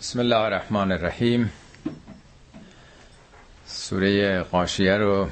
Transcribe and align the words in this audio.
بسم 0.00 0.18
الله 0.18 0.36
الرحمن 0.36 0.92
الرحیم 0.92 1.52
سوره 3.66 4.42
قاشیه 4.42 4.96
رو 4.96 5.28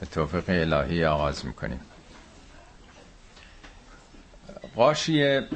به 0.00 0.06
توفیق 0.06 0.44
الهی 0.48 1.04
آغاز 1.04 1.46
می‌کنیم. 1.46 1.80
قاشیه 4.76 5.48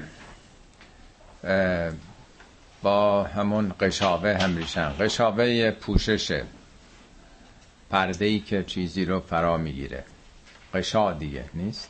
با 2.83 3.25
همون 3.25 3.75
قشاوه 3.81 4.35
هم 4.35 4.57
ریشن. 4.57 4.93
قشاوه 5.01 5.71
پوششه 5.71 6.45
پرده 7.91 8.25
ای 8.25 8.41
که 8.41 8.65
چیزی 8.65 9.05
رو 9.05 9.21
فرا 9.21 9.57
می‌گیره. 9.57 10.05
قشا 10.75 11.13
دیگه 11.13 11.45
نیست. 11.55 11.89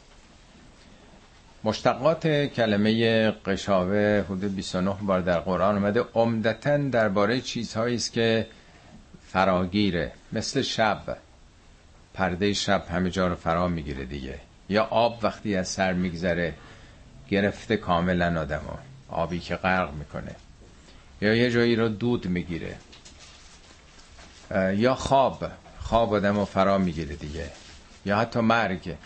مشتقات 1.65 2.27
کلمه 2.27 3.31
قشاوه 3.31 4.25
حدود 4.29 4.57
29 4.57 4.97
بار 5.03 5.21
در 5.21 5.41
قرآن 5.41 5.77
اومده. 5.77 6.05
عمدتا 6.15 6.77
درباره 6.77 7.41
چیزهایی 7.41 7.95
است 7.97 8.13
که 8.13 8.47
فراگیره. 9.29 10.13
مثل 10.33 10.63
شب. 10.63 11.17
پرده 12.15 12.53
شب 12.53 12.85
همه 12.91 13.11
جا 13.11 13.29
رو 13.29 13.37
فرا 13.37 13.69
می‌گیره 13.69 14.05
دیگه. 14.05 14.39
یا 14.69 14.85
آب 14.85 15.19
وقتی 15.23 15.57
از 15.57 15.69
سر 15.69 15.93
میگذره 15.93 16.55
گرفته 17.31 17.77
کاملا 17.77 18.41
آدمو. 18.41 18.77
آبی 19.09 19.39
که 19.39 19.57
غرق 19.57 19.93
می‌کنه. 19.93 20.35
یا 21.21 21.35
یه 21.35 21.51
جایی 21.51 21.77
رو 21.77 21.89
دود 21.89 22.27
می‌گیره. 22.27 22.77
یا 24.75 24.95
خواب. 24.95 25.51
خواب 25.79 26.15
آدم 26.15 26.37
رو 26.37 26.45
فرا 26.45 26.79
می‌گیره 26.79 27.17
دیگه. 27.17 27.51
یا 28.07 28.19
حتی 28.19 28.41
مرگ. 28.41 28.97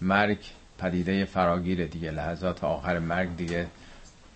مرگ 0.00 0.38
پدیده 0.82 1.24
فراگیر 1.24 1.86
دیگه 1.86 2.10
لحظات 2.10 2.64
آخر 2.64 2.98
مرگ 2.98 3.36
دیگه 3.36 3.66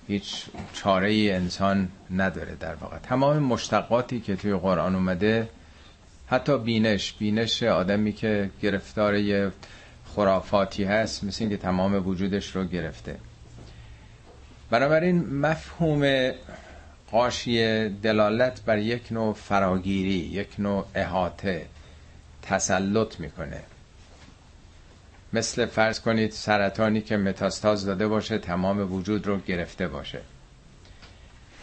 هیچ 0.08 0.44
چاره 0.72 1.08
ای 1.08 1.30
انسان 1.30 1.88
نداره 2.16 2.54
در 2.60 2.74
واقع. 2.74 2.98
تمام 2.98 3.38
مشتقاتی 3.38 4.20
که 4.20 4.36
توی 4.36 4.54
قرآن 4.54 4.94
اومده 4.94 5.48
حتی 6.26 6.58
بینش 6.58 7.12
بینش 7.12 7.62
آدمی 7.62 8.12
که 8.12 8.50
گرفتار 8.62 9.52
خرافاتی 10.16 10.84
هست 10.84 11.24
مثل 11.24 11.36
اینکه 11.40 11.56
تمام 11.56 12.08
وجودش 12.08 12.56
رو 12.56 12.64
گرفته. 12.64 13.16
بنابراین 14.70 15.34
مفهوم 15.34 16.32
قاشی 17.10 17.88
دلالت 17.88 18.62
بر 18.62 18.78
یک 18.78 19.12
نوع 19.12 19.34
فراگیری 19.34 20.10
یک 20.10 20.48
نوع 20.58 20.86
احاطه 20.94 21.66
تسلط 22.42 23.20
می‌کنه. 23.20 23.60
مثل 25.36 25.66
فرض 25.66 26.00
کنید 26.00 26.30
سرطانی 26.30 27.00
که 27.00 27.16
متاستاز 27.16 27.86
داده 27.86 28.08
باشه 28.08 28.38
تمام 28.38 28.92
وجود 28.92 29.26
رو 29.26 29.38
گرفته 29.38 29.88
باشه. 29.88 30.20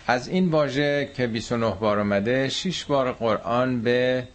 از 0.08 0.28
این 0.28 0.50
واژه 0.50 1.10
که 1.16 1.28
29 1.28 1.70
بار 1.80 2.00
اومده 2.00 2.50
6 2.50 2.86
بار 2.86 3.12
قرآن 3.12 3.82
به 3.82 4.28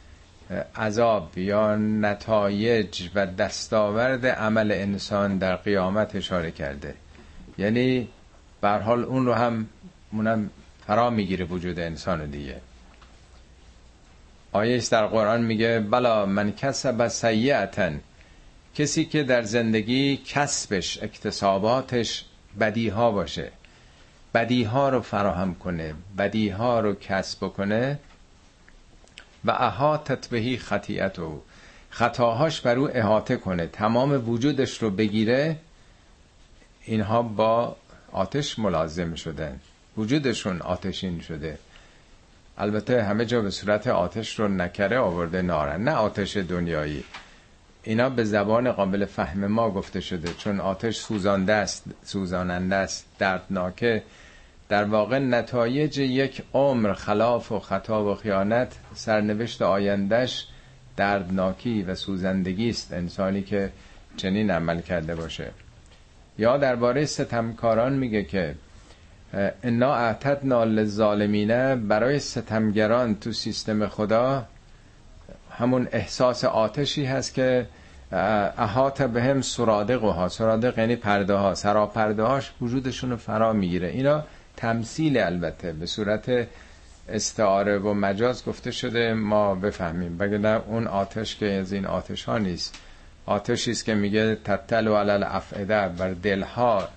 عذاب 0.77 1.39
یا 1.39 1.77
نتایج 1.77 3.09
و 3.15 3.27
دستاورد 3.27 4.27
عمل 4.27 4.73
انسان 4.73 5.39
در 5.39 5.57
قیامت 5.57 6.17
اشاره 6.17 6.51
کرده. 6.51 6.95
یعنی 7.59 8.09
بر 8.61 8.79
حال 8.79 9.05
اون 9.05 9.27
رو 9.27 9.33
هم 9.33 9.69
اونم 10.13 10.51
فرا 10.87 11.11
می‌گیره 11.11 11.45
وجود 11.45 11.79
انسان 11.79 12.31
دیگه. 12.31 12.57
آیه 14.53 14.83
در 14.91 15.07
قرآن 15.07 15.43
میگه 15.43 15.81
بلا 15.81 16.27
من 16.27 16.53
کسب 16.53 17.09
سیعتن 17.09 18.01
کسی 18.75 19.05
که 19.05 19.23
در 19.23 19.43
زندگی 19.43 20.17
کسبش 20.17 21.03
اکتساباتش 21.03 22.25
بدیها 22.61 23.11
باشه. 23.11 23.51
بدیها 24.35 24.89
رو 24.89 25.01
فراهم 25.01 25.55
کنه 25.55 25.95
بدیها 26.19 26.81
رو 26.81 26.95
کسب 26.95 27.41
کنه. 27.41 27.99
و 29.45 29.51
احاطت 29.51 30.29
بهی 30.29 30.57
خطیعت 30.57 31.19
او 31.19 31.43
خطاهاش 31.91 32.61
بر 32.61 32.77
او 32.77 32.97
احاطه 32.97 33.37
کنه. 33.37 33.67
تمام 33.67 34.29
وجودش 34.31 34.83
رو 34.83 34.91
بگیره 34.91 35.57
اینها 36.85 37.23
با 37.23 37.77
آتش 38.13 38.59
ملازم 38.59 39.15
شدن 39.15 39.61
وجودشون 39.97 40.63
آتشین 40.63 41.21
شده. 41.21 41.59
البته 42.59 43.03
همه 43.03 43.25
جا 43.25 43.41
به 43.41 43.51
صورت 43.51 43.87
آتش 43.87 44.39
رو 44.39 44.49
نکره 44.49 44.99
آورده 44.99 45.43
نارن 45.43 45.85
نه 45.85 45.93
آتش 45.93 46.37
دنیایی. 46.37 47.05
اینا 47.89 48.11
به 48.11 48.25
زبان 48.25 48.73
قابل 48.73 49.05
فهم 49.05 49.47
ما 49.47 49.71
گفته 49.71 50.01
شده. 50.01 50.29
چون 50.39 50.61
آتش 50.61 50.97
سوزانده 50.97 51.53
است 51.53 51.85
سوزاننده 52.05 52.75
است 52.75 53.07
دردناکه. 53.19 54.03
در 54.69 54.85
واقع 54.85 55.19
نتایج 55.19 55.99
یک 55.99 56.43
عمر 56.55 56.93
خلاف 56.93 57.53
و 57.53 57.59
خطا 57.59 58.05
و 58.05 58.15
خیانت 58.15 58.77
سرنوشت 58.95 59.63
آیندهش 59.63 60.47
دردناکی 60.97 61.83
و 61.83 61.95
سوزندگی 61.95 62.71
است. 62.71 62.93
انسانی 62.93 63.43
که 63.43 63.71
چنین 64.17 64.51
عمل 64.51 64.81
کرده 64.81 65.15
باشه. 65.15 65.51
یا 66.39 66.57
درباره 66.57 67.05
ستمکاران 67.05 67.93
میگه 67.93 68.25
که 68.25 68.55
انا 69.63 69.95
اعتدنا 69.95 70.65
للظالمینه 70.65 71.77
برای 71.77 72.19
ستمگران 72.19 73.15
تو 73.15 73.33
سیستم 73.33 73.87
خدا 73.89 74.47
همون 75.51 75.89
احساس 75.93 76.45
آتشی 76.45 77.05
هست 77.05 77.35
که 77.35 77.67
احاط 78.13 79.03
به 79.03 79.23
هم 79.23 79.41
سرادق 79.41 80.79
یعنی 80.79 80.97
پرده 80.97 81.35
ها. 81.35 81.55
سرا 81.55 81.87
پرده 81.87 82.23
هاش 82.23 82.53
وجودشون 82.61 83.11
رو 83.11 83.17
فرا 83.17 83.53
می‌گیره. 83.53 83.89
اینا 83.89 84.25
تمثیل 84.57 85.19
البته. 85.19 85.73
به 85.73 85.87
صورت 85.87 86.49
استعاره 87.09 87.79
و 87.79 87.95
مجاز 87.95 88.45
گفته 88.45 88.71
شده 88.71 89.15
ما 89.15 89.55
بفهمیم. 89.55 90.19
بگه 90.19 90.63
اون 90.69 90.87
آتش 90.87 91.37
که 91.37 91.47
از 91.53 91.73
این 91.73 91.87
آتش 91.87 92.25
ها 92.25 92.39
نیست. 92.39 92.75
آتشی 93.27 93.71
است 93.71 93.85
که 93.85 93.95
میگه 93.95 94.35
تتل 94.35 94.89
و 94.89 94.97
علل 94.97 95.23
افعده 95.23 95.89
بر 95.89 96.11
دلها 96.11 96.89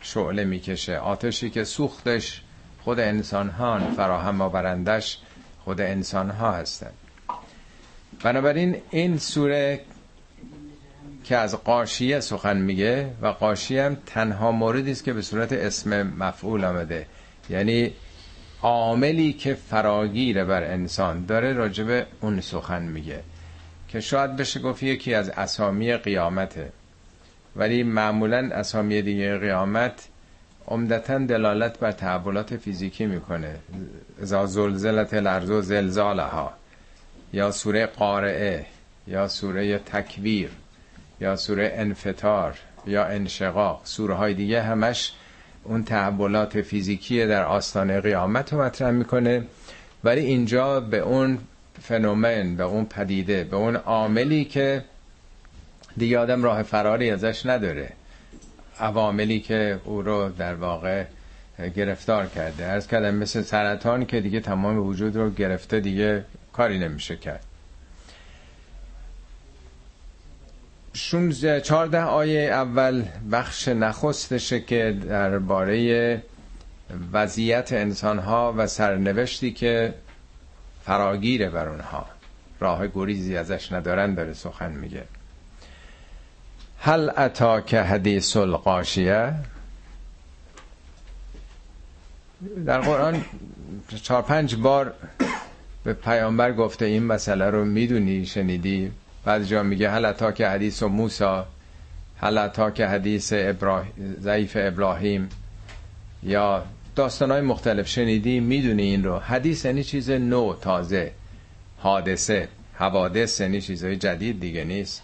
شعله 0.00 0.44
می‌کشه. 0.44 0.98
آتشی 0.98 1.50
که 1.50 1.64
سوختش 1.64 2.42
خود 2.84 3.00
انسان 3.00 3.48
ها 3.48 3.78
فراهم 3.96 4.40
آورندش 4.40 5.18
خود 5.64 5.80
انسان 5.80 6.30
ها 6.30 6.52
هستند. 6.52 6.94
بنابراین 8.22 8.76
این 8.90 9.18
سوره 9.18 9.80
که 11.24 11.36
از 11.36 11.64
قاشیه 11.64 12.20
سخن 12.20 12.56
میگه 12.56 13.10
و 13.22 13.26
قاشیه 13.26 13.82
هم 13.82 13.96
تنها 14.06 14.52
موردی 14.52 14.90
است 14.90 15.04
که 15.04 15.12
به 15.12 15.22
صورت 15.22 15.52
اسم 15.52 16.02
مفعول 16.02 16.64
آمده. 16.64 17.06
یعنی 17.50 17.92
عاملی 18.62 19.32
که 19.32 19.54
فراگیره 19.54 20.44
بر 20.44 20.62
انسان 20.62 21.26
داره 21.26 21.52
راجب 21.52 22.06
اون 22.20 22.40
سخن 22.40 22.82
میگه. 22.82 23.20
که 23.88 24.00
شاید 24.00 24.36
بشه 24.36 24.60
گفت 24.60 24.82
یکی 24.82 25.14
از 25.14 25.28
اسامی 25.28 25.96
قیامته. 25.96 26.72
ولی 27.56 27.82
معمولا 27.82 28.50
اسامی 28.52 29.02
دیگه 29.02 29.38
قیامت 29.38 30.08
عمدتا 30.68 31.18
دلالت 31.18 31.78
بر 31.78 31.92
تحولات 31.92 32.56
فیزیکی 32.56 33.06
می‌کنه. 33.06 33.56
ازا 34.22 34.46
زلزلت 34.46 35.14
الارض 35.14 35.50
و 35.50 35.62
زلزالها 35.62 36.52
یا 37.32 37.50
سوره 37.50 37.86
قارعه 37.86 38.66
یا 39.06 39.28
سوره 39.28 39.78
تکویر 39.78 40.50
یا 41.20 41.36
سوره 41.36 41.72
انفتار 41.74 42.54
یا 42.86 43.04
انشقاق. 43.04 43.80
سوره 43.84 44.14
های 44.14 44.34
دیگه 44.34 44.62
همش 44.62 45.12
اون 45.64 45.84
تحولات 45.84 46.62
فیزیکی 46.62 47.26
در 47.26 47.44
آستانه 47.44 48.00
قیامت 48.00 48.52
رو 48.52 48.62
مطرح 48.62 48.90
می‌کنه. 48.90 49.42
ولی 50.04 50.20
اینجا 50.20 50.80
به 50.80 50.98
اون 50.98 51.38
فنومن 51.82 52.56
به 52.56 52.64
اون 52.64 52.84
پدیده 52.84 53.44
به 53.44 53.56
اون 53.56 53.76
عاملی 53.76 54.44
که 54.44 54.84
دیگه 55.96 56.18
آدم 56.18 56.42
راه 56.42 56.62
فراری 56.62 57.10
ازش 57.10 57.46
نداره. 57.46 57.92
عواملی 58.80 59.40
که 59.40 59.80
او 59.84 60.02
رو 60.02 60.28
در 60.28 60.54
واقع 60.54 61.04
گرفتار 61.76 62.26
کرده. 62.26 62.66
ارز 62.66 62.86
کردم 62.86 63.14
مثل 63.14 63.42
سرطان 63.42 64.06
که 64.06 64.20
دیگه 64.20 64.40
تمام 64.40 64.86
وجود 64.86 65.16
رو 65.16 65.30
گرفته 65.30 65.80
دیگه 65.80 66.24
کاری 66.52 66.78
نمیشه 66.78 67.16
کرد. 67.16 67.44
16 70.94 71.60
14 71.60 72.02
آیه 72.02 72.40
اول 72.52 73.04
بخش 73.32 73.68
نخستشه 73.68 74.60
که 74.60 74.96
درباره 75.08 76.22
وضعیت 77.12 77.72
انسانها 77.72 78.54
و 78.56 78.66
سرنوشتی 78.66 79.52
که 79.52 79.94
فراگیره 80.84 81.50
بر 81.50 81.68
اونها. 81.68 82.06
راه 82.60 82.86
گریزی 82.88 83.36
ازش 83.36 83.72
ندارن 83.72 84.14
داره 84.14 84.34
سخن 84.34 84.72
میگه. 84.72 85.04
هل 86.80 87.10
اتا 87.16 87.60
که 87.60 87.80
حدیث 87.80 88.36
القاشیه 88.36 89.34
در 92.66 92.80
قرآن 92.80 93.24
چهار 94.02 94.22
پنج 94.22 94.54
بار 94.56 94.94
به 95.84 95.92
پیامبر 95.94 96.52
گفته 96.52 96.84
این 96.84 97.02
مسئله 97.04 97.50
رو 97.50 97.64
می‌دونی 97.64 98.26
شنیدی؟ 98.26 98.92
بعد 99.24 99.44
جا 99.44 99.62
میگه 99.62 99.90
هل 99.90 100.04
اتا 100.04 100.32
که 100.32 100.48
حدیث 100.48 100.82
و 100.82 100.88
موسا 100.88 101.46
هل 102.20 102.38
اتا 102.38 102.70
که 102.70 102.86
حدیث 102.86 103.32
ضعیف 104.20 104.56
ابراهیم. 104.60 105.28
یا 106.22 106.64
داستان 106.96 107.30
های 107.30 107.40
مختلف 107.40 107.88
شنیدی 107.88 108.40
می‌دونی 108.40 108.82
این 108.82 109.04
رو. 109.04 109.18
حدیث 109.18 109.64
یعنی 109.64 109.84
چیز 109.84 110.10
نو 110.10 110.54
تازه 110.54 111.12
حادثه 111.78 112.48
حوادث 112.74 113.40
یعنی 113.40 113.60
چیزهای 113.60 113.96
جدید 113.96 114.40
دیگه 114.40 114.64
نیست. 114.64 115.02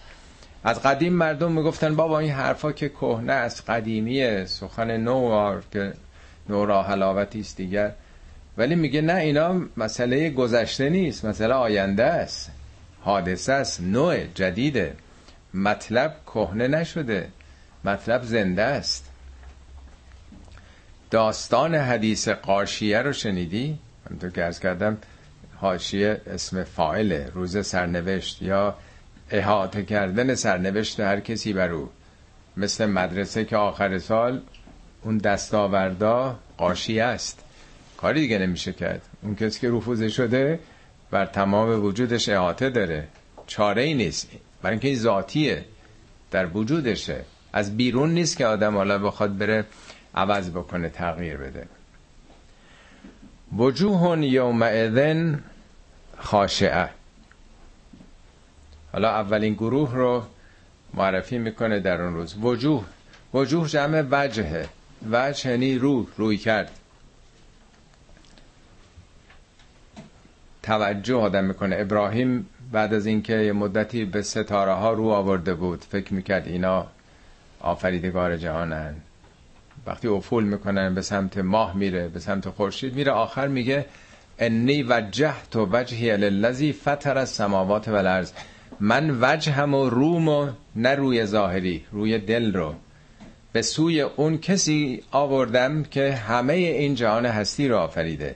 از 0.65 0.83
قدیم 0.83 1.13
مردم 1.13 1.53
می‌گفتن 1.53 1.97
بابا 1.97 2.19
این 2.19 2.31
حرفا 2.31 2.73
که 2.73 2.89
کهنه 2.89 3.33
از 3.33 3.65
قدیمیه 3.65 4.45
سخن 4.47 4.97
نو 4.97 5.61
که 5.73 5.93
نو 6.49 6.67
را 6.67 6.83
حلاوتی 6.83 7.41
است 7.41 7.57
دیگر. 7.57 7.93
ولی 8.59 8.75
میگه 8.75 9.01
نه 9.01 9.15
اینا 9.15 9.61
مسئله 9.77 10.31
گذشته 10.31 10.91
نیست 10.91 11.25
مسئله 11.25 11.55
آینده 11.55 12.05
است. 12.05 12.51
حادثه 13.01 13.53
است 13.53 13.81
نوع 13.81 14.25
جدیده 14.35 14.97
مطلب 15.55 16.17
کهنه 16.27 16.69
نشده. 16.69 17.29
مطلب 17.85 18.23
زنده 18.23 18.63
است. 18.63 19.11
داستان 21.11 21.75
حدیث 21.75 22.29
قاشیه 22.29 23.03
رو 23.03 23.13
شنیدی؟ 23.13 23.79
من 24.11 24.19
تو 24.19 24.29
گرز 24.29 24.61
کردم 24.61 24.99
حاشیه 25.57 26.21
اسم 26.27 26.65
فاعله. 26.65 27.31
روز 27.35 27.67
سرنوشت 27.67 28.43
یا 28.43 28.77
احاطه 29.31 29.83
کردن 29.83 30.35
سرنوشت 30.35 31.01
هر 31.01 31.21
کسی 31.21 31.53
بر 31.53 31.71
او. 31.71 31.91
مثل 32.57 32.87
مدرسه 32.87 33.45
که 33.45 33.57
آخر 33.57 33.99
سال 33.99 34.41
اون 35.03 35.19
دستاوردا 35.19 36.39
قاشیه 36.57 37.05
است. 37.05 37.45
کاری 37.97 38.21
دیگه 38.21 38.39
نمیشه 38.39 38.73
کرد. 38.73 39.03
اون 39.23 39.35
کسی 39.35 39.61
که 39.61 39.71
رفوزه 39.71 40.09
شده 40.09 40.59
بر 41.11 41.27
تمام 41.27 41.85
وجودش 41.85 42.29
احاطه 42.29 42.71
داره. 42.71 43.09
چاره 43.47 43.83
ای 43.83 43.95
نیست. 43.95 44.31
برای 44.63 44.75
اینکه 44.75 44.89
این 44.89 44.97
ذاتیه. 44.97 45.65
در 46.31 46.47
وجودشه. 46.47 47.25
از 47.53 47.77
بیرون 47.77 48.11
نیست 48.11 48.37
که 48.37 48.47
آدم 48.47 48.77
حالا 48.77 48.99
بخواد 48.99 49.39
بره 49.39 49.65
عوض 50.15 50.51
بکنه 50.51 50.89
تغییر 50.89 51.37
بده. 51.37 51.67
وجوه 53.57 54.25
یومئذ 54.27 55.35
خاشعه. 56.19 56.89
حالا 58.93 59.09
اولین 59.09 59.55
گروه 59.55 59.95
رو 59.95 60.23
معرفی 60.95 61.39
می‌کنه 61.39 61.81
در 61.81 62.03
اون 62.03 62.15
روز. 62.15 62.37
وجوه. 62.43 62.85
وجوه 63.35 63.69
جمع 63.69 64.05
وجهه. 64.11 64.69
وجه 65.11 65.51
یعنی 65.51 65.79
رو 65.79 66.07
روی 66.17 66.37
کرد. 66.37 66.71
توجه 70.71 71.15
آدم 71.15 71.45
می‌کنه. 71.45 71.77
ابراهیم 71.79 72.47
بعد 72.73 72.95
از 72.95 73.07
اینکه 73.07 73.33
یه 73.33 73.53
مدتی 73.53 74.05
به 74.05 74.23
ستاره 74.23 74.73
ها 74.73 74.93
رو 74.93 75.09
آورده 75.09 75.55
بود 75.55 75.85
فکر 75.85 76.15
می‌کرد 76.15 76.49
اینا 76.49 76.87
آفریدگار 77.61 78.37
جهانن. 78.37 78.95
وقتی 79.87 80.09
افول 80.09 80.45
می‌کنن 80.45 80.95
به 80.95 81.03
سمت 81.03 81.39
ماه 81.39 81.77
میره 81.77 82.09
به 82.09 82.21
سمت 82.21 82.49
خورشید 82.49 82.95
میره. 82.95 83.13
آخر 83.13 83.49
میگه 83.49 83.87
انی 84.39 84.83
وجهت 84.83 85.57
و 85.57 85.69
وجهی 85.73 86.17
للذی 86.17 86.73
فطر 86.73 87.19
السماوات 87.19 87.89
و 87.89 87.95
الارض 87.95 88.33
من 88.81 89.19
وجهم 89.21 89.75
و 89.75 89.89
روم 89.89 90.29
و 90.29 90.49
نه 90.77 90.95
روی 90.95 91.27
ظاهری 91.27 91.85
روی 91.93 92.19
دل 92.19 92.53
رو. 92.53 92.75
به 93.53 93.63
سوی 93.63 94.01
اون 94.01 94.39
کسی 94.39 95.03
آوردم 95.11 95.83
که 95.83 96.13
همه 96.13 96.53
این 96.53 96.95
جهان 96.95 97.27
هستی 97.27 97.69
رو 97.69 97.77
آفریده. 97.77 98.35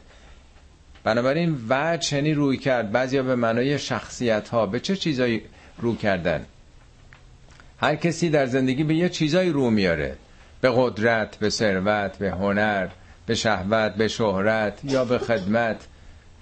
بنابراین 1.05 1.57
وجه 1.69 2.17
یعنی 2.17 2.35
روی 2.35 2.57
کرد. 2.57 2.93
بعضیا 2.93 3.23
به 3.23 3.35
معنای 3.35 3.79
شخصیت 3.79 4.49
ها 4.49 4.67
به 4.67 4.81
چه 4.81 4.97
چیزایی 4.97 5.43
رو 5.79 5.97
کردن؟ 5.97 6.45
هر 7.81 7.97
کسی 7.97 8.31
در 8.31 8.47
زندگی 8.47 8.85
به 8.85 8.95
یه 8.95 9.09
چیزایی 9.09 9.51
رو 9.51 9.71
میاره. 9.71 10.17
به 10.61 10.73
قدرت 10.77 11.37
به 11.37 11.51
ثروت 11.51 12.19
به 12.19 12.31
هنر 12.31 12.89
به 13.27 13.35
شهوت 13.35 13.95
به 13.95 14.09
شهرت 14.09 14.81
یا 14.85 15.05
به 15.05 15.19
خدمت. 15.19 15.87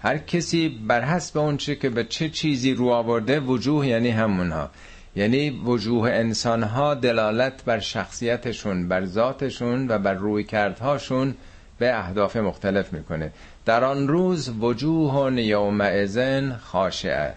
هر 0.03 0.19
کسی 0.19 0.69
بر 0.69 1.05
حسب 1.05 1.39
اون 1.39 1.57
چه 1.57 1.77
که 1.77 1.89
به 1.89 2.05
چه 2.05 2.29
چیزی 2.29 2.75
رو 2.75 2.89
آورده 2.89 3.41
وجوه 3.41 3.87
یعنی 3.87 4.11
همونها. 4.11 4.71
یعنی 5.17 5.51
وجوه 5.51 6.11
انسان 6.11 6.63
ها 6.63 6.95
دلالت 6.95 7.65
بر 7.65 7.79
شخصیتشون 7.79 8.89
بر 8.89 9.05
ذاتشون 9.05 9.89
و 9.89 9.99
بر 9.99 10.15
روی 10.15 10.45
کردهاشون 10.45 11.35
به 11.79 11.99
اهداف 11.99 12.37
مختلف 12.37 12.93
می‌کنه. 12.93 13.33
در 13.65 13.85
آن 13.85 14.09
روز 14.09 14.49
وجوه 14.61 15.41
یومئذ 15.41 16.43
خاشعه. 16.61 17.35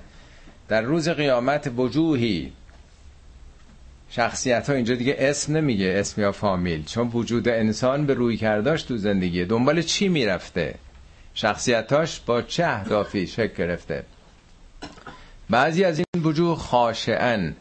در 0.68 0.81
روز 0.81 1.10
قیامت 1.10 1.72
وجوهی. 1.77 2.54
شخصیت 4.10 4.69
ها 4.69 4.75
اینجا 4.75 4.95
دیگه 4.95 5.16
اسم 5.19 5.57
نمیگه 5.57 5.94
اسم 5.98 6.22
یا 6.22 6.31
فامیل. 6.31 6.86
چون 6.86 7.07
وجود 7.07 7.48
انسان 7.48 8.06
به 8.06 8.13
روی 8.13 8.38
کرداش 8.38 8.83
تو 8.83 8.98
زندگی. 8.98 9.45
دنبال 9.45 9.81
چی 9.81 10.07
می‌رفته؟ 10.07 10.75
شخصیتاش 11.33 12.19
با 12.19 12.42
چه 12.42 12.66
اهدافی 12.66 13.28
شکل 13.28 13.54
گرفته؟ 13.57 14.04
بعضی 15.50 15.83
از 15.83 16.00
این 16.00 16.24
وجوه 16.24 16.57
خاشعن. 16.57 17.56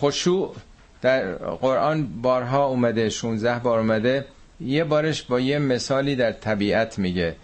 خشوع 0.00 0.54
در 1.02 1.34
قرآن 1.34 2.22
بارها 2.22 2.66
اومده 2.66 3.08
16 3.08 3.58
بار 3.58 3.78
اومده. 3.78 4.26
یه 4.60 4.84
بارش 4.84 5.22
با 5.22 5.40
یه 5.40 5.58
مثالی 5.58 6.16
در 6.16 6.32
طبیعت 6.32 6.98
میگه. 6.98 7.36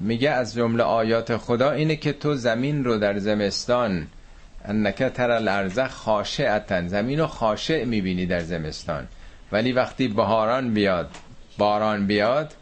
میگه 0.00 0.30
از 0.30 0.54
جمله 0.54 0.82
آیات 0.82 1.36
خدا 1.36 1.70
اینه 1.70 1.96
که 1.96 2.12
تو 2.12 2.34
زمین 2.34 2.84
رو 2.84 2.98
در 2.98 3.18
زمستان 3.18 4.06
انکه 4.64 5.08
تر 5.08 5.30
الارض 5.30 5.78
خاشعتن 5.78 6.88
زمین 6.88 7.20
رو 7.20 7.26
خاشع 7.26 7.84
می‌بینی 7.84 8.26
در 8.26 8.40
زمستان. 8.40 9.06
ولی 9.52 9.72
وقتی 9.72 10.08
بهاران 10.08 10.74
بیاد 10.74 11.10
باران 11.58 12.06
بیاد 12.06 12.54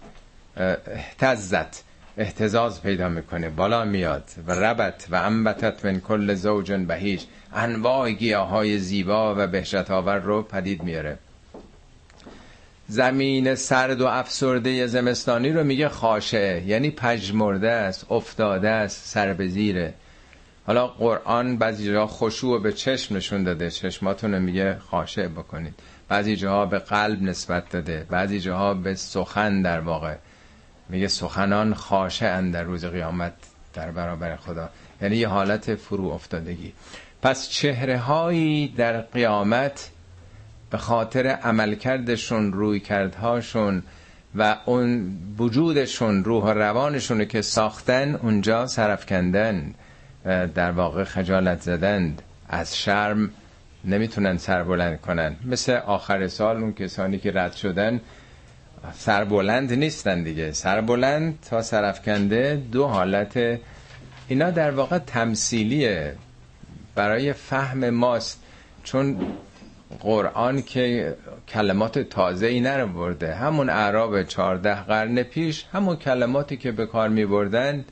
احتزت 0.86 1.84
احتزاز 2.16 2.82
پیدا 2.82 3.08
می‌کنه 3.08 3.48
بالا 3.48 3.84
میاد 3.84 4.24
و 4.46 4.52
ربت 4.52 5.06
و 5.10 5.14
انبتت 5.14 5.84
من 5.84 6.00
کل 6.00 6.34
زوج 6.34 6.72
بهیش 6.72 7.26
انواع 7.52 8.10
گیاه 8.10 8.48
های 8.48 8.78
زیبا 8.78 9.34
و 9.38 9.46
بهشت 9.46 9.90
آور 9.90 10.18
رو 10.18 10.42
پدید 10.42 10.82
میاره 10.82 11.18
زمین 12.92 13.54
سرد 13.54 14.00
و 14.00 14.06
افسرده 14.06 14.86
زمستانی 14.86 15.52
رو 15.52 15.64
میگه 15.64 15.88
خاشه 15.88 16.62
یعنی 16.66 16.90
پژمرده 16.90 17.70
است 17.70 18.06
افتاده 18.10 18.68
است 18.68 19.08
سر 19.08 19.32
به 19.32 19.48
زیره. 19.48 19.94
حالا 20.66 20.86
قرآن 20.86 21.56
بعضی 21.56 21.92
جاها 21.92 22.06
خشوع 22.06 22.62
به 22.62 22.72
چشم 22.72 23.16
نشون 23.16 23.44
داده 23.44 23.70
چشماتون 23.70 24.34
رو 24.34 24.40
میگه 24.40 24.78
خاشع 24.78 25.28
بکنید. 25.28 25.74
بعضی 26.08 26.36
جاها 26.36 26.66
به 26.66 26.78
قلب 26.78 27.22
نسبت 27.22 27.70
داده 27.70 28.06
بعضی 28.10 28.40
جاها 28.40 28.74
به 28.74 28.94
سخن 28.94 29.62
در 29.62 29.80
واقع. 29.80 30.14
میگه 30.88 31.08
سخنان 31.08 31.74
خاشه 31.74 32.50
در 32.50 32.62
روز 32.62 32.84
قیامت 32.84 33.32
در 33.74 33.90
برابر 33.90 34.36
خدا. 34.36 34.68
یعنی 35.02 35.16
یه 35.16 35.28
حالت 35.28 35.74
فرو 35.74 36.08
افتادگی. 36.08 36.72
پس 37.22 37.48
چهره 37.48 37.98
هایی 37.98 38.68
در 38.68 39.00
قیامت 39.00 39.90
به 40.72 40.78
خاطر 40.78 41.26
عملکردشون 41.26 42.52
روی 42.52 42.80
کردهاشون 42.80 43.82
و 44.34 44.56
اون 44.66 45.18
وجودشون 45.38 46.24
روح 46.24 46.44
و 46.44 46.48
روانشون 46.48 47.24
که 47.24 47.42
ساختن 47.42 48.14
اونجا 48.14 48.66
سرفکندن 48.66 49.74
در 50.54 50.70
واقع 50.70 51.04
خجالت 51.04 51.60
زدند. 51.60 52.22
از 52.48 52.78
شرم 52.78 53.30
نمی‌تونن 53.84 54.36
سر 54.38 54.62
بلند 54.62 55.00
کنن. 55.00 55.36
مثل 55.44 55.72
آخر 55.72 56.28
سال 56.28 56.56
اون 56.56 56.72
کسانی 56.72 57.18
که 57.18 57.32
رد 57.34 57.52
شدن 57.52 58.00
سربلند 58.94 59.72
نیستن 59.72 60.22
دیگه. 60.22 60.52
سربلند 60.52 61.38
تا 61.50 61.62
سرفکنده 61.62 62.62
دو 62.72 62.86
حالت 62.86 63.58
اینا 64.28 64.50
در 64.50 64.70
واقع 64.70 64.98
تمثیلیه 64.98 66.14
برای 66.94 67.32
فهم 67.32 67.90
ماست. 67.90 68.42
چون 68.84 69.16
قرآن 70.00 70.62
که 70.62 71.16
کلمات 71.48 71.98
تازه 71.98 72.46
ای 72.46 72.86
برده 72.86 73.34
همون 73.34 73.70
اعراب 73.70 74.22
چارده 74.22 74.74
قرن 74.74 75.22
پیش 75.22 75.64
همون 75.72 75.96
کلماتی 75.96 76.56
که 76.56 76.72
به 76.72 76.86
کار 76.86 77.08
می 77.08 77.26
بردند 77.26 77.84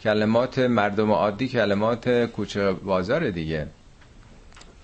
کلمات 0.00 0.58
مردم 0.58 1.10
عادی 1.10 1.48
کلمات 1.48 2.08
کوچه 2.08 2.72
بازار 2.72 3.30
دیگه. 3.30 3.66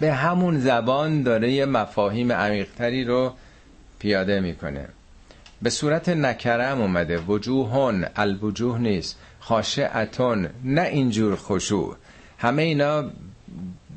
به 0.00 0.12
همون 0.12 0.60
زبان 0.60 1.22
داره 1.22 1.52
یه 1.52 1.66
مفاهیم 1.66 2.32
عمیقتری 2.32 3.04
رو 3.04 3.32
پیاده 3.98 4.40
می‌کنه. 4.40 4.88
به 5.62 5.70
صورت 5.70 6.08
نکره 6.08 6.66
هم 6.66 6.80
اومده. 6.80 7.18
وجوهون 7.18 8.06
الوجوه 8.16 8.78
نیست. 8.78 9.18
خاشعتون 9.40 10.48
نه 10.64 10.82
اینجور 10.82 11.36
خشوع. 11.36 11.96
همه 12.38 12.62
اینا 12.62 13.10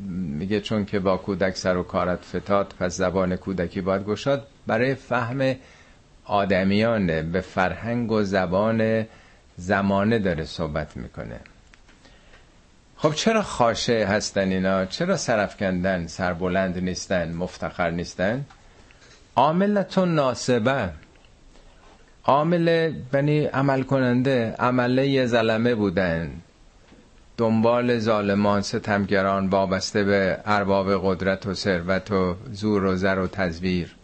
میگه 0.10 0.62
چون 0.62 0.86
که 0.86 1.00
با 1.00 1.18
کودک 1.18 1.56
سر 1.56 1.78
و 1.78 1.84
کارت 1.84 2.20
فتاد 2.26 2.74
پس 2.80 2.98
زبان 2.98 3.36
کودکی 3.36 3.82
باید 3.82 4.06
گشاد. 4.06 4.48
برای 4.68 4.96
فهم 4.96 5.56
آدمیانه 6.26 7.22
به 7.22 7.42
فرهنگ 7.42 8.12
و 8.12 8.24
زبان 8.24 9.06
زمانه 9.58 10.20
داره 10.20 10.46
صحبت 10.46 10.98
می‌کنه. 10.98 11.40
خب 12.98 13.14
چرا 13.14 13.42
خاشه 13.42 14.06
هستن 14.06 14.50
اینا؟ 14.50 14.86
چرا 14.86 15.18
سرفکندن 15.18 16.08
سربلند 16.08 16.78
نیستن 16.78 17.34
مفتخر 17.34 17.90
نیستن؟ 17.90 18.46
عاملتون 19.36 20.16
ناسبه. 20.16 20.90
عامل 22.26 22.94
بنی 23.12 23.46
عمل 23.46 23.84
کننده 23.84 24.56
عمله 24.60 25.08
یه 25.08 25.26
ظلمه 25.26 25.76
بودن. 25.76 26.32
دنبال 27.38 28.00
ظالمان 28.00 28.62
ستمگران 28.62 29.48
وابسته 29.48 30.04
به 30.04 30.40
ارباب 30.46 31.02
قدرت 31.04 31.46
و 31.46 31.54
ثروت 31.54 32.12
و 32.12 32.36
زور 32.52 32.84
و 32.84 32.96
زر 32.96 33.20
و 33.20 33.28
تزویر. 33.28 33.96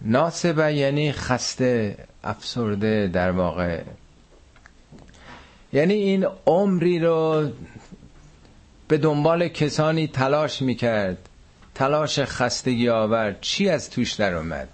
ناسبه 0.00 0.74
یعنی 0.74 1.12
خسته 1.12 1.96
افسرده 2.24 3.10
در 3.12 3.30
واقع. 3.30 3.80
یعنی 5.72 5.94
این 5.94 6.26
عمری 6.46 6.98
رو 6.98 7.50
به 8.88 8.98
دنبال 8.98 9.48
کسانی 9.48 10.06
تلاش 10.06 10.62
می‌کرد. 10.62 11.28
تلاش 11.74 12.20
خستگی 12.20 12.88
آور 12.88 13.36
چی 13.40 13.68
از 13.68 13.90
توش 13.90 14.12
در 14.12 14.34
اومد؟ 14.34 14.68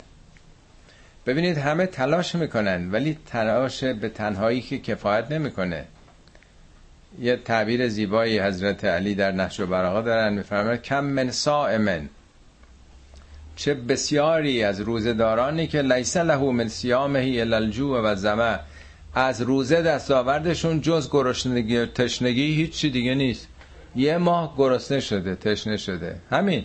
ببینید 1.27 1.59
همه 1.59 1.87
تلاش 1.87 2.35
می‌کنن 2.35 2.91
ولی 2.91 3.19
تلاش 3.27 3.85
به 3.85 4.09
تنهایی 4.09 4.61
که 4.61 4.79
کفایت 4.79 5.31
نمی‌کنه. 5.31 5.85
یه 7.21 7.37
تعبیر 7.37 7.89
زیبایی 7.89 8.41
حضرت 8.41 8.85
علی 8.85 9.15
در 9.15 9.33
نحش 9.33 9.61
و 9.61 9.67
براغا 9.67 10.03
دارن 10.03 10.33
میفرماید 10.33 10.83
کم 10.83 11.05
من 11.05 11.31
سائمن 11.31 12.09
چه 13.57 13.75
بسیاری 13.75 14.65
از 14.65 14.81
روزدارانی 14.81 15.67
که 15.67 15.83
لیس 15.83 16.17
له 16.17 16.37
من 16.37 16.69
صیامه 16.69 17.37
الا 17.41 17.57
الجوع 17.57 18.01
و 18.01 18.15
زمه 18.15 18.59
از 19.15 19.43
روزه 19.43 19.83
دستاوردشون 19.83 20.81
جز 20.81 21.11
گرسنگی 21.11 21.77
و 21.77 21.87
تشنگی 21.87 22.55
هیچی 22.55 22.91
دیگه 22.91 23.15
نیست. 23.15 23.49
یه 23.97 24.19
ماه 24.19 24.55
گرسنه 24.57 25.01
شده 25.01 25.35
تشنه 25.35 25.77
شده. 25.77 26.17
همین. 26.31 26.65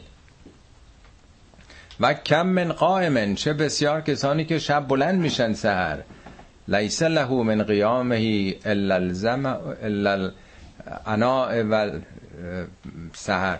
و 2.00 2.14
کم 2.14 2.48
من 2.48 2.72
قائمن. 2.72 3.36
چه 3.36 3.54
بسیار 3.54 4.02
کسانی 4.02 4.46
که 4.46 4.60
شب 4.60 4.88
بلند 4.88 5.20
میشن 5.20 5.54
سهر 5.54 5.98
لیس 6.68 7.02
له 7.02 7.44
من 7.44 7.64
قیامه 7.64 8.56
الا 8.66 8.96
الزم 8.96 9.46
الا 9.84 10.32
الاناء 11.06 11.64
و 11.64 12.00
سهر 13.14 13.60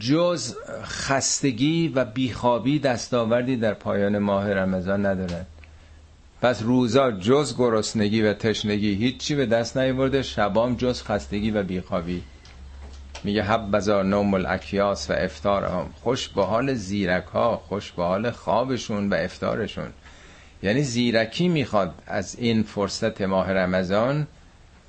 جز 0.00 0.54
خستگی 0.82 1.88
و 1.88 2.04
بیخوابی 2.04 2.78
دستاوردی 2.78 3.56
در 3.56 3.74
پایان 3.74 4.18
ماه 4.18 4.52
رمضان 4.52 5.06
ندارد. 5.06 5.46
پس 6.42 6.62
روزا 6.62 7.10
جز 7.12 7.56
گرسنگی 7.58 8.22
و 8.22 8.34
تشنگی 8.34 8.94
هیچی 8.94 9.34
به 9.34 9.46
دست 9.46 9.76
نیورده 9.76 10.22
شبام 10.22 10.74
جز 10.76 11.02
خستگی 11.02 11.50
و 11.50 11.62
بیخوابی. 11.62 12.22
میگه 13.24 13.42
حب 13.42 13.70
بزار 13.70 14.04
نوم 14.04 14.34
الاکیاس 14.34 15.10
و 15.10 15.12
افتارهم. 15.12 15.86
خوش 16.02 16.28
به 16.28 16.44
حال 16.44 16.74
زیرک 16.74 17.24
ها 17.24 17.56
خوش 17.56 17.92
به 17.92 18.04
حال 18.04 18.30
خوابشون 18.30 19.08
و 19.08 19.14
افتارشون. 19.14 19.88
یعنی 20.62 20.82
زیرکی 20.82 21.48
می‌خواد 21.48 21.94
از 22.06 22.36
این 22.38 22.62
فرصت 22.62 23.20
ماه 23.20 23.52
رمضان 23.52 24.26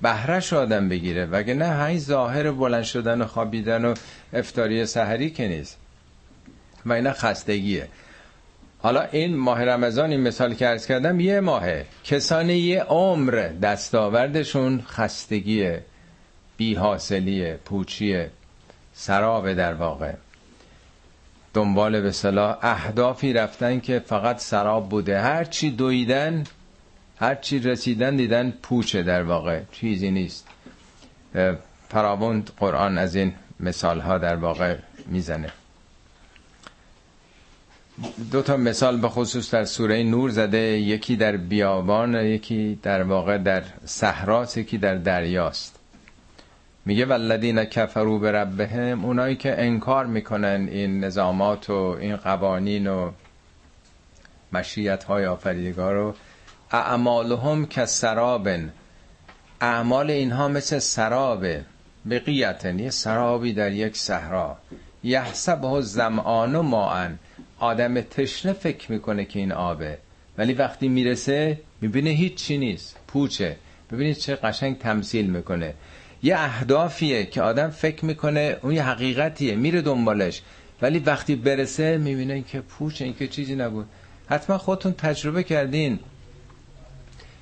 بهرش 0.02 0.54
آدم 0.54 0.90
بگیره 0.90 1.26
وگه 1.26 1.54
نه 1.54 1.76
های 1.76 2.00
ظاهر 2.00 2.52
بلند 2.52 2.84
شدن 2.84 3.22
و 3.22 3.26
خوابیدن 3.26 3.86
و 3.86 3.94
افتاری 4.34 4.86
سحری 4.86 5.30
که 5.30 5.48
نیست. 5.48 5.78
و 6.86 6.94
اینا 6.94 7.14
خستگیه. 7.14 7.88
حالا 8.82 9.02
این 9.02 9.36
ماه 9.36 9.64
رمضان 9.64 10.12
این 10.12 10.22
مثال 10.22 10.54
که 10.54 10.68
ارز 10.68 10.86
کردم 10.86 11.20
یه 11.20 11.40
ماهه. 11.40 11.86
کسانی 12.04 12.54
یه 12.54 12.84
عمر 12.84 13.50
دستاوردشون 13.62 14.82
خستگیه 14.82 15.84
بیحاصلیه 16.58 17.60
پوچیه 17.66 18.30
سرابه 18.94 19.54
در 19.54 19.74
واقع. 19.74 20.14
دنبال 21.54 22.02
به 22.02 22.12
صلاح 22.12 22.58
اهدافی 22.62 23.34
رفتن 23.34 23.80
که 23.80 24.00
فقط 24.00 24.40
سراب 24.40 24.90
بوده. 24.90 25.22
هرچی 25.22 25.72
دویدن 25.72 26.44
هرچی 27.18 27.60
رسیدن 27.60 28.16
دیدن 28.16 28.52
پوچه 28.62 29.04
در 29.04 29.24
واقع. 29.24 29.62
چیزی 29.72 30.12
نیست. 30.12 30.48
فراوند 31.90 32.52
قرآن 32.58 32.98
از 32.98 33.16
این 33.16 33.34
مثال 33.60 34.00
ها 34.00 34.18
در 34.18 34.36
واقع 34.36 34.76
می‌زنه. 35.06 35.50
دو 38.32 38.42
تا 38.42 38.58
مثال 38.58 38.98
به 38.98 39.10
خصوص 39.10 39.54
در 39.54 39.66
سوره 39.66 40.04
نور 40.04 40.30
زده. 40.30 40.58
یکی 40.58 41.16
در 41.16 41.38
بیابان 41.38 42.16
یکی 42.16 42.80
در 42.84 43.04
واقع 43.04 43.38
در 43.38 43.64
صحراست 43.86 44.58
یکی 44.58 44.78
در 44.78 44.96
دریاست. 44.96 45.79
میگه 46.90 47.06
والذین 47.06 47.66
کفروا 47.66 48.18
به 48.18 48.32
ربهم 48.32 49.06
اونایی 49.06 49.36
که 49.36 49.62
انکار 49.62 50.06
می‌کنن 50.06 50.68
این 50.72 51.04
نظامات 51.04 51.70
و 51.70 51.74
این 51.74 52.16
قوانین 52.16 52.88
و 52.88 53.12
مشیت 54.54 55.04
های 55.04 55.26
آفریدگار 55.26 55.94
رو 55.94 56.16
اعمالهم 56.72 57.66
که 57.66 57.86
سرابن 57.86 58.74
اعمال 59.62 60.12
اینها 60.12 60.48
مثل 60.48 60.80
سرابه 60.80 61.66
بقیتن 62.10 62.80
یه 62.80 62.90
سرابی 62.90 63.54
در 63.54 63.72
یک 63.72 63.98
صحرا. 63.98 64.58
یحسبه 65.04 65.82
زمان 65.82 66.56
و 66.56 66.62
ماعن 66.62 67.20
آدم 67.60 68.02
تشنه 68.02 68.54
فکر 68.54 68.92
می‌کنه 68.92 69.26
که 69.26 69.40
این 69.40 69.52
آبه. 69.52 69.98
ولی 70.38 70.54
وقتی 70.54 70.88
می‌رسه 70.88 71.60
می‌بینه 71.82 72.10
هیچ 72.10 72.36
چی 72.36 72.58
نیست. 72.58 72.98
پوچه. 73.08 73.56
ببینید 73.92 74.18
چه 74.18 74.36
قشنگ 74.36 74.78
تمثیل 74.78 75.30
می‌کنه. 75.30 75.74
یه 76.24 76.40
اهدافیه 76.40 77.26
که 77.26 77.42
آدم 77.42 77.70
فکر 77.70 78.06
می‌کنه 78.06 78.58
اون 78.62 78.74
یه 78.74 78.84
حقیقتیه 78.84 79.56
میره 79.56 79.82
دنبالش. 79.82 80.42
ولی 80.82 81.00
وقتی 81.00 81.36
برسه 81.36 81.98
می‌بینه 81.98 82.42
که 82.42 82.62
پوچه 82.62 83.06
این 83.06 83.16
که 83.16 83.28
چیزی 83.28 83.56
نبود. 83.56 83.86
حتما 84.30 84.58
خودتون 84.58 84.92
تجربه 84.92 85.44
کردین. 85.44 86.00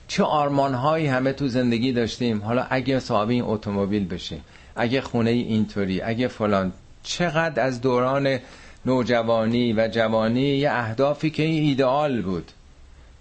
چه 0.07 0.23
آرمان 0.23 0.73
هایی 0.73 1.07
همه 1.07 1.33
تو 1.33 1.47
زندگی 1.47 1.91
داشتیم. 1.91 2.41
حالا 2.41 2.67
اگه 2.69 2.99
صاحب 2.99 3.29
این 3.29 3.43
اتومبیل 3.43 4.07
بشیم 4.07 4.41
اگه 4.75 5.01
خونه 5.01 5.29
اینطوری 5.29 6.01
اگه 6.01 6.27
فلان. 6.27 6.73
چقدر 7.03 7.63
از 7.63 7.81
دوران 7.81 8.39
نوجوانی 8.85 9.73
و 9.73 9.87
جوانی 9.87 10.41
یه 10.41 10.71
اهدافی 10.71 11.29
که 11.29 11.43
این 11.43 11.63
ایدئال 11.63 12.21
بود. 12.21 12.51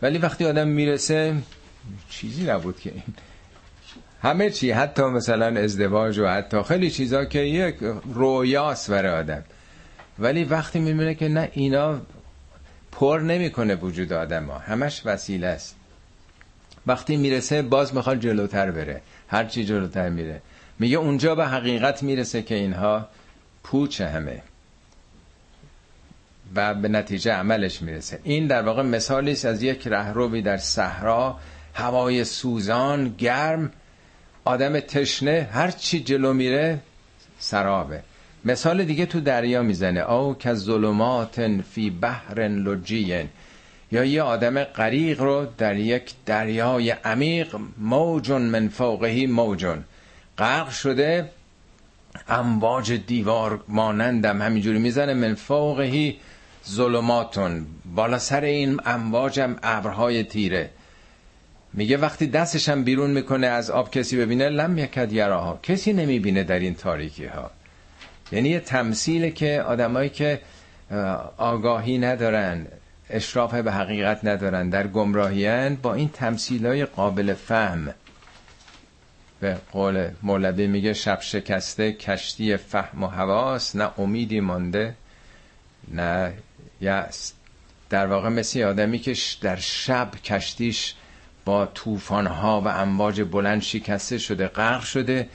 ولی 0.02 0.18
وقتی 0.18 0.44
آدم 0.44 0.68
می‌رسه 0.68 1.34
چیزی 2.10 2.44
نبود 2.44 2.80
که 2.80 2.90
این. 2.90 3.02
همه 4.22 4.50
چی 4.50 4.70
حتی 4.70 5.02
مثلا 5.02 5.60
ازدواج 5.60 6.18
و 6.18 6.26
حتی 6.26 6.62
خیلی 6.62 6.90
چیزا 6.90 7.24
که 7.24 7.38
یک 7.38 7.76
رویاست 8.14 8.90
برای 8.90 9.12
آدم. 9.12 9.44
ولی 10.18 10.44
وقتی 10.44 10.78
می‌بینه 10.78 11.14
که 11.14 11.28
نه 11.28 11.48
اینا 11.52 12.00
پر 12.92 13.18
نمی‌کنه 13.18 13.74
وجود 13.74 14.12
آدم 14.12 14.44
ها 14.44 14.58
همش 14.58 15.02
وسیله 15.04 15.46
است. 15.46 15.76
وقتی 16.86 17.16
می‌رسه 17.16 17.62
باز 17.62 17.94
می‌خواد 17.94 18.20
جلوتر 18.20 18.70
بره 18.70 19.00
هرچی 19.28 19.64
جلوتر 19.64 20.08
میره. 20.08 20.42
میگه 20.78 20.96
اونجا 20.96 21.34
به 21.34 21.46
حقیقت 21.46 22.02
می‌رسه 22.02 22.42
که 22.42 22.54
اینها 22.54 23.08
پوچ 23.62 24.00
همه. 24.00 24.42
و 26.54 26.74
به 26.74 26.88
نتیجه 26.88 27.32
عملش 27.32 27.82
می‌رسه. 27.82 28.20
این 28.24 28.46
در 28.46 28.62
واقع 28.62 28.82
مثالی 28.82 29.32
است 29.32 29.44
از 29.44 29.62
یک 29.62 29.86
رهروی 29.86 30.42
در 30.42 30.56
صحرا 30.56 31.38
هوای 31.74 32.24
سوزان 32.24 33.14
گرم 33.18 33.72
آدم 34.46 34.80
تشنه 34.80 35.48
هر 35.52 35.70
چی 35.70 36.00
جلو 36.00 36.32
میره 36.32 36.78
سرابه. 37.38 38.00
مثال 38.44 38.84
دیگه 38.84 39.06
تو 39.06 39.20
دریا 39.20 39.62
می‌زنه. 39.62 40.00
او 40.00 40.34
که 40.38 40.54
ظلمات 40.54 41.60
فی 41.74 41.90
بحر 41.90 42.48
لجین 42.48 43.28
یا 43.92 44.04
یه 44.04 44.22
آدم 44.22 44.64
غریق 44.64 45.20
رو 45.20 45.46
در 45.58 45.76
یک 45.76 46.14
دریای 46.26 46.90
عمیق 46.90 47.56
موجون 47.78 48.42
من 48.42 48.68
فوقهی 48.68 49.26
موجون 49.26 49.84
غرق 50.38 50.70
شده 50.70 51.30
امواج 52.28 52.92
دیوار 52.92 53.64
مانندم. 53.68 54.42
همینجوری 54.42 54.78
می‌زنه 54.78 55.14
من 55.14 55.34
فوقهی 55.34 56.18
ظلماتون 56.68 57.66
بالا 57.94 58.18
سر 58.18 58.40
این 58.40 58.80
امواجم 58.84 59.56
ابرهای 59.62 60.24
تیره. 60.24 60.70
میگه 61.76 61.96
وقتی 61.96 62.26
دستشم 62.26 62.84
بیرون 62.84 63.10
می‌کنه 63.10 63.46
از 63.46 63.70
آب 63.70 63.90
کسی 63.90 64.16
ببینه 64.16 64.48
لم 64.48 64.78
یکد 64.78 65.12
یراها. 65.12 65.60
کسی 65.62 65.92
نمی‌بینه 65.92 66.44
در 66.44 66.58
این 66.58 66.74
تاریکی 66.74 67.24
ها 67.24 67.50
یعنی 68.32 68.48
یه 68.48 68.60
تمثیل 68.60 69.30
که 69.30 69.62
آدمایی 69.62 70.10
که 70.10 70.40
آگاهی 71.36 71.98
ندارن 71.98 72.66
اشراف 73.10 73.54
به 73.54 73.72
حقیقت 73.72 74.24
ندارن 74.24 74.68
در 74.68 74.86
گمراهیان 74.86 75.74
با 75.74 75.94
این 75.94 76.08
تمثیل 76.08 76.66
های 76.66 76.84
قابل 76.84 77.34
فهم. 77.34 77.94
به 79.40 79.56
قول 79.72 80.08
مولوی 80.22 80.66
میگه 80.66 80.92
شب 80.92 81.20
شکسته 81.20 81.92
کشتی 81.92 82.56
فهم 82.56 83.02
و 83.02 83.06
حواس 83.06 83.76
نه 83.76 83.90
امیدی 83.98 84.40
مانده 84.40 84.94
نه 85.88 86.32
یست 86.80 87.34
در 87.90 88.06
واقع 88.06 88.28
مثل 88.28 88.62
آدمی 88.62 88.98
که 88.98 89.16
در 89.42 89.56
شب 89.56 90.10
کشتیش 90.24 90.94
با 91.46 91.68
ها 92.10 92.60
و 92.60 92.68
امواج 92.68 93.22
بلند 93.22 93.62
شکسته 93.62 94.18
شده 94.18 94.48
غرق 94.48 94.82
شده. 94.82 95.28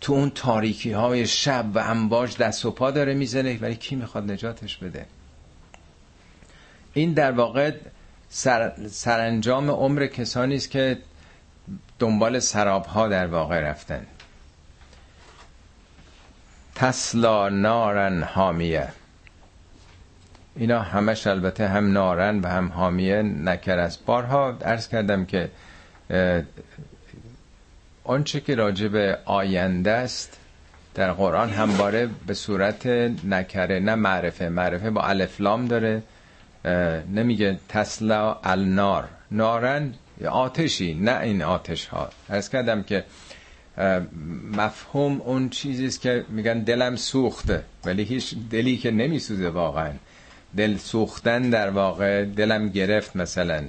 تو 0.00 0.12
اون 0.12 0.30
تاریکی 0.30 0.92
های 0.92 1.26
شب 1.26 1.64
و 1.74 1.78
امواج 1.78 2.36
دست 2.36 2.66
و 2.66 2.70
پا 2.70 2.90
داره 2.90 3.14
می‌زنه 3.14 3.58
ولی 3.58 3.76
کی 3.76 3.96
می‌خواد 3.96 4.30
نجاتش 4.30 4.76
بده؟ 4.76 5.06
این 6.92 7.12
در 7.12 7.32
واقع 7.32 7.72
سر، 8.28 8.88
سرانجام 8.88 9.70
عمر 9.70 10.06
کسانی 10.06 10.56
است 10.56 10.70
که 10.70 10.98
دنبال 11.98 12.38
سراب 12.38 12.84
ها 12.86 13.08
در 13.08 13.26
واقع 13.26 13.60
رفتن. 13.60 14.06
تسلا 16.74 17.48
نارن 17.48 18.22
حامیه. 18.22 18.88
اینا 20.58 20.80
همش 20.80 21.26
البته 21.26 21.68
هم 21.68 21.92
نارن 21.92 22.40
و 22.40 22.46
هم 22.46 22.68
حامیه 22.68 23.22
نکر 23.22 23.78
است. 23.78 24.04
بارها 24.06 24.58
ارز 24.60 24.88
کردم 24.88 25.24
که 25.24 25.50
آنچه 28.04 28.40
که 28.40 28.54
راجع 28.54 28.88
به 28.88 29.18
آینده 29.24 29.90
است 29.90 30.36
در 30.94 31.12
قرآن 31.12 31.50
همواره 31.50 32.08
به 32.26 32.34
صورت 32.34 32.86
نکره 33.24 33.80
نه 33.80 33.94
معرفه. 33.94 34.48
معرفه 34.48 34.90
با 34.90 35.02
الفلام 35.02 35.66
داره 35.66 36.02
نمیگه 37.14 37.58
تسلا 37.68 38.38
النار. 38.44 39.08
نارن 39.30 39.94
آتشی 40.30 40.94
نه 40.94 41.20
این 41.20 41.42
آتش 41.42 41.86
ها 41.86 42.10
ارز 42.28 42.48
کردم 42.48 42.82
که 42.82 43.04
مفهوم 44.56 45.20
اون 45.20 45.48
چیزی 45.48 45.86
است 45.86 46.00
که 46.00 46.24
میگن 46.28 46.58
دلم 46.58 46.96
سوخته 46.96 47.62
ولی 47.84 48.02
هیچ 48.02 48.34
دلی 48.50 48.76
که 48.76 48.90
نمیسوزه 48.90 49.48
واقعا. 49.48 49.90
دل 50.56 50.76
سوختن 50.76 51.50
در 51.50 51.70
واقع 51.70 52.24
دلم 52.24 52.68
گرفت 52.68 53.16
مثلا. 53.16 53.64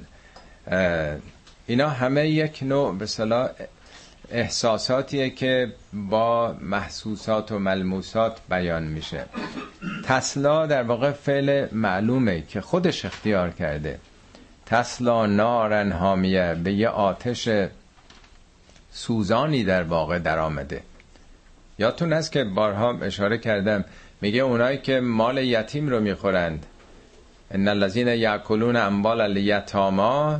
اینا 1.67 1.89
همه 1.89 2.29
یک 2.29 2.59
نوع 2.61 2.97
به 2.97 3.05
صلاح 3.05 3.49
احساساتیه 4.31 5.29
که 5.29 5.73
با 5.93 6.55
محسوسات 6.61 7.51
و 7.51 7.59
ملموسات 7.59 8.37
بیان 8.49 8.83
میشه. 8.83 9.25
تسلا 10.05 10.65
در 10.65 10.83
واقع 10.83 11.11
فعل 11.11 11.67
معلومه 11.71 12.41
که 12.41 12.61
خودش 12.61 13.05
اختیار 13.05 13.49
کرده. 13.49 13.99
تسلا 14.65 15.25
نارن 15.25 15.91
حامیه 15.91 16.55
به 16.63 16.73
یه 16.73 16.89
آتش 16.89 17.49
سوزانی 18.91 19.63
در 19.63 19.83
واقع 19.83 20.19
در 20.19 20.39
آمده 20.39 20.81
یادتون 21.79 22.13
هست 22.13 22.31
که 22.31 22.43
بارها 22.43 22.97
اشاره 23.01 23.37
کردم 23.37 23.85
میگه 24.21 24.41
اونایی 24.41 24.77
که 24.77 24.99
مال 24.99 25.37
یتیم 25.37 25.89
رو 25.89 25.99
می‌خورند. 25.99 26.65
ان 27.51 27.67
الذين 27.67 28.07
یاکلون 28.07 28.75
اموال 28.75 29.21
الیتاما 29.21 30.39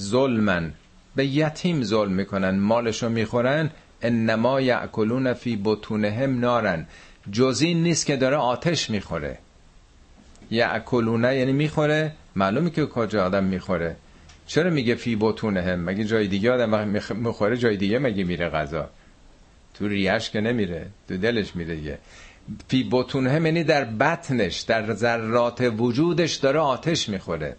ظلمن. 0.00 0.72
به 1.16 1.26
یتیم 1.26 1.82
ظلم 1.82 2.12
می‌کنن 2.12 2.58
مالشو 2.58 3.08
می‌خورن. 3.08 3.70
انما 4.02 4.60
یاکلون 4.60 5.32
فی 5.32 5.60
بطونهم 5.64 6.40
نارن. 6.40 6.86
جز 7.32 7.62
نیست 7.62 8.06
که 8.06 8.16
داره 8.16 8.36
آتش 8.36 8.90
می‌خوره. 8.90 9.38
یاکلونه 10.50 11.36
یعنی 11.36 11.52
می‌خوره. 11.52 12.12
معلومه 12.36 12.70
که 12.70 12.86
کجا 12.86 13.26
آدم 13.26 13.44
می‌خوره. 13.44 13.96
چرا 14.46 14.70
میگه 14.70 14.94
فی 14.94 15.16
بطونهم؟ 15.20 15.84
مگه 15.84 16.04
جای 16.04 16.26
دیگه 16.26 16.52
آدم 16.52 16.88
می‌خوره 17.14 17.56
جای 17.56 17.76
دیگه 17.76 17.98
مگه 17.98 18.24
میره 18.24 18.48
غذا؟ 18.48 18.90
تو 19.74 19.88
ریش 19.88 20.30
که 20.30 20.40
نمیره 20.40 20.86
تو 21.08 21.16
دلش 21.16 21.56
میره 21.56 21.74
دیگه. 21.76 21.98
فی 22.68 22.88
بطونهم 22.92 23.46
یعنی 23.46 23.64
در 23.64 23.84
بطنش 23.84 24.60
در 24.60 24.94
ذرات 24.94 25.72
وجودش 25.78 26.34
داره 26.34 26.58
آتش 26.58 27.08
می‌خوره. 27.08 27.56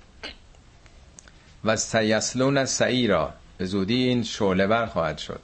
و 1.65 1.75
سیسلون 1.75 2.65
سعیرا 2.65 3.33
به 3.57 3.65
زودی 3.65 3.95
این 3.95 4.24
شعله 4.24 4.67
بر 4.67 4.86
خواهد 4.86 5.17
شد. 5.17 5.39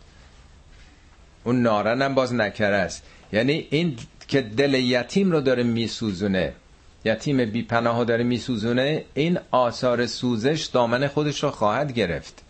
اون 1.44 1.62
نارن 1.62 2.02
هم 2.02 2.16
باز 2.16 2.34
نکره 2.34 2.76
است. 2.76 3.04
یعنی 3.34 3.68
این 3.70 3.98
که 4.28 4.42
دل 4.42 4.74
یتیم 4.74 5.32
رو 5.32 5.42
داره 5.42 5.64
میسوزونه 5.64 6.54
یتیم 7.06 7.46
بی 7.46 7.64
پناه 7.64 8.06
داره 8.06 8.24
میسوزونه 8.24 9.06
این 9.14 9.40
آثار 9.52 10.06
سوزش 10.06 10.66
دامن 10.66 11.08
خودش 11.08 11.44
رو 11.44 11.52
خواهد 11.52 11.94
گرفت. 11.94 12.44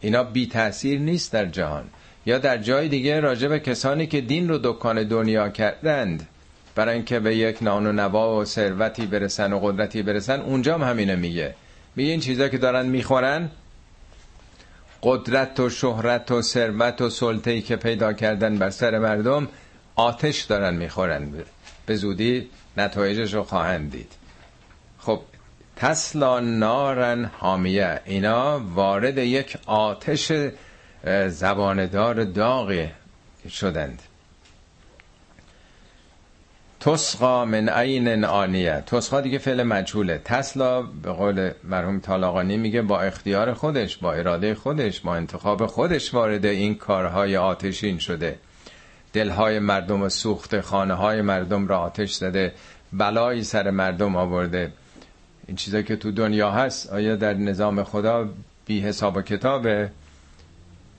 اینا 0.00 0.24
بی 0.24 0.46
تاثیر 0.46 0.98
نیست 1.00 1.32
در 1.32 1.46
جهان. 1.46 1.84
یا 2.26 2.38
در 2.38 2.58
جای 2.58 2.88
دیگه 2.88 3.20
راجع 3.20 3.48
به 3.48 3.60
کسانی 3.60 4.06
که 4.06 4.20
دین 4.20 4.48
رو 4.48 4.58
دکان 4.58 5.04
دنیا 5.04 5.48
کردند 5.48 6.28
برای 6.74 6.94
اینکه 6.94 7.20
به 7.20 7.36
یک 7.36 7.62
نان 7.62 7.86
و 7.86 7.92
نوا 7.92 8.36
و 8.36 8.44
ثروتی 8.44 9.06
برسن 9.06 9.52
و 9.52 9.58
قدرتی 9.58 10.02
برسن 10.02 10.40
اونجا 10.40 10.74
هم 10.74 10.82
همینه 10.82 11.16
میگه. 11.16 11.54
میگه 11.96 12.10
این 12.10 12.20
چیزا 12.20 12.48
که 12.48 12.58
دارن 12.58 12.86
می‌خورن 12.86 13.50
قدرت 15.02 15.60
و 15.60 15.70
شهرت 15.70 16.30
و 16.30 16.42
ثروت 16.42 17.00
و 17.00 17.10
سلطه‌ای 17.10 17.62
که 17.62 17.76
پیدا 17.76 18.12
کردن 18.12 18.58
بر 18.58 18.70
سر 18.70 18.98
مردم 18.98 19.48
آتش 19.94 20.42
دارن 20.42 20.74
می‌خورن. 20.74 21.32
به 21.86 21.96
زودی 21.96 22.48
نتایجش 22.76 23.34
رو 23.34 23.42
خواهند 23.42 23.90
دید. 23.90 24.12
خب 24.98 25.20
تسلا 25.76 26.40
نارن 26.40 27.24
حامیه. 27.24 28.00
اینا 28.04 28.60
وارد 28.74 29.18
یک 29.18 29.56
آتش 29.66 30.32
زباندار 31.28 32.24
داغی 32.24 32.88
شدند. 33.48 34.02
تسقا 36.80 37.44
من 37.44 37.68
عین 37.68 38.24
آنیه. 38.24 38.82
تسقا 38.86 39.20
دیگه 39.20 39.38
فعل 39.38 39.62
مجهوله. 39.62 40.20
تسلا 40.24 40.82
به 40.82 41.12
قول 41.12 41.50
مرحوم 41.64 42.00
طالاقانی 42.00 42.56
میگه 42.56 42.82
با 42.82 43.00
اختیار 43.00 43.54
خودش 43.54 43.96
با 43.96 44.12
اراده 44.12 44.54
خودش 44.54 45.00
با 45.00 45.14
انتخاب 45.14 45.66
خودش 45.66 46.14
وارد 46.14 46.46
این 46.46 46.74
کارهای 46.74 47.36
آتشین 47.36 47.98
شده. 47.98 48.38
دلهای 49.12 49.58
مردم 49.58 50.08
سوخته 50.08 50.62
خانه 50.62 50.94
های 50.94 51.22
مردم 51.22 51.68
را 51.68 51.78
آتش 51.78 52.12
زده 52.12 52.52
بلایی 52.92 53.44
سر 53.44 53.70
مردم 53.70 54.16
آورده. 54.16 54.72
این 55.46 55.56
چیزا 55.56 55.82
که 55.82 55.96
تو 55.96 56.10
دنیا 56.10 56.50
هست 56.50 56.92
آیا 56.92 57.16
در 57.16 57.34
نظام 57.34 57.84
خدا 57.84 58.28
بی 58.66 58.80
حساب 58.80 59.16
و 59.16 59.22
کتاب 59.22 59.66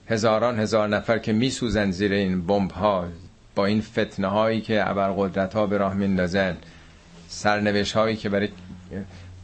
هزاران 0.09 0.59
هزار 0.59 0.87
نفر 0.87 1.17
که 1.17 1.33
میسوزن 1.33 1.91
زیر 1.91 2.13
این 2.13 2.47
بمب 2.47 2.71
ها 2.71 3.07
با 3.55 3.65
این 3.65 3.81
فتنه 3.81 4.27
هایی 4.27 4.61
که 4.61 4.83
قدرت 5.17 5.53
ها 5.53 5.67
به 5.67 5.77
راه 5.77 5.93
میندازن 5.93 6.57
سرنوشت 7.27 7.93
هایی 7.93 8.15
که 8.15 8.29
برای 8.29 8.49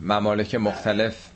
ممالک 0.02 0.56
مختلف 0.56 1.30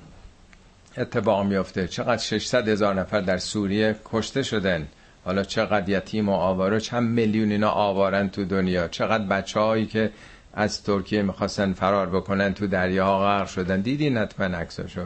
اتباع 0.97 1.43
میفته 1.43 1.87
چقدر 1.87 2.21
600 2.21 2.67
هزار 2.67 2.93
نفر 2.93 3.21
در 3.21 3.37
سوریه 3.37 3.95
کشته 4.05 4.43
شدن 4.43 4.87
حالا 5.25 5.43
چقدر 5.43 5.89
یتیم 5.89 6.29
و 6.29 6.31
آواره 6.31 6.79
چند 6.79 7.09
میلیون 7.09 7.51
اینا 7.51 7.69
آوارن 7.69 8.29
تو 8.29 8.45
دنیا. 8.45 8.87
چقدر 8.87 9.23
بچه 9.23 9.59
هایی 9.59 9.85
که 9.85 10.11
از 10.53 10.83
ترکیه 10.83 11.21
می‌خواستن 11.21 11.73
فرار 11.73 12.09
بکنن 12.09 12.53
تو 12.53 12.67
دریاها 12.67 13.19
غرق 13.19 13.47
شدن. 13.47 13.81
دیدین 13.81 14.17
حتما 14.17 14.57
عکساشو. 14.57 15.05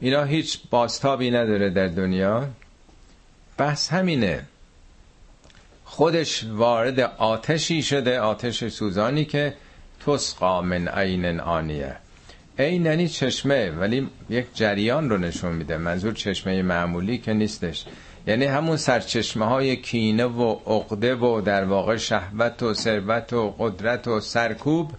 اینا 0.00 0.24
هیچ 0.24 0.60
باستابی 0.70 1.30
نداره 1.30 1.70
در 1.70 1.88
دنیا. 1.88 2.48
بحث 3.62 3.92
همینه. 3.92 4.42
خودش 5.84 6.44
وارد 6.44 7.00
آتشی 7.00 7.82
شده 7.82 8.20
آتش 8.20 8.68
سوزانی 8.68 9.24
که 9.24 9.54
تسقا 10.06 10.62
من 10.62 10.88
عین 10.88 11.40
آنیه. 11.40 11.96
این 12.58 12.84
یعنی 12.84 13.08
چشمه 13.08 13.70
ولی 13.70 14.08
یک 14.30 14.46
جریان 14.54 15.10
رو 15.10 15.18
نشون 15.18 15.52
میده. 15.52 15.76
منظور 15.76 16.12
چشمه 16.12 16.62
معمولی 16.62 17.18
که 17.18 17.32
نیستش. 17.32 17.84
یعنی 18.26 18.44
همون 18.44 18.76
سرچشمه 18.76 19.46
های 19.46 19.76
کینه 19.76 20.24
و 20.24 20.50
عقده 20.66 21.14
و 21.14 21.40
در 21.40 21.64
واقع 21.64 21.96
شهوت 21.96 22.62
و 22.62 22.74
ثروت 22.74 23.32
و 23.32 23.54
قدرت 23.58 24.08
و 24.08 24.20
سرکوب 24.20 24.90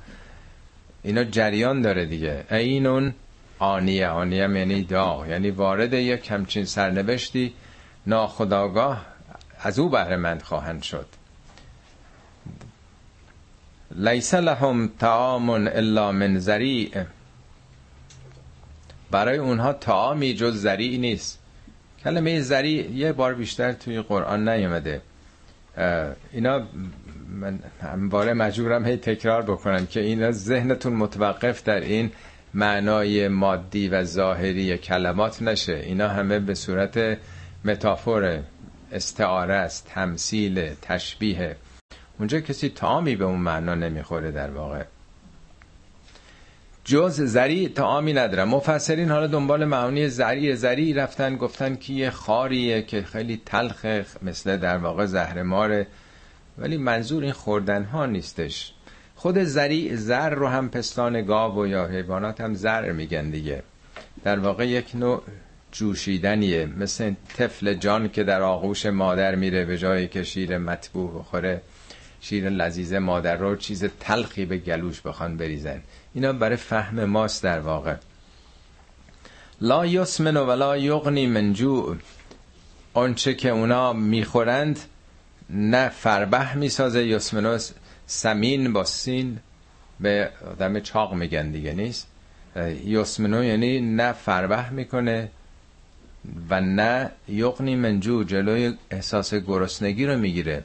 اینا 1.04 1.23
جریان 1.23 1.82
داره 1.82 2.06
دیگه. 2.06 2.45
اینون 2.52 3.13
آنیه. 3.60 4.08
آنیه 4.08 4.38
یعنی 4.38 4.84
داغ. 4.84 5.28
یعنی 5.30 5.52
وارد 5.52 5.93
یک 5.93 6.32
همچین 6.32 6.65
سرنوشتی 6.65 7.54
ناخداگاه 8.08 9.06
از 9.60 9.80
او 9.80 9.89
بهره 9.89 10.16
مند 10.16 10.42
خواهند 10.42 10.84
شد. 10.84 11.06
لیس 13.96 14.34
لهم 14.34 14.89
طعام 15.00 15.50
الا 15.50 16.12
من 16.12 16.39
زریع 16.39 17.04
برای 19.12 19.38
اونها 19.38 19.74
طعامی 19.74 20.34
جز 20.34 20.62
زریع 20.62 21.00
نیست. 21.00 21.39
کلمه 22.04 22.42
زریع 22.42 22.92
یه 22.92 23.13
بار 23.13 23.34
بیشتر 23.34 23.72
توی 23.72 24.02
قرآن 24.02 24.50
نیومده. 24.50 25.02
اینا 26.32 26.62
من 27.30 27.60
همواره 27.82 28.34
مجبورم 28.34 28.86
هی 28.86 28.98
تکرار 28.98 29.42
بکنم 29.42 29.86
که 29.86 30.00
اینا 30.00 30.32
ذهنتون 30.32 30.94
متوقف 30.94 31.63
در 31.63 31.80
این 31.80 32.12
معنای 32.54 33.28
مادی 33.28 33.89
و 33.89 34.04
ظاهری 34.04 34.78
کلمات 34.78 35.42
نشه. 35.42 35.74
اینا 35.76 36.08
همه 36.08 36.39
به 36.39 36.54
صورت 36.54 37.18
متافور 37.65 38.43
استعاره 38.91 39.54
است 39.54 39.88
تمثیل 39.93 40.73
تشبیه. 40.82 41.56
اونجا 42.19 42.39
کسی 42.39 42.69
تامی 42.69 43.15
به 43.15 43.26
اون 43.26 43.39
معنا 43.39 43.76
نمی‌خوره 43.76 44.32
در 44.32 44.52
واقع. 44.52 44.84
جز 46.86 47.21
زری 47.21 47.69
تعامی 47.69 48.13
ندارم. 48.13 48.49
مفسرین 48.49 49.12
حالا 49.12 49.28
دنبال 49.28 49.65
معانی 49.65 50.10
زری 50.10 50.56
زری 50.56 50.93
رفتن 50.93 51.38
گفتن 51.38 51.76
که 51.76 51.93
یه 51.93 52.10
خاریه 52.10 52.82
که 52.82 53.04
خیلی 53.04 53.41
تلخ 53.45 53.86
مثل 54.21 54.58
در 54.58 54.78
واقع 54.78 55.06
زهرماره 55.06 55.88
ولی 56.58 56.78
منظور 56.78 57.23
این 57.23 57.32
خوردن 57.32 57.84
ها 57.84 58.06
نیستش. 58.06 58.73
خود 59.15 59.43
زری 59.43 59.95
زر 59.97 60.30
رو 60.30 60.47
هم 60.47 60.69
پستان 60.69 61.26
گاو 61.26 61.63
و 61.63 61.67
یا 61.67 61.88
حیوانات 61.88 62.41
هم 62.41 62.54
زر 62.54 62.91
میگن 62.91 63.30
دیگه. 63.30 63.63
در 64.23 64.39
واقع 64.39 64.67
یک 64.67 64.95
نوع 64.95 65.23
جوشیدنیه 65.74 66.66
مثل 66.66 67.14
طفل 67.38 67.74
جان 67.74 68.10
که 68.10 68.24
در 68.24 68.42
آغوش 68.42 68.86
مادر 68.86 69.36
میره 69.36 69.66
به 69.66 69.78
جایی 69.78 70.08
که 70.08 70.24
شیر 70.24 70.58
مطبوع 70.58 71.20
بخوره 71.20 71.62
شیر 72.22 72.50
لذیذ 72.50 72.94
مادر 72.94 73.36
رو 73.36 73.56
چیز 73.56 73.86
تلخی 74.00 74.46
به 74.46 74.58
گلوش 74.58 75.02
بخوان 75.02 75.38
بریزن. 75.38 75.84
اینا 76.14 76.34
برای 76.34 76.56
فهم 76.56 77.06
ماست 77.06 77.44
در 77.44 77.60
واقع. 77.60 77.96
لا 79.62 79.86
یسمن 79.86 80.38
ولا 80.38 80.78
یغنی 80.78 81.28
من 81.28 81.54
جوع. 81.54 81.98
آنچه 82.94 83.34
که 83.34 83.50
اونا 83.50 83.94
می‌خورند 83.94 84.80
نه 85.50 85.90
فربه 85.90 86.56
می‌سازه. 86.56 87.06
یسمنو 87.06 87.58
سمین 88.08 88.74
با 88.74 88.84
سین 88.84 89.40
به 90.00 90.30
آدم 90.52 90.80
چاق 90.80 91.14
میگن 91.14 91.52
دیگه 91.52 91.74
نیست؟ 91.74 92.08
یسمنو 92.86 93.44
یعنی 93.44 93.80
نه 93.82 94.12
فربه 94.12 94.70
می‌کنه 94.70 95.30
و 96.50 96.62
نه 96.62 97.12
یغنی 97.28 97.76
منجو 97.76 98.24
جلوی 98.24 98.74
احساس 98.92 99.34
گرسنگی 99.34 100.06
رو 100.06 100.18
می‌گیره. 100.18 100.64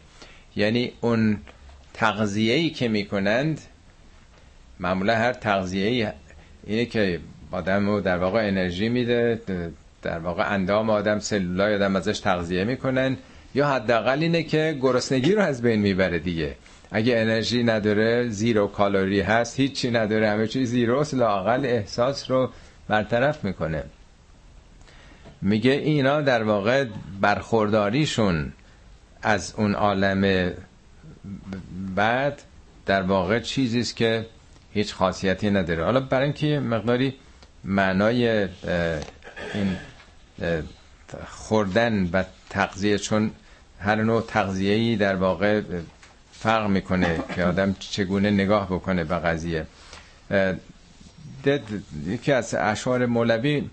یعنی 0.57 0.93
اون 1.01 1.39
تغذیه‌ای 1.95 2.71
که 2.71 2.89
می‌کنند 2.89 3.61
معمولا 4.81 5.15
هر 5.15 5.33
تغذیه‌ای 5.33 6.09
اینه 6.67 6.85
که 6.85 7.21
آدم 7.51 7.87
رو 7.87 8.01
در 8.01 8.19
واقع 8.19 8.49
انرژی 8.49 8.89
میده 8.89 9.43
در 10.03 10.19
واقع 10.19 10.53
اندام 10.53 10.91
آدم 10.91 11.19
سلولای 11.19 11.75
آدم 11.75 11.97
ازش 11.97 12.21
تغذیه 12.21 12.65
می‌کنن. 12.65 13.17
یا 13.55 13.69
حداقل 13.69 14.23
اینه 14.23 14.43
که 14.43 14.79
گرسنگی 14.83 15.33
رو 15.33 15.43
از 15.43 15.63
بین 15.63 15.81
می‌بره 15.81 16.19
دیگه. 16.19 16.55
اگه 16.91 17.17
انرژی 17.17 17.63
نداره 17.65 18.29
زیرو 18.29 18.67
کالری 18.67 19.21
هست 19.21 19.61
هیچی 19.61 19.91
نداره 19.91 20.31
همه 20.31 20.47
چیز 20.47 20.71
زیروست 20.71 21.15
لاقل 21.15 21.65
احساس 21.65 22.31
رو 22.31 22.51
برطرف 22.89 23.45
می‌کنه. 23.45 23.85
میگه 25.43 25.71
اینا 25.71 26.21
در 26.21 26.43
واقع 26.43 26.85
برخورداریشون 27.21 28.53
از 29.23 29.55
اون 29.57 29.75
عالم 29.75 30.53
بعد 31.97 32.43
در 32.87 33.03
واقع 33.03 33.41
چیزیست 33.41 33.97
که 33.97 34.27
هیچ 34.73 34.95
خاصیتی 34.95 35.51
نداره. 35.51 35.85
حالا 35.85 36.01
برای 36.01 36.25
اینکه 36.25 36.61
مقداری 36.61 37.15
معنای 37.65 38.49
این 39.55 39.77
خوردن 41.27 42.11
و 42.13 42.25
تغذیه 42.51 42.99
چون 42.99 43.31
هر 43.81 43.95
نوع 44.03 44.23
تغذیه‌ای 44.29 44.97
در 44.97 45.17
واقع 45.17 45.63
فرق 46.33 46.67
می‌کنه 46.67 47.21
که 47.35 47.45
آدم 47.45 47.77
چگونه 47.81 48.31
نگاه 48.31 48.67
بکنه 48.67 49.05
به 49.05 49.15
قضیه. 49.19 49.67
یکی 52.07 52.33
از 52.33 52.55
اشعار 52.55 53.07
مولوی 53.07 53.65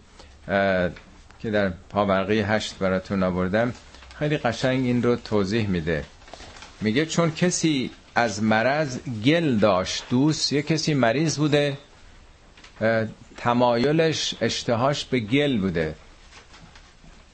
که 1.40 1.52
در 1.52 1.70
پاورقی 1.90 2.40
هشت 2.40 2.78
براتون 2.80 3.24
آوردم 3.24 3.74
خیلی 4.20 4.38
قشنگ 4.38 4.86
این 4.86 5.04
رو 5.04 5.16
توضیح 5.16 5.68
میده. 5.68 6.04
میگه 6.82 7.06
چون 7.06 7.32
کسی 7.32 7.92
از 8.16 8.44
مرض 8.44 9.00
گل 9.26 9.56
داشت 9.58 10.04
دوست 10.10 10.54
یه 10.54 10.62
کسی 10.62 10.94
مریض 10.94 11.38
بوده 11.38 11.78
تمایلش 13.38 14.36
اشتهاش 14.42 15.06
به 15.06 15.20
گل 15.20 15.58
بوده. 15.58 15.96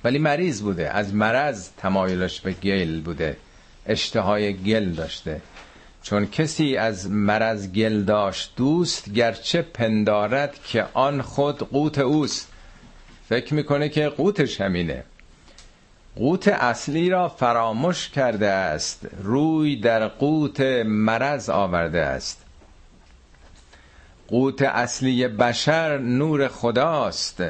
ولی 0.04 0.20
مریض 0.20 0.62
بوده 0.62 0.90
از 0.90 1.14
مرض 1.14 1.70
تمایلش 1.78 2.42
به 2.42 2.52
گل 2.54 3.00
بوده 3.02 3.38
اشتهای 3.86 4.54
گل 4.54 4.90
داشته. 4.90 5.42
چون 6.04 6.26
کسی 6.26 6.78
از 6.78 7.10
مرض 7.10 7.68
گل 7.72 8.04
داشت 8.04 8.54
دوست 8.56 9.10
گرچه 9.14 9.62
پندارد 9.62 10.64
که 10.64 10.86
آن 10.94 11.22
خود 11.22 11.60
قوت 11.60 12.00
اوست. 12.00 12.51
فکر 13.32 13.54
می‌کنه 13.54 13.90
که 13.90 14.10
قوتش 14.10 14.62
همینه. 14.62 15.04
قوت 16.16 16.48
اصلی 16.48 17.10
را 17.10 17.30
فراموش 17.30 18.10
کرده 18.10 18.48
است. 18.48 19.08
روی 19.24 19.76
در 19.76 20.08
قوت 20.08 20.62
مرض 20.86 21.50
آورده 21.50 22.02
است. 22.02 22.46
قوت 24.28 24.62
اصلی 24.62 25.28
بشر 25.28 25.98
نور 25.98 26.48
خداست. 26.48 27.44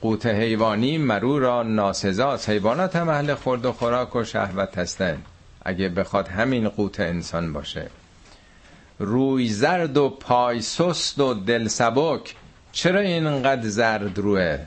قوت 0.00 0.26
حیوانی 0.26 0.98
مرو 0.98 1.38
را 1.38 1.62
ناسزاست. 1.62 2.50
حیوانات 2.50 2.96
هم 2.96 3.08
اهل 3.08 3.34
خورد 3.34 3.64
و 3.66 3.72
خوراک 3.72 4.16
و 4.16 4.24
شهوت 4.24 4.78
هستند 4.78 5.24
اگه 5.64 5.88
بخواد 5.88 6.28
همین 6.28 6.68
قوت 6.68 7.00
انسان 7.00 7.52
باشه. 7.52 7.90
روی 8.98 9.48
زرد 9.48 9.96
و 9.96 10.08
پای 10.08 10.60
سست 10.60 11.20
و 11.20 11.34
دل 11.34 11.68
سبک. 11.68 12.34
چرا 12.76 13.00
اینقدر 13.00 13.68
زرد 13.68 14.18
روه؟ 14.18 14.58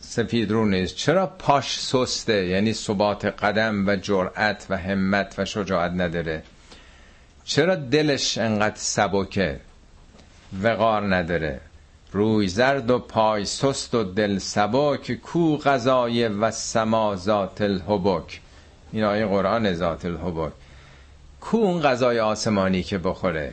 سفید 0.00 0.50
رو 0.50 0.64
نیست. 0.64 0.96
چرا 0.96 1.26
پاش 1.26 1.80
سسته؟ 1.80 2.46
یعنی 2.46 2.72
ثبات 2.72 3.24
قدم 3.24 3.88
و 3.88 3.96
جرأت 3.96 4.66
و 4.70 4.76
همت 4.76 5.34
و 5.38 5.44
شجاعت 5.44 5.92
نداره. 5.92 6.42
چرا 7.44 7.74
دلش 7.74 8.38
انقدر 8.38 8.76
سبکه؟ 8.76 9.60
وقار 10.62 11.16
نداره. 11.16 11.60
روی 12.12 12.48
زرد 12.48 12.90
و 12.90 12.98
پای 12.98 13.44
سست 13.44 13.94
و 13.94 14.04
دل 14.04 14.38
سبک. 14.38 15.12
کو 15.12 15.56
غذای 15.56 16.28
و 16.28 16.50
سما 16.50 17.16
ذات 17.16 17.60
الحبک؟ 17.60 18.40
این 18.92 19.04
آیه 19.04 19.26
قرآن 19.26 19.74
ذات 19.74 20.04
الحبک. 20.04 20.52
کو 21.40 21.56
اون 21.56 21.80
غذای 21.82 22.20
آسمانی 22.20 22.82
که 22.82 22.98
بخوره؟ 22.98 23.52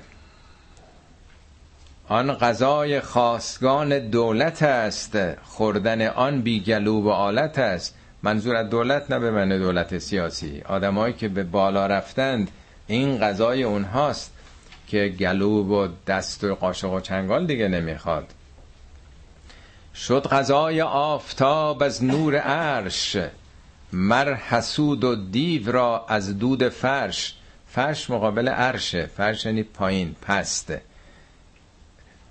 آن 2.09 2.33
غذای 2.33 3.01
خاصگان 3.01 3.99
دولت 3.99 4.63
است. 4.63 5.17
خوردن 5.43 6.07
آن 6.07 6.41
بی 6.41 6.59
گلو 6.59 7.01
و 7.01 7.09
آلت 7.09 7.59
است. 7.59 7.95
منظور 8.23 8.55
از 8.55 8.69
دولت 8.69 9.11
نه 9.11 9.19
به 9.19 9.31
من 9.31 9.49
دولت 9.49 9.97
سیاسی. 9.97 10.61
آدمایی 10.61 11.13
که 11.13 11.27
به 11.27 11.43
بالا 11.43 11.87
رفتند 11.87 12.51
این 12.87 13.17
غذای 13.17 13.63
اونهاست 13.63 14.33
که 14.87 15.15
گلو 15.19 15.63
و 15.63 15.87
دست 16.07 16.43
و 16.43 16.55
قاشق 16.55 16.93
و 16.93 16.99
چنگال 16.99 17.45
دیگه 17.45 17.67
نمی‌خواد. 17.67 18.33
شد 19.95 20.27
غذای 20.27 20.81
آفتاب 20.81 21.83
از 21.83 22.03
نور 22.03 22.35
عرش. 22.35 23.17
مر 23.93 24.33
حسود 24.33 25.03
و 25.03 25.15
دیو 25.15 25.71
را 25.71 26.05
از 26.09 26.39
دود 26.39 26.69
فرش. 26.69 27.35
فرش 27.69 28.09
مقابل 28.09 28.49
عرشه. 28.49 29.05
فرش 29.05 29.45
یعنی 29.45 29.63
پایین 29.63 30.15
پسته 30.21 30.81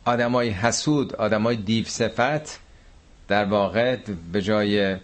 آدمای 0.06 0.48
حسود 0.48 1.16
آدمای 1.16 1.56
دیو 1.56 1.84
صفت 1.84 2.60
در 3.28 3.44
واقع 3.44 3.96
به 4.32 4.42
جای 4.42 4.96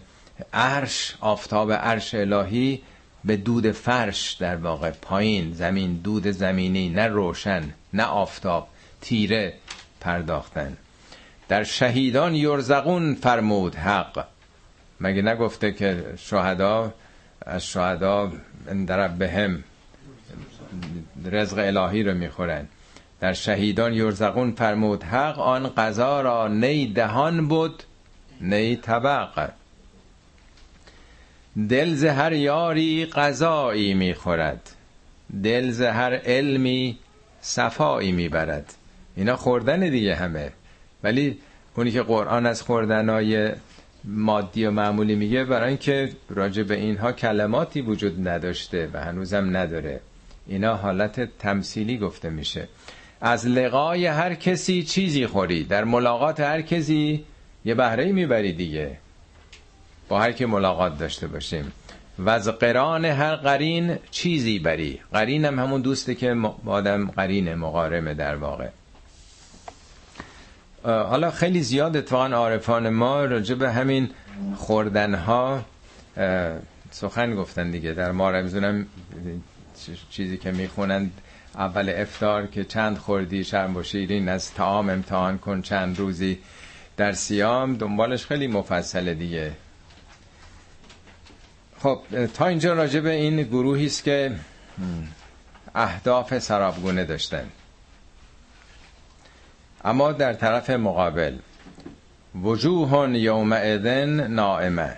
عرش 0.53 1.15
آفتاب 1.21 1.71
عرش 1.71 2.13
الهی 2.15 2.81
به 3.25 3.37
دود 3.37 3.71
فرش 3.71 4.31
در 4.31 4.55
واقع 4.55 4.91
پایین 4.91 5.53
زمین 5.53 5.93
دود 5.93 6.27
زمینی 6.27 6.89
نه 6.89 7.07
روشن 7.07 7.73
نه 7.93 8.03
آفتاب 8.03 8.67
تیره 9.01 9.53
پرداختن. 10.01 10.77
در 11.47 11.63
شهیدان 11.63 12.35
یرزقون 12.35 13.15
فرمود 13.15 13.75
حق. 13.75 14.25
مگه 14.99 15.21
نگفته 15.21 15.71
که 15.71 16.13
شهدا 16.17 16.93
از 17.45 17.65
شهدا 17.65 18.31
در 18.87 19.07
بهم 19.07 19.63
رزق 21.25 21.57
الهی 21.57 22.03
رو 22.03 22.13
می‌خورن؟ 22.13 22.67
در 23.23 23.33
شهیدان 23.33 23.93
یرزقون 23.93 24.51
فرمود 24.51 25.03
حق 25.03 25.39
آن 25.39 25.69
قضا 25.69 26.21
را 26.21 26.47
نی 26.47 26.93
دهان 26.93 27.47
بود 27.47 27.83
نی 28.41 28.75
طبق. 28.75 29.49
دل 31.69 32.05
هر 32.05 32.33
یاری 32.33 33.05
قضایی 33.05 33.93
می‌خورد 33.93 34.69
دل 35.43 35.83
هر 35.83 36.13
علمی 36.13 36.97
صفایی 37.41 38.11
می‌برد. 38.11 38.73
اینا 39.15 39.35
خوردن 39.35 39.79
دیگه 39.79 40.15
همه. 40.15 40.51
ولی 41.03 41.37
اونی 41.75 41.91
که 41.91 42.01
قرآن 42.01 42.45
از 42.45 42.61
خوردنای 42.61 43.51
مادی 44.03 44.65
و 44.65 44.71
معمولی 44.71 45.15
میگه 45.15 45.43
برای 45.43 45.67
اینکه 45.67 46.11
راجع 46.29 46.63
به 46.63 46.75
اینها 46.75 47.11
کلماتی 47.11 47.81
وجود 47.81 48.27
نداشته 48.27 48.89
و 48.93 49.03
هنوزم 49.03 49.57
نداره. 49.57 49.99
اینا 50.47 50.75
حالت 50.75 51.37
تمثیلی 51.37 51.97
گفته 51.97 52.29
میشه. 52.29 52.67
از 53.25 53.47
لقای 53.47 54.05
هر 54.05 54.33
کسی 54.35 54.83
چیزی 54.83 55.27
خوری. 55.27 55.63
در 55.63 55.83
ملاقات 55.83 56.39
هر 56.39 56.61
کسی 56.61 57.25
یه 57.65 57.75
بهره 57.75 58.11
می‌بری 58.11 58.53
دیگه. 58.53 58.97
با 60.09 60.21
هر 60.21 60.31
که 60.31 60.45
ملاقات 60.45 60.97
داشته 60.97 61.27
باشیم. 61.27 61.71
و 62.19 62.29
از 62.29 62.47
قران 62.47 63.05
هر 63.05 63.35
قرین 63.35 63.97
چیزی 64.11 64.59
بری. 64.59 64.99
قرین 65.13 65.45
هم 65.45 65.59
همون 65.59 65.81
دوسته 65.81 66.15
که 66.15 66.35
آدم 66.65 67.11
قرین 67.11 67.55
مقارمه 67.55 68.13
در 68.13 68.35
واقع. 68.35 68.67
حالا 70.83 71.31
خیلی 71.31 71.61
زیاد 71.61 71.97
اتفاقا 71.97 72.25
عارفان 72.35 72.89
ما 72.89 73.25
راجع 73.25 73.55
به 73.55 73.71
همین 73.71 74.09
خوردنها 74.57 75.65
سخن 76.91 77.35
گفتن 77.35 77.71
دیگه. 77.71 77.93
در 77.93 78.11
ما 78.11 78.31
چیزی 80.11 80.37
که 80.37 80.51
می‌خونند 80.51 81.11
اول 81.55 81.93
افتار 81.95 82.47
که 82.47 82.63
چند 82.63 82.97
خوردی 82.97 83.43
شرم 83.43 83.77
و 83.77 83.83
شیرین 83.83 84.29
از 84.29 84.53
تعام 84.53 84.89
امتحان 84.89 85.37
کن 85.37 85.61
چند 85.61 85.99
روزی 85.99 86.39
در 86.97 87.11
سیام 87.11 87.75
دنبالش 87.75 88.25
خیلی 88.25 88.47
مفصله 88.47 89.13
دیگه. 89.13 89.51
خب 91.79 92.01
تا 92.33 92.45
اینجا 92.47 92.73
راجع 92.73 92.99
به 92.99 93.11
این 93.11 93.43
گروهی 93.43 93.85
است 93.85 94.03
که 94.03 94.31
اهداف 95.75 96.39
سرابگونه 96.39 97.05
داشتن. 97.05 97.49
اما 99.85 100.11
در 100.11 100.33
طرف 100.33 100.69
مقابل 100.69 101.37
وجوه 102.41 103.09
یومئذ 103.17 103.85
نائمه. 104.29 104.97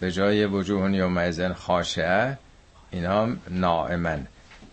به 0.00 0.12
جای 0.12 0.46
وجوه 0.46 0.92
یومئذ 0.92 1.52
خاشعه 1.52 2.38
اینا 2.90 3.28
نائمن. 3.50 4.26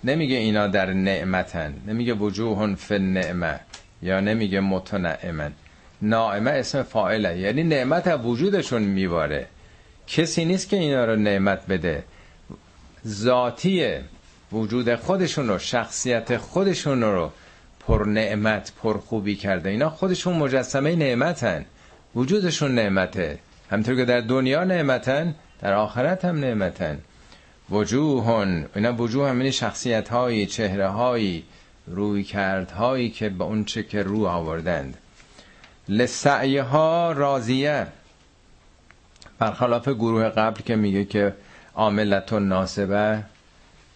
نمیگه 0.04 0.36
اینا 0.36 0.68
در 0.68 0.94
نعمتن 0.94 1.74
نمیگه 1.88 2.14
وجوه 2.14 2.76
فی 2.76 3.00
نعمه 3.00 3.60
یا 4.02 4.20
نمیگه 4.20 4.60
متنعمن. 4.60 5.52
نائمه 6.02 6.52
اسم 6.52 6.84
فاعله 6.84 7.40
یعنی 7.40 7.64
نعمت 7.64 8.08
از 8.08 8.20
وجودشون 8.26 8.82
میباره. 8.82 9.48
کسی 10.08 10.46
نیست 10.46 10.70
که 10.70 10.78
اینا 10.78 11.06
رو 11.06 11.16
نعمت 11.16 11.68
بده. 11.68 12.04
ذاتی 13.08 13.94
وجود 14.52 14.96
خودشون 14.96 15.48
رو 15.48 15.60
شخصیت 15.60 16.38
خودشون 16.38 17.02
رو 17.02 17.32
پر 17.80 18.06
نعمت 18.06 18.72
پر 18.84 18.98
خوبی 18.98 19.36
کرده. 19.36 19.70
اینا 19.70 19.90
خودشون 19.90 20.36
مجسمه 20.36 20.96
نعمتن. 20.96 21.66
وجودشون 22.16 22.76
نعمته. 22.76 23.40
همطور 23.72 23.96
که 23.96 24.06
در 24.06 24.22
دنیا 24.22 24.64
نعمتن 24.64 25.36
در 25.62 25.74
آخرت 25.74 26.26
هم 26.26 26.40
نعمتن. 26.40 27.00
وجوهن. 27.72 28.66
اینا 28.76 28.94
وجوه 28.94 29.30
همینی 29.30 29.52
شخصیت 29.52 30.10
هایی 30.10 30.46
چهره 30.46 30.88
هایی 30.88 31.44
روی 31.88 32.24
کرد 32.24 32.72
هایی 32.72 33.10
که 33.10 33.30
به 33.30 33.44
اون 33.44 33.66
چه 33.66 33.84
که 33.84 34.04
رو 34.04 34.26
آوردند. 34.26 34.98
لسعی 35.90 36.58
ها 36.58 37.12
راضیه. 37.12 37.88
برخلاف 39.40 39.88
گروه 39.88 40.30
قبل 40.30 40.62
که 40.62 40.76
میگه 40.76 41.06
که 41.06 41.36
عاملت 41.76 42.34
و 42.34 42.40
ناسبه 42.40 43.24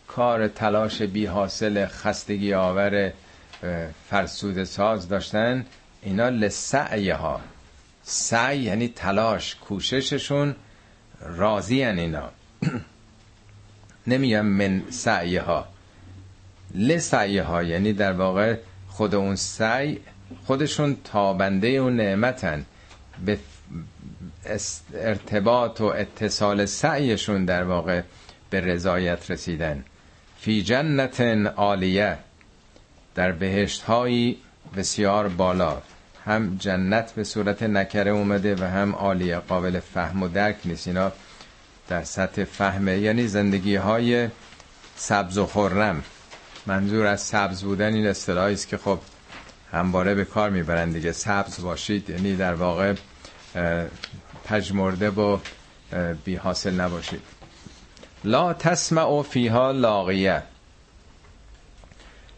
کار 0.07 0.47
تلاش 0.47 1.01
بی 1.01 1.25
حاصل 1.25 1.86
خستگی 1.86 2.53
آور 2.53 3.12
فرسود 4.09 4.63
ساز 4.63 5.09
داشتن 5.09 5.65
اینا 6.01 6.29
لسعی 6.29 7.09
ها 7.09 7.41
سعی 8.03 8.59
یعنی 8.59 8.88
تلاش 8.88 9.55
کوشششون 9.55 10.55
راضی 11.21 11.83
اینا. 11.83 12.29
نمیگم 14.08 14.46
من 14.46 14.84
سعی 14.89 15.38
ها 15.38 15.68
لسعی 16.76 17.38
ها 17.38 17.63
یعنی 17.63 17.94
در 17.94 18.13
واقع 18.13 18.56
خود 18.88 19.16
اون 19.16 19.36
سعی 19.36 20.00
خودشون 20.46 20.98
تابنده 21.04 21.68
اون 21.68 21.96
نعمتن. 21.96 22.66
به 23.26 23.38
ارتباط 24.94 25.82
و 25.82 25.86
اتصال 25.86 26.66
سعیشون 26.66 27.46
در 27.46 27.63
واقع 27.63 28.02
به 28.50 28.62
رضایت 28.62 29.32
رسیدن. 29.32 29.84
فی 30.39 30.63
جنت 30.63 31.22
عالیه. 31.56 32.18
در 33.16 33.32
بهشت 33.32 33.82
هایی 33.82 34.38
بسیار 34.78 35.28
بالا. 35.28 35.82
هم 36.26 36.58
جنت 36.60 37.12
به 37.12 37.24
صورت 37.24 37.63
نکره 37.63 38.12
اومده 38.12 38.56
و 38.56 38.63
هم 38.63 38.96
عالیه. 38.96 39.38
قابل 39.38 39.80
فهم 39.80 40.24
و 40.24 40.28
درک 40.28 40.56
نیست. 40.66 40.88
اینا 40.88 41.12
در 41.88 42.04
سطح 42.04 42.43
فهمه 42.43 42.98
یعنی 42.98 43.28
زندگی 43.28 43.76
های 43.76 44.30
سبز 44.96 45.38
و 45.38 45.46
خورم 45.46 46.04
منظور 46.65 47.06
از 47.06 47.22
سبز 47.22 47.63
بودن 47.63 47.93
این 47.93 48.08
اصطلاحی 48.08 48.54
است 48.54 48.67
که 48.67 48.78
خب 48.78 49.00
همواره 49.72 50.15
به 50.15 50.26
کار 50.26 50.50
می‌برن 50.50 50.89
دیگه. 50.89 51.12
سبز 51.12 51.62
باشید 51.62 52.10
یعنی 52.10 52.36
در 52.36 52.54
واقع 52.54 52.93
پژمرده 54.46 55.10
و 55.10 55.38
بی 56.26 56.36
حاصل 56.36 56.74
نباشید. 56.74 57.22
لا 58.24 58.54
تسمع 58.54 59.22
فیها 59.22 59.72
لاغیه. 59.72 60.43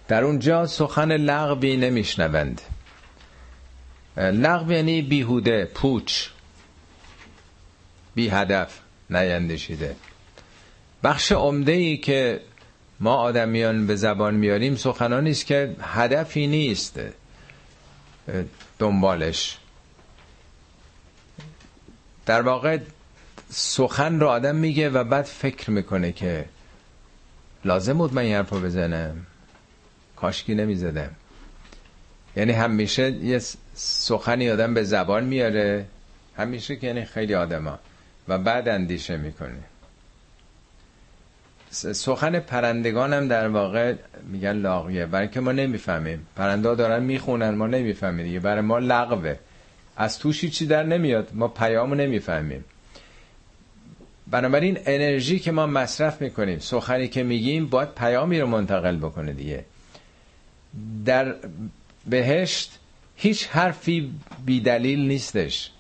در 0.08 0.24
اونجا 0.24 0.68
سخن 0.68 1.12
لغوی 1.12 1.78
نمیشنوند. 1.78 2.62
لغو 4.18 4.72
یعنی 4.72 5.02
بیهوده 5.02 5.66
پوچ 5.66 6.28
بی 8.16 8.30
هدف 8.30 8.80
نیندشیده 9.10 9.96
بخش 11.04 11.32
عمده 11.32 11.72
ای 11.72 11.98
که 11.98 12.42
ما 13.00 13.16
آدمیان 13.16 13.88
به 13.88 13.96
زبان 13.96 14.36
میاریم 14.36 14.76
سخنانی 14.76 15.32
است 15.32 15.46
که 15.46 15.76
هدفی 15.82 16.48
نیست 16.48 17.00
دنبالش. 18.80 19.58
در 22.26 22.42
واقع 22.42 22.78
سخن 23.50 24.20
رو 24.20 24.28
آدم 24.28 24.56
میگه 24.56 24.90
و 24.90 25.04
بعد 25.04 25.26
فکر 25.26 25.72
می‌کنه 25.72 26.12
که 26.12 26.46
لازم 27.66 27.94
بود 27.94 28.14
من 28.14 28.22
این 28.22 28.36
حرف 28.36 28.50
رو 28.50 28.60
بزنم 28.60 29.26
کاشکی 30.16 30.56
نمی‌زدم. 30.56 31.12
یعنی 32.36 32.52
همیشه 32.52 33.12
یه 33.12 33.42
سخنی 33.76 34.50
آدم 34.50 34.74
به 34.74 34.84
زبان 34.84 35.24
میاره. 35.24 35.86
همیشه 36.38 36.76
که 36.76 36.88
یعنی 36.88 37.06
خیلی 37.06 37.36
آدم 37.36 37.80
و 38.28 38.38
بعد 38.38 38.70
اندیشه 38.70 39.18
می‌کنه 39.18 39.64
سخن 41.72 42.40
پرندگان 42.40 43.14
هم 43.14 43.28
در 43.28 43.48
واقع 43.48 43.96
میگن 44.24 44.52
لاغیه. 44.52 45.06
برای 45.06 45.28
که 45.28 45.40
ما 45.40 45.52
نمی‌فهمیم. 45.52 46.28
پرنده 46.36 46.76
دارن 46.76 47.04
می‌خونن 47.04 47.50
ما 47.50 47.68
نمی‌فهمیم 47.68 48.26
دیگه. 48.26 48.40
برای 48.40 48.62
ما 48.62 48.80
لغوه. 48.80 49.36
از 49.98 50.20
توشی 50.20 50.50
چی 50.50 50.66
در 50.66 50.84
نمیاد. 50.84 51.30
ما 51.34 51.48
پیامو 51.48 51.96
نمی‌فهمیم. 51.96 52.64
بنابراین 54.28 54.80
انرژی 54.86 55.40
که 55.40 55.52
ما 55.52 55.68
مصرف 55.68 56.22
می‌کنیم 56.22 56.60
سخنی 56.60 57.08
که 57.08 57.24
میگیم 57.24 57.68
باید 57.68 57.90
پیامی 57.94 58.40
رو 58.40 58.48
منتقل 58.48 58.98
بکنه 58.98 59.34
دیگه. 59.34 59.66
در 61.06 61.36
بهشت 62.08 62.80
هیچ 63.16 63.48
حرفی 63.48 64.12
بی 64.46 64.60
دلیل 64.60 65.08
نیستش. 65.08 65.72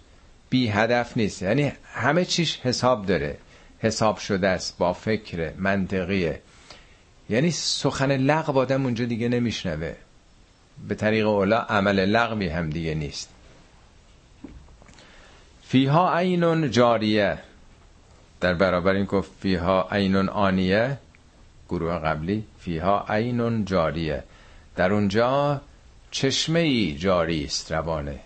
بی 0.49 0.67
هدف 0.67 1.17
نیست. 1.17 1.41
یعنی 1.41 1.71
همه 1.93 2.25
چیش 2.25 2.59
حساب 2.59 3.05
داره. 3.05 3.37
حساب 3.79 4.17
شده 4.17 4.47
است 4.47 4.77
با 4.77 4.93
فکر 4.93 5.53
منطقیه 5.57 6.41
یعنی 7.29 7.51
سخن 7.51 8.11
لغو 8.17 8.59
آدم 8.59 8.83
اونجا 8.83 9.05
دیگه 9.05 9.29
نمیشنوه. 9.29 9.95
به 10.87 10.95
طریق 10.95 11.27
اولا 11.27 11.57
عمل 11.59 12.05
لغوی 12.05 12.47
هم 12.47 12.69
دیگه 12.69 12.95
نیست. 12.95 13.29
فیها 15.63 16.17
عینون 16.17 16.71
جاریه. 16.71 17.37
در 18.41 18.53
برابر 18.53 18.93
این 18.93 19.05
گفت 19.05 19.31
فیها 19.41 19.87
عینون 19.91 20.29
آنیه. 20.29 20.97
گروه 21.69 21.99
قبلی 21.99 22.43
فیها 22.59 23.05
عینون 23.09 23.65
جاریه. 23.65 24.23
در 24.75 24.93
اونجا 24.93 25.61
چشمه 26.11 26.59
ای 26.59 26.95
جاری 26.99 27.45
است 27.45 27.71
روانه. 27.71 28.19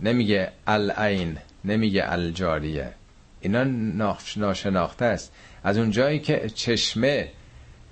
نمیگه 0.00 0.52
العین 0.66 1.38
نمیگه 1.64 2.12
الجاریه. 2.12 2.92
اینا 3.40 3.64
ناشناخته 4.36 5.04
است. 5.04 5.32
از 5.64 5.78
اون 5.78 5.90
جایی 5.90 6.18
که 6.18 6.50
چشمه 6.54 7.28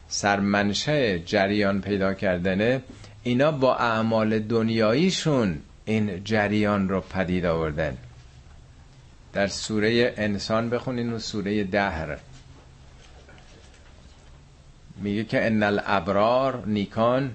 سرمنشه 0.09 1.19
جریان 1.19 1.81
پیدا 1.81 2.15
کردنه 2.15 2.83
اینا 3.23 3.53
با 3.53 3.77
اعمال 3.77 4.39
دنیاییشون 4.39 5.59
این 5.85 6.25
جریان 6.25 6.89
رو 6.89 7.01
پدید 7.01 7.47
آوردن. 7.47 7.97
در 9.33 9.47
سوره 9.47 10.15
انسان 10.17 10.71
بخونین 10.71 11.13
و 11.13 11.19
سوره 11.19 11.65
دهر. 11.65 12.19
میگه 14.97 15.25
که 15.25 15.47
ان 15.47 15.63
الابرار 15.63 16.63
نیکان 16.67 17.35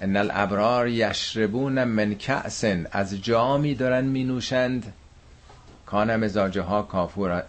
ان 0.00 0.16
الابرار 0.16 0.88
یشربون 0.88 1.84
من 1.84 2.14
کأس 2.14 2.64
از 2.90 3.22
جامی 3.22 3.74
دارن 3.74 4.04
می 4.04 4.24
نوشند 4.24 4.92
کان 5.86 6.16
مزاجه 6.16 6.62
ها 6.62 6.82
کافور 6.82 7.42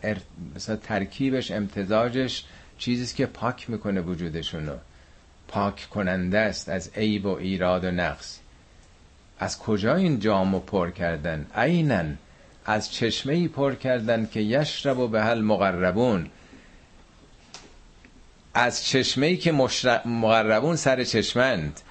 مثلا 0.56 0.76
ترکیبش 0.76 1.52
امتزاجش 1.52 2.44
چیزیست 2.78 3.16
که 3.16 3.26
پاک 3.26 3.70
می‌کنه 3.70 4.02
وجودشونو. 4.02 4.76
پاک 5.48 5.88
کننده 5.90 6.40
است 6.40 6.70
از 6.70 6.90
عیب 6.96 7.26
و 7.26 7.38
ایراد 7.38 7.84
و 7.84 7.92
نقص. 7.92 8.40
از 9.40 9.60
کجا 9.60 9.96
این 9.96 10.20
جامو 10.20 10.60
پر 10.60 10.92
کردن؟ 10.92 11.46
اینن 11.58 12.18
از 12.66 12.94
چشمه 12.94 13.34
ای 13.34 13.48
پر 13.48 13.76
کردن 13.76 14.30
که 14.32 14.40
یشرب 14.40 15.00
و 15.00 15.08
به 15.08 15.24
هل 15.24 15.42
مقربون. 15.42 16.30
از 18.54 18.86
چشمه 18.86 19.26
ای 19.26 19.38
که 19.38 19.52
مقربون 20.06 20.76
سر 20.76 21.04
چشمند. 21.04 21.82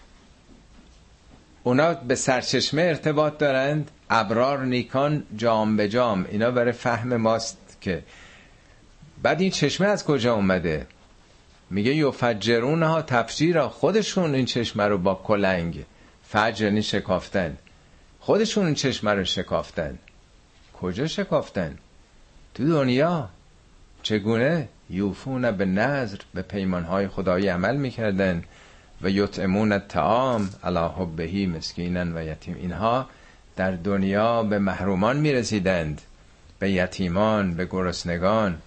اونا 1.66 1.94
به 1.94 2.14
سرچشمه 2.14 2.83
ارتباط 2.83 3.38
دارند. 3.38 3.90
ابرار 4.11 4.64
نیکان 4.64 5.24
جام 5.37 5.77
به 5.77 5.88
جام. 5.88 6.27
اینا 6.31 6.50
برای 6.50 6.72
فهم 6.72 7.16
ماست 7.16 7.77
که 7.81 8.03
بعد 9.22 9.40
این 9.40 9.50
چشمه 9.50 9.87
از 9.87 10.05
کجا 10.05 10.35
اومده؟ 10.35 10.87
میگه 11.70 11.94
یفجرون 11.94 12.83
ها 12.83 13.03
تفجیرا. 13.03 13.68
خودشون 13.68 14.35
این 14.35 14.44
چشمه 14.44 14.85
رو 14.85 14.98
با 14.98 15.14
کلنگ 15.14 15.85
فجر 16.24 16.64
یعنی 16.64 16.83
شکافتن. 16.83 17.57
خودشون 18.20 18.66
این 18.66 18.74
چشمه 18.74 19.11
رو 19.11 19.24
شکافتن. 19.24 19.98
کجا 20.81 21.07
شکافتن؟ 21.07 21.79
تو 22.55 22.68
دنیا. 22.68 23.29
چگونه؟ 24.03 24.68
یوفون 24.90 25.50
به 25.50 25.64
نظر 25.64 26.16
به 26.35 26.42
پیمانهای 26.42 27.09
خدایی 27.09 27.48
عمل 27.48 27.77
می‌کردن. 27.77 28.44
و 29.04 29.10
یطعمون 29.10 29.72
الطعام 29.72 30.50
علی 30.64 30.88
حبهی 30.98 31.46
مسکینا 31.46 32.04
و 32.14 32.24
یتیم. 32.24 32.56
اینها 32.60 33.06
در 33.56 33.70
دنیا 33.70 34.42
به 34.42 34.58
محرومان 34.58 35.16
می‌رسیدند 35.16 36.00
به 36.58 36.70
یتیمان 36.70 37.54
به 37.54 37.64
گرسنگان. 37.64 38.58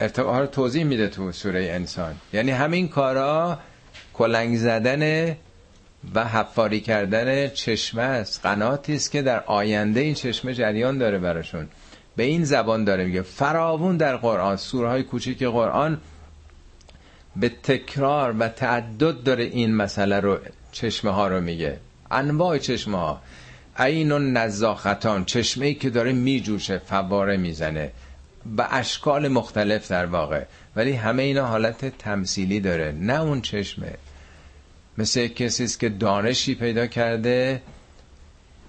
ارتقا 0.00 0.40
رو 0.40 0.46
توضیح 0.46 0.84
میده 0.84 1.08
تو 1.08 1.32
سوره 1.32 1.70
انسان. 1.72 2.14
یعنی 2.32 2.50
همین 2.50 2.88
کارا 2.88 3.58
کلنگ 4.14 4.56
زدن 4.56 5.36
و 6.14 6.24
حفاری 6.24 6.80
کردن 6.80 7.48
چشمه 7.48 8.02
است. 8.02 8.40
قناتی 8.42 8.94
است 8.94 9.10
که 9.10 9.22
در 9.22 9.44
آینده 9.46 10.00
این 10.00 10.14
چشمه 10.14 10.54
جریان 10.54 10.98
داره 10.98 11.18
براشون. 11.18 11.68
به 12.16 12.22
این 12.22 12.44
زبان 12.44 12.84
داره 12.84 13.04
میگه 13.04 13.22
فراوون 13.22 13.96
در 13.96 14.16
قرآن. 14.16 14.56
سوره 14.56 14.88
های 14.88 15.02
کوچیک 15.02 15.42
قرآن 15.42 16.00
به 17.36 17.48
تکرار 17.48 18.34
و 18.38 18.48
تعدد 18.48 19.22
داره 19.22 19.44
این 19.44 19.74
مسئله 19.74 20.20
رو 20.20 20.38
چشمه 20.72 21.10
ها 21.10 21.28
رو 21.28 21.40
میگه. 21.40 21.78
انواع 22.10 22.58
چشمه 22.58 22.98
ها. 22.98 23.22
عین 23.76 24.12
و 24.12 24.18
نزاختان 24.18 25.24
چشمه 25.24 25.66
ای 25.66 25.74
که 25.74 25.90
داره 25.90 26.12
میجوشه 26.12 26.78
فواره 26.78 27.36
می‌زنه. 27.36 27.92
به 28.56 28.74
اشکال 28.74 29.28
مختلف 29.28 29.90
در 29.90 30.06
واقع. 30.06 30.44
ولی 30.76 30.92
همه 30.92 31.22
اینا 31.22 31.46
حالت 31.46 31.98
تمثیلی 31.98 32.60
داره. 32.60 32.92
نه 32.92 33.20
اون 33.20 33.40
چشمه. 33.40 33.94
مثل 34.98 35.26
کسی 35.26 35.64
است 35.64 35.80
که 35.80 35.88
دانشی 35.88 36.54
پیدا 36.54 36.86
کرده 36.86 37.62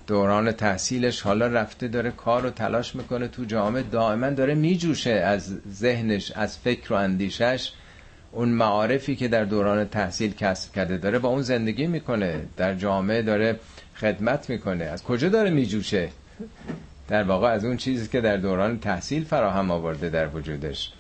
دوران 0.08 0.52
تحصیلش 0.52 1.22
حالا 1.22 1.48
رفته 1.48 1.88
داره 1.88 2.12
کار 2.12 2.46
و 2.46 2.50
تلاش 2.50 2.96
می‌کنه 2.96 3.28
تو 3.28 3.46
جامعه 3.46 3.84
دائما 3.84 4.30
داره 4.30 4.56
میجوشه 4.56 5.12
از 5.12 5.58
ذهنش 5.74 6.32
از 6.32 6.58
فکر 6.58 6.94
و 6.94 6.96
اندیشش. 6.96 7.72
اون 8.32 8.50
معارفی 8.50 9.16
که 9.16 9.28
در 9.28 9.44
دوران 9.44 9.86
تحصیل 9.86 10.34
کسب 10.34 10.74
کرده 10.74 10.98
داره 10.98 11.20
با 11.20 11.30
اون 11.30 11.42
زندگی 11.42 11.88
می‌کنه 11.88 12.42
در 12.58 12.76
جامعه 12.76 13.22
داره 13.22 13.60
خدمت 13.96 14.50
می‌کنه. 14.50 14.86
از 14.86 15.04
کجا 15.04 15.30
داره 15.30 15.50
میجوشه؟ 15.50 16.10
در 17.08 17.24
واقع 17.24 17.48
از 17.48 17.66
اون 17.66 17.78
چیزی 17.78 18.08
که 18.08 18.22
در 18.22 18.38
دوران 18.38 18.80
تحصیل 18.80 19.24
فراهم 19.24 19.72
آورده 19.72 20.10
در 20.10 20.28
وجودش. 20.28 20.92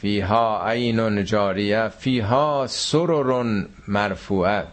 فیها 0.00 0.68
عین 0.70 1.24
جاریه 1.24 1.88
فیها 1.88 2.66
سرر 2.68 3.64
مرفوعه. 3.88 4.64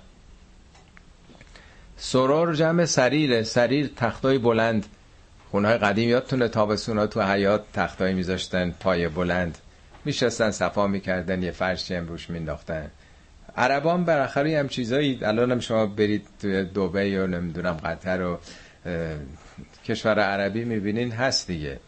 سرور 1.98 2.56
جمع 2.56 2.86
سریره 2.86 3.44
سریر 3.44 3.92
تختای 3.96 4.38
بلند. 4.38 4.86
خونه 5.52 5.78
قدیم 5.78 6.10
یادتونه 6.10 6.48
تابستونا 6.48 7.08
تو 7.08 7.22
حیات 7.22 7.62
تختای 7.74 8.14
میذاشتن 8.14 8.76
پای 8.80 9.08
بلند. 9.08 9.58
میشستن 10.06 10.52
صفا 10.52 10.88
می‌کردن 10.88 11.44
یه 11.44 11.52
فرشی 11.52 11.96
هم 11.96 12.08
روش 12.08 12.30
مینداختن. 12.30 12.92
عربان 13.58 14.06
بالاخره 14.06 14.60
هم 14.60 14.68
چیزایی 14.68 15.20
الان 15.22 15.60
شما 15.60 15.86
برید 15.86 16.28
توی 16.42 16.64
دوبه 16.64 17.24
و 17.24 17.28
نمی‌دونم 17.28 17.74
قطر 17.74 18.22
و 18.22 18.38
کشور 19.86 20.20
عربی 20.20 20.66
می‌بینین 20.66 21.12
هست 21.12 21.48
دیگه. 21.48 21.80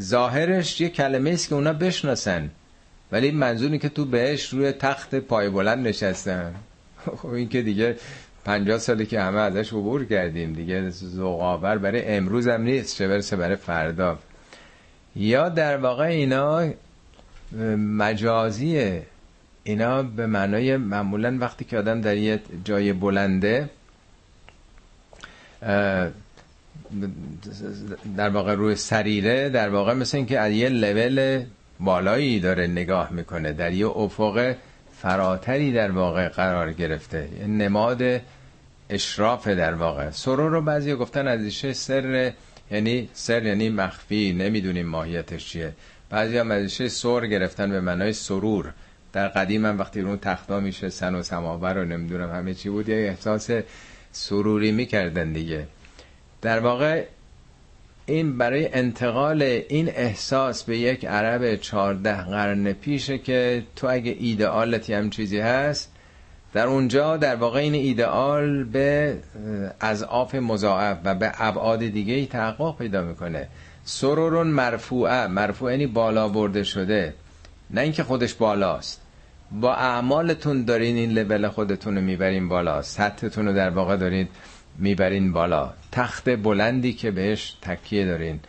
ظاهرش 0.00 0.80
یه 0.80 0.88
کلمه 0.88 1.30
است 1.30 1.48
که 1.48 1.54
اونا 1.54 1.72
بشناسن 1.72 2.50
ولی 3.12 3.30
منظوری 3.30 3.78
که 3.78 3.88
تو 3.88 4.04
بهش 4.04 4.48
روی 4.48 4.72
تخت 4.72 5.14
پای 5.14 5.48
بلند 5.48 5.86
نشستن. 5.86 6.54
خب 7.18 7.26
این 7.26 7.48
که 7.48 7.62
دیگه 7.62 7.96
پنجاه 8.44 8.78
سالی 8.78 9.06
که 9.06 9.20
همه 9.20 9.40
ازش 9.40 9.72
عبور 9.72 10.04
کردیم 10.04 10.52
دیگه 10.52 10.90
زوقاور 10.90 11.78
برای 11.78 12.04
امروز 12.04 12.48
هم 12.48 12.62
نیست 12.62 12.96
چه 12.96 13.08
برسه 13.08 13.36
برای 13.36 13.56
فردا. 13.56 14.18
یا 15.16 15.48
در 15.48 15.76
واقع 15.76 16.04
اینا 16.04 16.70
مجازیه. 17.76 19.02
اینا 19.64 20.02
به 20.02 20.26
معنای 20.26 20.76
معمولا 20.76 21.36
وقتی 21.40 21.64
که 21.64 21.78
آدم 21.78 22.00
در 22.00 22.16
یه 22.16 22.40
جای 22.64 22.92
بلنده 22.92 23.70
در 28.16 28.28
واقع 28.28 28.54
روی 28.54 28.76
سریره 28.76 29.48
در 29.48 29.68
واقع 29.68 29.94
مثل 29.94 30.16
اینکه 30.16 30.38
از 30.38 30.52
یه 30.52 30.68
لول 30.68 31.44
بالایی 31.80 32.40
داره 32.40 32.66
نگاه 32.66 33.12
می‌کنه 33.12 33.52
در 33.52 33.72
یه 33.72 33.86
افق 33.86 34.54
فراتری 35.02 35.72
در 35.72 35.90
واقع 35.90 36.28
قرار 36.28 36.72
گرفته. 36.72 37.28
نماد 37.46 38.20
اشراف 38.90 39.48
در 39.48 39.74
واقع. 39.74 40.10
سرور 40.10 40.50
رو 40.50 40.62
بعضی 40.62 40.94
گفتن 40.94 41.28
از 41.28 41.52
سر 41.76 42.32
یعنی 42.70 43.08
سر 43.12 43.42
یعنی 43.42 43.68
مخفی 43.68 44.32
نمی‌دونیم 44.32 44.86
ماهیتش 44.86 45.48
چیه. 45.48 45.72
بعضی 46.10 46.38
هم 46.38 46.50
ازشه 46.50 46.88
سر 46.88 47.26
گرفتن 47.26 47.70
به 47.70 47.80
معنای 47.80 48.12
سرور. 48.12 48.72
در 49.12 49.28
قدیم 49.28 49.66
هم 49.66 49.78
وقتی 49.78 50.00
رو 50.00 50.16
تختا 50.16 50.60
میشه 50.60 50.88
سن 50.88 51.14
و 51.14 51.22
سماور 51.22 51.74
رو 51.74 51.84
نمی‌دونم 51.84 52.30
همه 52.30 52.54
چی 52.54 52.68
بود 52.68 52.88
یه 52.88 52.96
احساس 52.96 53.50
سروری 54.12 54.72
می‌کردن 54.72 55.32
دیگه. 55.32 55.66
در 56.42 56.60
واقع 56.60 57.04
این 58.06 58.38
برای 58.38 58.72
انتقال 58.72 59.42
این 59.42 59.88
احساس 59.88 60.64
به 60.64 60.78
یک 60.78 61.04
عرب 61.04 61.56
چهارده 61.56 62.22
قرن 62.22 62.72
پیشه 62.72 63.18
که 63.18 63.62
تو 63.76 63.86
اگه 63.90 64.16
ایدئالتی 64.18 64.94
هم 64.94 65.10
چیزی 65.10 65.38
هست 65.38 65.92
در 66.52 66.66
اونجا 66.66 67.16
در 67.16 67.36
واقع 67.36 67.60
این 67.60 67.74
ایدئال 67.74 68.64
به 68.64 69.18
از 69.80 70.02
آف 70.02 70.34
مضاعف 70.34 70.98
و 71.04 71.14
به 71.14 71.32
ابعاد 71.34 71.78
دیگه 71.78 72.14
ای 72.14 72.26
تحقق 72.26 72.78
پیدا 72.78 73.02
می‌کنه. 73.02 73.48
سرورون 73.90 74.46
مرفوعه. 74.46 75.26
مرفوع 75.26 75.70
یعنی 75.70 75.86
بالا 75.86 76.28
برده 76.28 76.64
شده. 76.64 77.14
نه 77.70 77.80
اینکه 77.80 78.04
خودش 78.04 78.34
بالاست. 78.34 79.00
با 79.52 79.74
اعمالتون 79.74 80.64
دارین 80.64 80.96
این 80.96 81.10
لول 81.10 81.48
خودتون 81.48 81.94
رو 81.94 82.00
می‌برین 82.00 82.48
بالا. 82.48 82.82
سطحتون 82.82 83.46
رو 83.46 83.52
در 83.52 83.70
واقع 83.70 83.96
دارین 83.96 84.28
می‌برین 84.78 85.32
بالا. 85.32 85.72
تخت 85.92 86.28
بلندی 86.28 86.92
که 86.92 87.10
بهش 87.10 87.56
تکیه 87.62 88.06
دارین. 88.06 88.40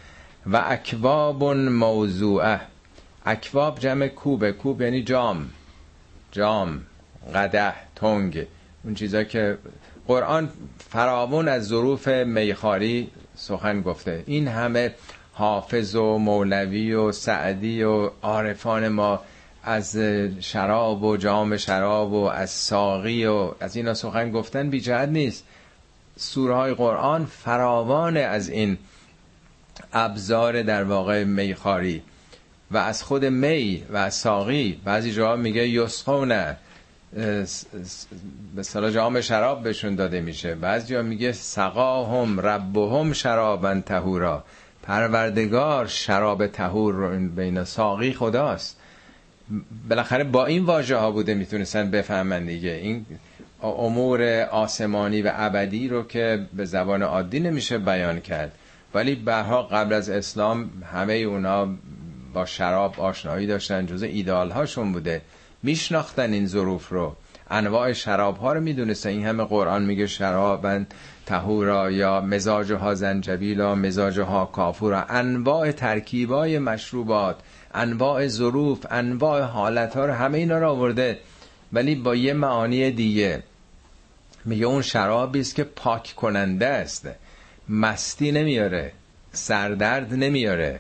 و 0.46 0.64
اکواب 0.66 1.44
موضوعه. 1.54 2.60
اکواب 3.26 3.80
جمع 3.80 4.08
کوبه. 4.08 4.52
کوب 4.52 4.82
یعنی 4.82 5.04
جام. 5.04 5.50
جام 6.32 6.82
قده 7.36 7.74
تنگ. 7.96 8.46
اون 8.84 8.94
چیزا 8.94 9.24
که 9.24 9.58
قرآن 10.08 10.50
فراوون 10.90 11.48
از 11.48 11.68
ظروف 11.68 12.08
میخاری 12.08 13.10
سخن 13.36 13.82
گفته. 13.82 14.24
این 14.26 14.48
همه 14.48 14.94
حافظ 15.40 15.96
و 15.96 16.18
مولوی 16.18 16.94
و 16.94 17.12
سعدی 17.12 17.84
و 17.84 18.10
عارفان 18.22 18.88
ما 18.88 19.22
از 19.64 19.98
شراب 20.40 21.04
و 21.04 21.18
جام 21.18 21.58
شراب 21.58 22.14
و 22.14 22.24
از 22.24 22.50
ساقی 22.50 23.26
و 23.26 23.52
از 23.60 23.76
اینا 23.76 23.94
سخن 23.94 24.32
گفتن 24.32 24.70
بی 24.70 24.82
جهت 24.82 25.10
نیست. 25.10 25.44
سوره 26.18 26.56
های 26.56 26.74
قرآن 26.74 27.26
فراوان 27.26 28.18
از 28.18 28.50
این 28.50 28.78
ابزار 29.94 30.62
در 30.64 30.84
واقع 30.84 31.24
میخاری 31.24 32.02
و 32.72 32.78
از 32.78 33.04
خود 33.04 33.26
می 33.26 33.84
و 33.90 33.98
از 33.98 34.16
ساقی. 34.16 34.82
بعضی 34.86 35.12
جاها 35.12 35.36
میگه 35.36 35.70
یسخونه 35.70 36.58
به 38.56 38.64
صلاح 38.64 38.92
جام 38.92 39.22
شراب 39.22 39.64
بهشون 39.64 39.96
داده 39.96 40.22
میشه. 40.22 40.56
بعضی 40.56 40.94
جا 40.94 41.02
میگه 41.02 41.32
سقاهم 41.32 42.40
ربهم 42.40 43.14
شرابن 43.14 43.82
تهورا 43.82 44.44
پروردگار 44.84 45.88
شراب 45.88 46.48
تهور 46.48 46.94
رو 46.94 47.30
بین 47.30 47.64
ساقی 47.64 48.14
خداست. 48.14 48.78
بالاخره 49.90 50.24
با 50.24 50.46
این 50.46 50.66
واژه 50.66 50.98
ها 50.98 51.12
بوده 51.12 51.34
می‌تونستن 51.34 51.92
بفهمن 51.92 52.46
دیگه. 52.46 52.72
این 52.72 53.06
امور 53.64 54.42
آسمانی 54.42 55.22
و 55.22 55.32
ابدی 55.36 55.88
رو 55.88 56.04
که 56.04 56.46
به 56.54 56.66
زبان 56.66 57.04
عادی 57.04 57.40
نمیشه 57.40 57.78
بیان 57.78 58.20
کرد. 58.20 58.52
ولی 58.94 59.16
برها 59.16 59.64
قبل 59.64 59.94
از 59.94 60.10
اسلام 60.10 60.70
همه 60.94 61.14
اونا 61.14 61.68
با 62.34 62.46
شراب 62.46 63.00
آشنایی 63.00 63.48
داشتن 63.48 63.86
جز 63.86 64.04
ایدال 64.04 64.52
هاشون 64.52 64.92
بوده. 64.92 65.22
میشناختن 65.64 66.34
این 66.34 66.48
ظروف 66.48 66.90
رو. 66.90 67.16
انواع 67.52 67.94
شراب 67.94 68.38
ها 68.38 68.54
رو 68.54 68.62
می‌دونستن. 68.62 69.10
این 69.10 69.26
همه 69.26 69.44
قرآن 69.44 69.86
میگه 69.86 70.08
شرابن 70.08 70.88
تهورا 71.30 71.92
یا 71.92 72.22
مزاج 72.22 72.72
ها 72.72 72.94
زنجبیلا 72.94 73.76
مزاج 73.76 74.20
ها 74.20 74.46
کافورا 74.46 75.04
انواع 75.04 75.72
ترکیبای 75.72 76.60
مشروبات 76.60 77.36
انواع 77.74 78.28
ظروف 78.28 78.86
انواع 78.92 79.42
حالت 79.42 79.96
ها 79.96 80.06
رو 80.06 80.14
همه 80.14 80.38
اینا 80.38 80.58
رو 80.60 80.70
آورده. 80.70 81.20
ولی 81.74 81.96
با 81.96 82.16
یه 82.16 82.34
معانی 82.34 82.92
دیگه. 82.92 83.44
میگه 84.46 84.66
اون 84.66 84.82
شرابی 84.82 85.40
است 85.40 85.56
که 85.56 85.64
پاک 85.64 86.14
کننده 86.16 86.68
است. 86.68 87.10
مستی 87.70 88.32
نمیاره. 88.32 88.92
سردرد 89.32 90.14
نمیاره. 90.14 90.80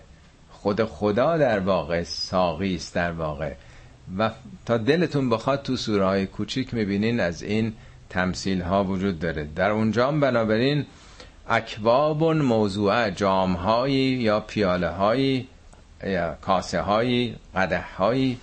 خود 0.51 0.83
خدا 0.83 1.37
در 1.37 1.59
واقع 1.59 2.03
ساقی 2.03 2.75
است 2.75 2.95
در 2.95 3.11
واقع. 3.11 3.53
و 4.17 4.31
تا 4.65 4.77
دلتون 4.77 5.29
بخواد 5.29 5.61
تو 5.61 5.77
سوره 5.77 6.05
های 6.05 6.25
کوچیک 6.25 6.73
می‌بینین 6.73 7.19
از 7.19 7.43
این 7.43 7.73
تمثیل 8.09 8.61
ها 8.61 8.83
وجود 8.83 9.19
داره. 9.19 9.47
در 9.55 9.71
اونجا 9.71 10.11
بنابراین 10.11 10.85
اکواب 11.49 12.23
موضوع 12.23 13.09
جام 13.09 13.87
یا 13.87 14.39
پیاله 14.39 14.89
هایی 14.89 15.47
یا 16.03 16.37
کاسه 16.41 16.81
هایی 16.81 17.35
قده 17.55 17.81
هایی 17.97 18.39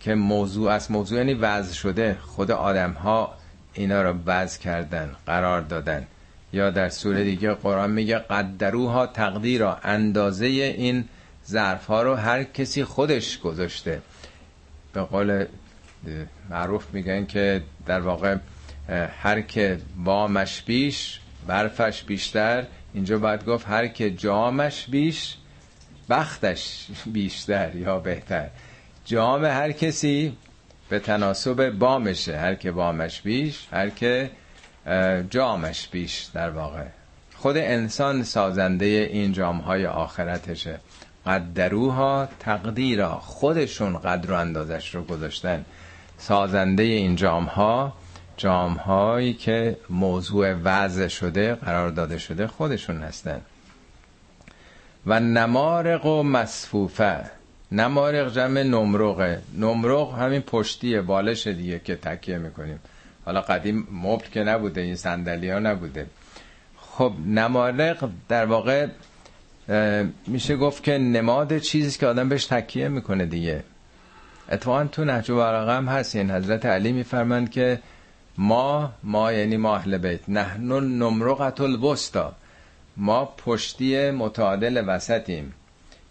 که 0.00 0.14
موضوع 0.14 0.70
از 0.70 0.90
موضوع 0.90 1.18
یعنی 1.18 1.34
وضع 1.34 1.74
شده. 1.74 2.16
خود 2.20 2.50
آدم 2.50 2.92
ها 2.92 3.34
اینا 3.74 4.02
رو 4.02 4.14
وضع 4.26 4.60
کردن 4.60 5.10
قرار 5.26 5.60
دادن. 5.60 6.06
یا 6.52 6.70
در 6.70 6.88
سوره 6.88 7.24
دیگه 7.24 7.52
قرآن 7.54 7.90
میگه 7.90 8.18
قدروها 8.18 9.06
تقدیر 9.06 9.64
اندازه 9.64 10.46
این 10.46 11.04
ظرف 11.46 11.86
ها 11.86 12.02
رو 12.02 12.14
هر 12.14 12.44
کسی 12.44 12.84
خودش 12.84 13.38
گذاشته. 13.38 14.00
به 14.92 15.00
قول 15.00 15.46
معروف 16.50 16.94
میگن 16.94 17.26
که 17.26 17.62
در 17.86 18.00
واقع 18.00 18.36
هر 19.22 19.40
که 19.40 19.78
بامش 20.04 20.62
بیش 20.62 21.20
برفش 21.46 22.02
بیشتر 22.02 22.64
اینجا 22.94 23.18
باید 23.18 23.44
گفت 23.44 23.68
هر 23.68 23.86
که 23.86 24.10
جامش 24.10 24.86
بیش 24.88 25.36
بختش 26.10 26.86
بیشتر 27.06 27.76
یا 27.76 27.98
بهتر. 27.98 28.48
جام 29.04 29.44
هر 29.44 29.72
کسی 29.72 30.36
به 30.88 30.98
تناسب 30.98 31.70
بامشه 31.70 32.38
هر 32.38 32.54
که 32.54 32.70
بامش 32.72 33.20
بیش 33.20 33.66
هر 33.72 33.90
که 33.90 34.30
جامش 35.30 35.88
بیش 35.88 36.22
در 36.34 36.50
واقع. 36.50 36.84
خود 37.36 37.56
انسان 37.56 38.22
سازنده 38.22 38.86
این 38.86 39.32
جامهای 39.32 39.86
آخرتشه. 39.86 40.80
قدروها 41.26 42.28
تقدیرا 42.40 43.14
خودشون 43.14 43.98
قدر 43.98 44.32
و 44.32 44.34
اندازش 44.34 44.94
رو 44.94 45.02
گذاشتن. 45.02 45.64
سازنده 46.18 46.82
این 46.82 47.16
جامها 47.16 47.92
جامهایی 48.36 49.34
که 49.34 49.76
موضوع 49.90 50.52
وضع 50.52 51.08
شده 51.08 51.54
قرار 51.54 51.90
داده 51.90 52.18
شده 52.18 52.46
خودشون 52.46 53.02
هستن. 53.02 53.40
و 55.06 55.20
نمارق 55.20 56.06
و 56.06 56.22
مصفوفه. 56.22 57.30
نمارق 57.72 58.32
جمع 58.32 58.62
نمرقه. 58.62 59.42
نمرق 59.58 60.18
همین 60.18 60.40
پشتی 60.40 61.00
بالش 61.00 61.46
دیگه 61.46 61.78
که 61.78 61.96
تکیه 61.96 62.38
می‌کنیم. 62.38 62.80
حالا 63.24 63.40
قدیم 63.40 63.88
مبل 63.92 64.24
که 64.32 64.40
نبوده 64.40 64.80
این 64.80 64.96
صندلی 64.96 65.50
ها 65.50 65.58
نبوده. 65.58 66.06
خب 66.76 67.12
نمارق 67.26 68.08
در 68.28 68.46
واقع 68.46 68.86
میشه 70.26 70.56
گفت 70.56 70.82
که 70.82 70.98
نماد 70.98 71.58
چیزی 71.58 71.98
که 71.98 72.06
آدم 72.06 72.28
بهش 72.28 72.46
تکیه 72.46 72.88
می‌کنه 72.88 73.26
دیگه. 73.26 73.64
اتفاقا 74.52 74.84
تو 74.84 75.04
نهج 75.04 75.30
البلاغه 75.30 75.72
هم 75.72 75.88
هست. 75.88 76.16
این 76.16 76.30
حضرت 76.30 76.66
علی 76.66 76.92
میفرمند 76.92 77.50
که 77.50 77.78
ما 78.38 78.92
ما 79.02 79.32
یعنی 79.32 79.56
ما 79.56 79.76
اهل 79.76 79.98
بیت. 79.98 80.28
نحن 80.28 80.72
نمرقت 81.02 81.60
الوسطا 81.60 82.32
ما 82.96 83.24
پشتی 83.24 84.10
متعادل 84.10 84.84
وسطیم. 84.86 85.54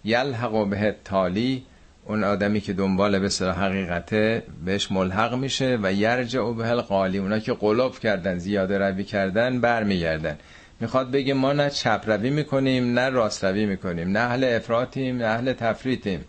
یلحق 0.04 0.68
به 0.68 0.96
تالی 1.06 1.64
اون 2.06 2.24
آدمی 2.24 2.62
که 2.62 2.74
دنبال 2.74 3.20
به 3.20 3.30
صلاح 3.30 3.66
حقیقته 3.66 4.44
بهش 4.66 4.92
ملحق 4.92 5.34
میشه 5.34 5.80
و 5.84 5.94
یرجع 5.94 6.54
به 6.54 6.76
قالی 6.76 7.18
اونا 7.18 7.40
که 7.40 7.54
قلوب 7.54 8.00
کردن 8.00 8.38
زیاده 8.38 8.78
روی 8.78 9.04
کردن 9.04 9.62
برمیگردن. 9.62 10.38
می‌خواد 10.80 11.12
بگه 11.12 11.34
ما 11.34 11.54
نه 11.54 11.70
چپ 11.70 12.02
روی 12.08 12.30
می‌کنیم 12.30 13.00
نه 13.00 13.10
راست 13.10 13.46
روی 13.46 13.66
می‌کنیم. 13.66 14.18
نه 14.18 14.20
اهل 14.20 14.44
افراتیم 14.44 15.18
نه 15.18 15.26
اهل 15.26 15.54
تفریطیم. 15.54 16.26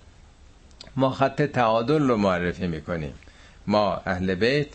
ما 0.97 1.11
خط 1.11 1.43
تعادل 1.43 2.09
رو 2.09 2.17
معرفی 2.17 2.67
می‌کنیم. 2.67 3.13
ما 3.67 4.01
اهل 4.07 4.35
بیت 4.35 4.69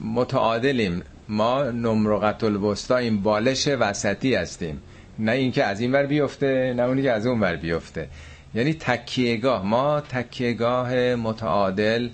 متعادلیم. 0.00 1.02
ما 1.28 1.62
نمرقت 1.62 2.44
این 2.90 3.22
بالش 3.22 3.68
وسطی 3.68 4.34
هستیم. 4.34 4.82
نه 5.18 5.32
اینکه 5.32 5.64
از 5.64 5.80
این 5.80 5.92
ور 5.92 6.06
بیفته 6.06 6.74
نه 6.76 6.82
اونی 6.82 7.02
که 7.02 7.12
از 7.12 7.26
اون 7.26 7.40
ور 7.40 7.56
بیفته. 7.56 8.08
یعنی 8.54 8.74
تکیهگاه. 8.74 9.66
ما 9.66 10.00
تکیهگاه 10.00 11.14
متعادل 11.14 12.08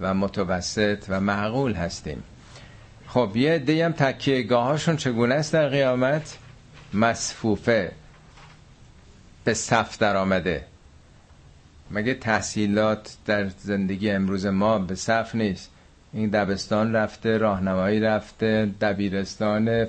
و 0.00 0.14
متوسط 0.14 1.04
و 1.08 1.20
معقول 1.20 1.74
هستیم. 1.74 2.22
خب 3.06 3.30
یه 3.34 3.58
دیم 3.58 3.92
تکیهگاه 3.92 4.64
هاشون 4.64 4.96
چگونه 4.96 5.34
است 5.34 5.52
در 5.52 5.68
قیامت؟ 5.68 6.38
مصفوفه. 6.94 7.92
به 9.44 9.54
صف 9.54 9.98
در 9.98 10.16
آمده 10.16 10.64
مگه 11.90 12.14
تحصیلات 12.14 13.16
در 13.26 13.48
زندگی 13.48 14.10
امروز 14.10 14.46
ما 14.46 14.78
به 14.78 14.94
صف 14.94 15.34
نیست؟ 15.34 15.70
این 16.12 16.30
دبستان 16.30 16.92
رفته 16.92 17.38
راهنمایی 17.38 18.00
رفته 18.00 18.70
دبیرستان 18.80 19.86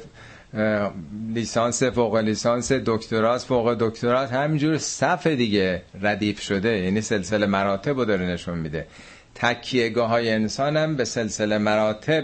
لیسانس 1.34 1.84
فوق 1.84 2.16
لیسانس 2.18 2.72
دکتراست 2.72 3.48
فوق 3.48 3.74
دکترات 3.80 4.32
همینجور 4.34 4.78
صف 4.78 5.28
دیگه 5.28 5.82
ردیف 6.02 6.42
شده. 6.42 6.78
یعنی 6.78 7.02
سلسله 7.02 7.46
مراتب 7.46 7.98
رو 7.98 8.06
داره 8.06 8.26
نشون 8.26 8.58
میده. 8.58 8.88
تکیهگاه 9.36 10.10
های 10.10 10.30
انسان 10.32 10.78
هم 10.78 10.96
به 10.96 11.06
سلسله 11.06 11.58
مراتب 11.58 12.24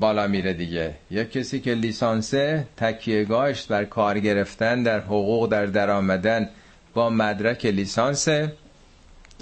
بالا 0.00 0.26
میره 0.26 0.52
دیگه. 0.52 0.94
یک 1.10 1.30
کسی 1.32 1.60
که 1.60 1.74
لیسانس 1.74 2.34
تکیهگاهش 2.76 3.62
بر 3.62 3.84
کار 3.84 4.18
گرفتن 4.20 4.82
در 4.82 5.00
حقوق 5.00 5.48
در 5.50 5.66
درآمدن 5.66 6.48
با 6.94 7.10
مدرک 7.10 7.66
لیسانس 7.66 8.28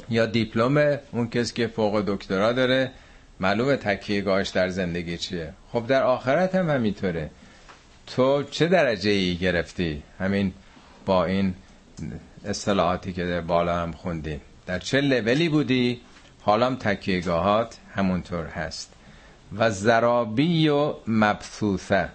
یا 0.08 0.26
دیپلم 0.26 0.98
اون 1.12 1.28
کسی 1.28 1.54
که 1.54 1.66
فوق 1.66 2.04
دکترا 2.06 2.52
داره 2.52 2.90
معلومه 3.40 3.76
تکیهگاهش 3.76 4.48
در 4.48 4.68
زندگی 4.68 5.18
چیه. 5.18 5.52
خب 5.72 5.86
در 5.86 6.02
آخرت 6.02 6.54
هم 6.54 6.70
همینطوره. 6.70 7.30
تو 8.06 8.42
چه 8.42 8.66
درجه 8.66 9.10
ای 9.10 9.36
گرفتی؟ 9.36 10.02
همین 10.18 10.52
با 11.06 11.24
این 11.24 11.54
اصطلاحاتی 12.44 13.12
که 13.12 13.26
در 13.26 13.40
بالا 13.40 13.76
هم 13.76 13.92
خوندیم. 13.92 14.40
در 14.66 14.78
چه 14.78 15.00
لولی 15.00 15.48
بودی؟ 15.48 16.00
حالا 16.40 16.66
هم 16.66 16.76
تکیهگاهات 16.76 17.76
همونطور 17.94 18.46
هست. 18.46 18.92
و 19.56 19.70
زرابی 19.70 20.68
و 20.68 20.94
مبثوثه. 21.06 22.08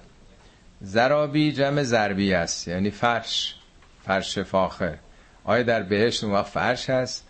زرابی 0.81 1.51
جمع 1.51 1.83
زربی 1.83 2.33
است 2.33 2.67
یعنی 2.67 2.91
فرش. 2.91 3.55
فرش 4.05 4.39
فاخر. 4.39 4.97
آیا 5.43 5.63
در 5.63 5.83
بهشت 5.83 6.23
اون 6.23 6.33
وقت 6.33 6.45
فرش 6.45 6.89
هست؟ 6.89 7.26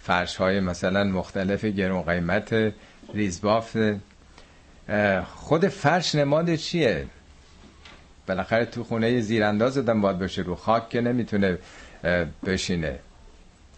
فرش 0.00 0.36
های 0.36 0.60
مثلا 0.60 1.04
مختلف 1.04 1.64
گرون 1.64 2.02
قیمت 2.02 2.72
ریزباف 3.14 3.76
خود 5.34 5.68
فرش 5.68 6.14
نماد 6.14 6.54
چیه؟ 6.54 7.06
بالاخره 8.28 8.64
تو 8.64 8.84
خونه 8.84 9.20
زیرانداز 9.20 9.74
دادن 9.74 10.00
باید 10.00 10.18
بشه 10.18 10.42
رو 10.42 10.54
خاک 10.54 10.88
که 10.88 11.00
نمی‌تونه 11.00 11.58
بشینه. 12.46 12.98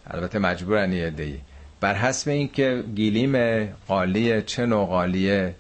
البته 0.06 0.38
مجبورن 0.38 0.92
یه 0.92 1.10
دی 1.10 1.40
بر 1.80 1.94
حسب 1.94 2.30
اینکه 2.30 2.84
گیلیم 2.94 3.64
قالیه 3.88 4.42
چه 4.42 4.66
نوع 4.66 4.86
قالیه 4.86 5.54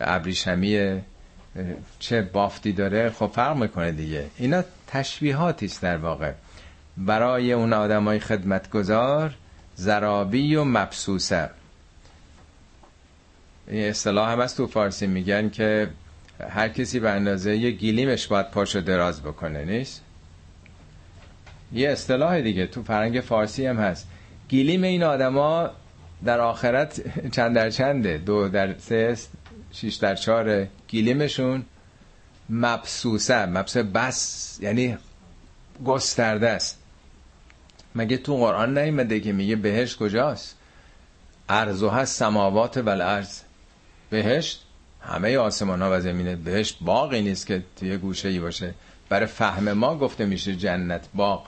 ابریشمی 0.00 1.02
چه 1.98 2.22
بافتی 2.22 2.72
داره 2.72 3.10
خب 3.10 3.30
فرق 3.34 3.56
می‌کنه 3.56 3.92
دیگه. 3.92 4.24
اینا 4.38 4.64
تشبیهاتی 4.86 5.66
است 5.66 5.82
در 5.82 5.96
واقع. 5.96 6.32
برای 6.96 7.52
اون 7.52 7.72
آدمای 7.72 8.18
خدمتگزار 8.18 9.34
زرابی 9.78 10.54
و 10.54 10.64
مبسوسه. 10.64 11.50
این 13.68 13.88
اصطلاح 13.88 14.32
هم 14.32 14.40
از 14.40 14.56
تو 14.56 14.66
فارسی 14.66 15.06
میگن 15.06 15.50
که 15.50 15.88
هر 16.50 16.68
کسی 16.68 17.00
به 17.00 17.10
اندازه 17.10 17.56
یه 17.56 17.70
گیلیمش 17.70 18.26
باید 18.26 18.50
پاشو 18.50 18.80
دراز 18.80 19.22
بکنه 19.22 19.64
نیست؟ 19.64 20.02
یه 21.72 21.90
اصطلاح 21.90 22.40
دیگه 22.40 22.66
تو 22.66 22.82
فرنگ 22.82 23.20
فارسی 23.20 23.66
هم 23.66 23.76
هست. 23.76 24.08
گیلیم 24.48 24.82
این 24.82 25.02
آدما 25.02 25.70
در 26.24 26.40
آخرت 26.40 27.02
چند 27.36 27.54
در 27.54 27.70
چنده؟ 27.70 28.18
دو 28.18 28.48
در 28.48 28.78
سه 28.78 29.16
شیش 29.72 29.94
در 29.94 30.14
چهار 30.14 30.66
گیلیمشون 30.88 31.64
مبسوسه 32.50 33.46
مبسوسه 33.46 33.82
بس 33.82 34.58
یعنی 34.62 34.98
گسترده 35.84 36.48
است. 36.48 36.77
مگه 37.98 38.16
تو 38.16 38.36
قرآن 38.36 38.78
نیمده 38.78 39.20
که 39.20 39.32
میگه 39.32 39.56
بهشت 39.56 39.98
کجاست؟ 39.98 40.56
ارزو 41.48 41.88
هست 41.88 42.18
سماوات 42.18 42.76
و 42.76 42.88
الارض. 42.88 43.40
بهشت؟ 44.10 44.64
همه 45.00 45.38
آسمان 45.38 45.82
ها 45.82 45.88
و 45.92 46.00
زمینه. 46.00 46.36
بهشت 46.36 46.78
باقی 46.80 47.22
نیست 47.22 47.46
که 47.46 47.62
توی 47.76 47.96
گوشه 47.96 48.28
ای 48.28 48.38
باشه. 48.38 48.74
برای 49.08 49.26
فهم 49.26 49.72
ما 49.72 49.98
گفته 49.98 50.26
میشه 50.26 50.56
جنت 50.56 51.08
باغ 51.14 51.46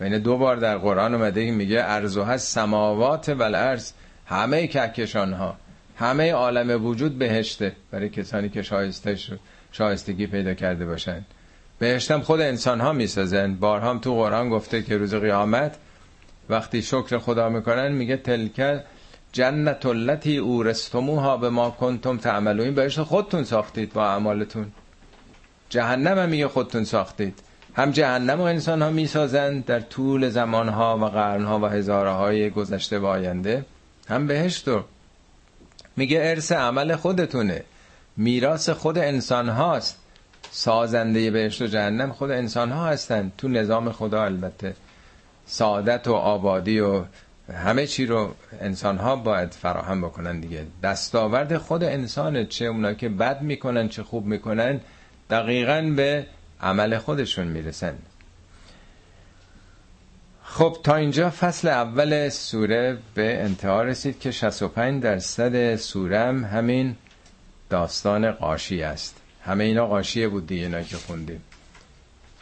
بین 0.00 0.18
دو 0.18 0.36
بار 0.36 0.56
در 0.56 0.78
قرآن 0.78 1.14
اومده 1.14 1.50
میگه 1.50 1.80
ارزو 1.84 2.22
هست 2.22 2.48
سماوات 2.48 3.28
و 3.28 3.42
الارض. 3.42 3.92
همه 4.26 4.66
کهکشان 4.66 5.32
ها 5.32 5.56
همه 5.96 6.32
عالم 6.32 6.86
وجود 6.86 7.18
بهشته. 7.18 7.72
برای 7.90 8.08
کسانی 8.08 8.48
که 8.48 8.62
شایسته 8.62 9.18
شایستگی 9.72 10.26
پیدا 10.26 10.54
کرده 10.54 10.86
باشن. 10.86 11.24
بهشتم 11.78 12.20
خود 12.20 12.40
انسان 12.40 12.80
ها 12.80 12.92
می‌سازن. 12.92 13.54
بارها 13.54 13.90
هم 13.90 13.98
تو 13.98 14.14
قرآن 14.14 14.50
گفته 14.50 14.82
که 14.82 14.96
روز 14.96 15.14
قیامت 15.14 15.76
وقتی 16.50 16.82
شکر 16.82 17.18
خدا 17.18 17.48
می‌کنن 17.48 17.92
میگه 17.92 18.16
تلکه 18.16 18.84
جنت 19.32 19.86
التي 19.86 20.36
اورستموها 20.36 21.36
به 21.36 21.50
ما 21.50 21.70
کنتم 21.70 22.16
تعملون. 22.16 22.74
بهشت 22.74 23.02
خودتون 23.02 23.44
ساختید 23.44 23.92
با 23.92 24.06
اعمالتون. 24.06 24.72
جهنم 25.70 26.18
هم 26.18 26.28
میگه 26.28 26.48
خودتون 26.48 26.84
ساختید. 26.84 27.38
هم 27.76 27.90
جهنم 27.90 28.40
و 28.40 28.42
انسان 28.42 28.82
ها 28.82 28.90
می‌سازند 28.90 29.64
در 29.64 29.80
طول 29.80 30.28
زمان 30.28 30.68
ها 30.68 30.98
و 30.98 31.04
قرن 31.04 31.44
ها 31.44 31.58
و 31.58 31.66
هزاره 31.66 32.10
های 32.10 32.50
گذشته 32.50 32.98
و 32.98 33.06
آینده. 33.06 33.64
هم 34.08 34.26
بهشت 34.26 34.68
رو 34.68 34.84
میگه 35.96 36.18
ارث 36.22 36.52
عمل 36.52 36.96
خودتونه. 36.96 37.64
میراث 38.16 38.70
خود 38.70 38.98
انسان 38.98 39.48
هاست 39.48 39.98
سازنده 40.50 41.30
بهشت 41.30 41.62
و 41.62 41.66
جهنم 41.66 42.12
خود 42.12 42.30
انسان 42.30 42.72
ها 42.72 42.86
هستن. 42.86 43.32
تو 43.38 43.48
نظام 43.48 43.92
خدا 43.92 44.24
البته. 44.24 44.74
سعادت 45.48 46.08
و 46.08 46.12
آبادی 46.12 46.80
و 46.80 47.04
همه 47.52 47.86
چی 47.86 48.06
رو 48.06 48.34
انسان 48.60 48.96
ها 48.98 49.16
باید 49.16 49.52
فراهم 49.52 50.00
بکنن 50.00 50.40
دیگه. 50.40 50.66
دستاورد 50.82 51.58
خود 51.58 51.84
انسانه 51.84 52.44
چه 52.44 52.64
اونا 52.64 52.94
که 52.94 53.08
بد 53.08 53.42
می‌کنن 53.42 53.88
چه 53.88 54.02
خوب 54.02 54.26
می‌کنن 54.26 54.80
دقیقا 55.30 55.92
به 55.96 56.26
عمل 56.60 56.98
خودشون 56.98 57.46
می‌رسن. 57.46 57.98
خب 60.42 60.76
تا 60.84 60.96
اینجا 60.96 61.30
فصل 61.30 61.68
اول 61.68 62.28
سوره 62.28 62.98
به 63.14 63.42
انتها 63.42 63.82
رسید 63.82 64.20
که 64.20 64.30
65 64.30 65.02
درصد 65.02 65.76
سوره 65.76 66.18
هم 66.18 66.44
همین 66.44 66.96
داستان 67.70 68.32
قاشی 68.32 68.82
است. 68.82 69.16
همه 69.44 69.64
اینا 69.64 69.86
قاشیه 69.86 70.28
بود 70.28 70.46
دیگه 70.46 70.62
اینا 70.62 70.82
که 70.82 70.96
خوندیم. 70.96 71.42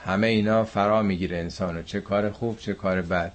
همه 0.06 0.26
اینا 0.26 0.64
فرا 0.64 1.02
می‌گیره 1.02 1.36
انسانو. 1.36 1.82
چه 1.82 2.00
کار 2.00 2.30
خوب 2.30 2.58
چه 2.58 2.74
کار 2.74 3.02
بد. 3.02 3.32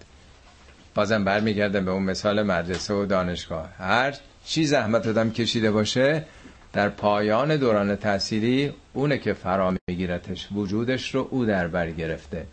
بازم 0.95 1.23
برمیگردم 1.23 1.85
به 1.85 1.91
اون 1.91 2.03
مثال 2.03 2.43
مدرسه 2.43 2.93
و 2.93 3.05
دانشگاه. 3.05 3.69
هر 3.77 4.15
چی 4.45 4.65
زحمت 4.65 5.07
آدم 5.07 5.31
کشیده 5.31 5.71
باشه 5.71 6.25
در 6.73 6.89
پایان 6.89 7.57
دوران 7.57 7.95
تحصیلی 7.95 8.73
اونه 8.93 9.17
که 9.17 9.33
فرا 9.33 9.75
میگیرتش 9.87 10.47
وجودش 10.51 11.15
رو 11.15 11.27
او 11.31 11.45
در 11.45 11.67
بر 11.67 11.91
گرفته. 11.91 12.45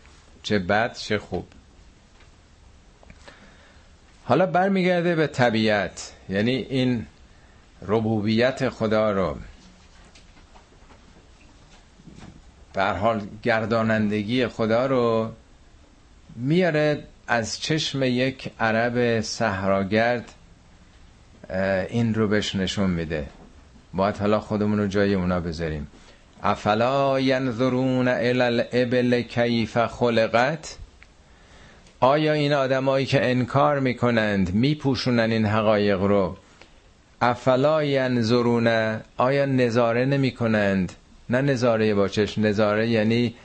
چه 0.43 0.59
بد 0.59 0.93
چه 0.97 1.17
خوب. 1.17 1.47
حالا 4.25 4.45
برمیگرده 4.45 5.15
به 5.15 5.27
طبیعت. 5.27 6.13
یعنی 6.29 6.51
این 6.51 7.05
ربوبیت 7.87 8.69
خدا 8.69 9.11
رو. 9.11 9.37
بر 12.73 12.93
حال 12.93 13.21
گردانندگی 13.43 14.47
خدا 14.47 14.85
رو 14.85 15.31
میاره 16.35 17.03
از 17.27 17.59
چشم 17.61 18.03
یک 18.03 18.51
عرب 18.59 19.21
صحراگرد 19.21 20.33
این 21.89 22.13
رو 22.13 22.27
بهش 22.27 22.55
نشون 22.55 22.89
میده. 22.89 23.25
باید 23.93 24.17
حالا 24.17 24.39
خودمون 24.39 24.79
رو 24.79 24.87
جای 24.87 25.13
اونا 25.13 25.39
بذاریم. 25.39 25.87
افلا 26.43 27.19
ینظرون 27.19 28.07
الی 28.07 28.41
الابل 28.41 29.21
کیف 29.21 29.77
خلقت؟ 29.85 30.77
آیا 31.99 32.33
این 32.33 32.53
آدمایی 32.53 33.05
که 33.05 33.29
انکار 33.31 33.79
می‌کنند 33.79 34.53
میپوشونن 34.53 35.31
این 35.31 35.45
حقایق 35.45 36.01
رو؟ 36.01 36.37
افلا 37.21 37.83
ینظرون؟ 37.83 38.99
آیا 39.17 39.45
نظاره 39.45 40.05
نمی‌کنند؟ 40.05 40.91
نه 41.29 41.41
نظاره 41.41 41.93
با 41.95 42.07
چشم. 42.07 42.45
نظاره 42.45 42.89
یعنی 42.89 43.35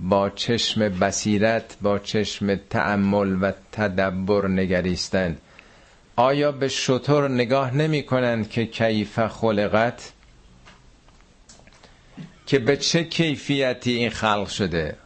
با 0.00 0.30
چشم 0.30 0.88
بصیرت 0.88 1.76
با 1.82 1.98
چشم 1.98 2.54
تأمل 2.54 3.36
و 3.42 3.52
تدبر 3.72 4.48
نگریستن 4.48 5.36
آیا 6.16 6.52
به 6.52 6.68
شطور 6.68 7.28
نگاه 7.28 7.76
نمی 7.76 8.02
کنند 8.02 8.50
که 8.50 8.66
کیف 8.66 9.26
خلقت؟ 9.26 10.12
که 12.46 12.58
به 12.58 12.76
چه 12.76 13.04
کیفیتی 13.04 13.92
این 13.92 14.10
خلق 14.10 14.48
شده؟ 14.48 14.96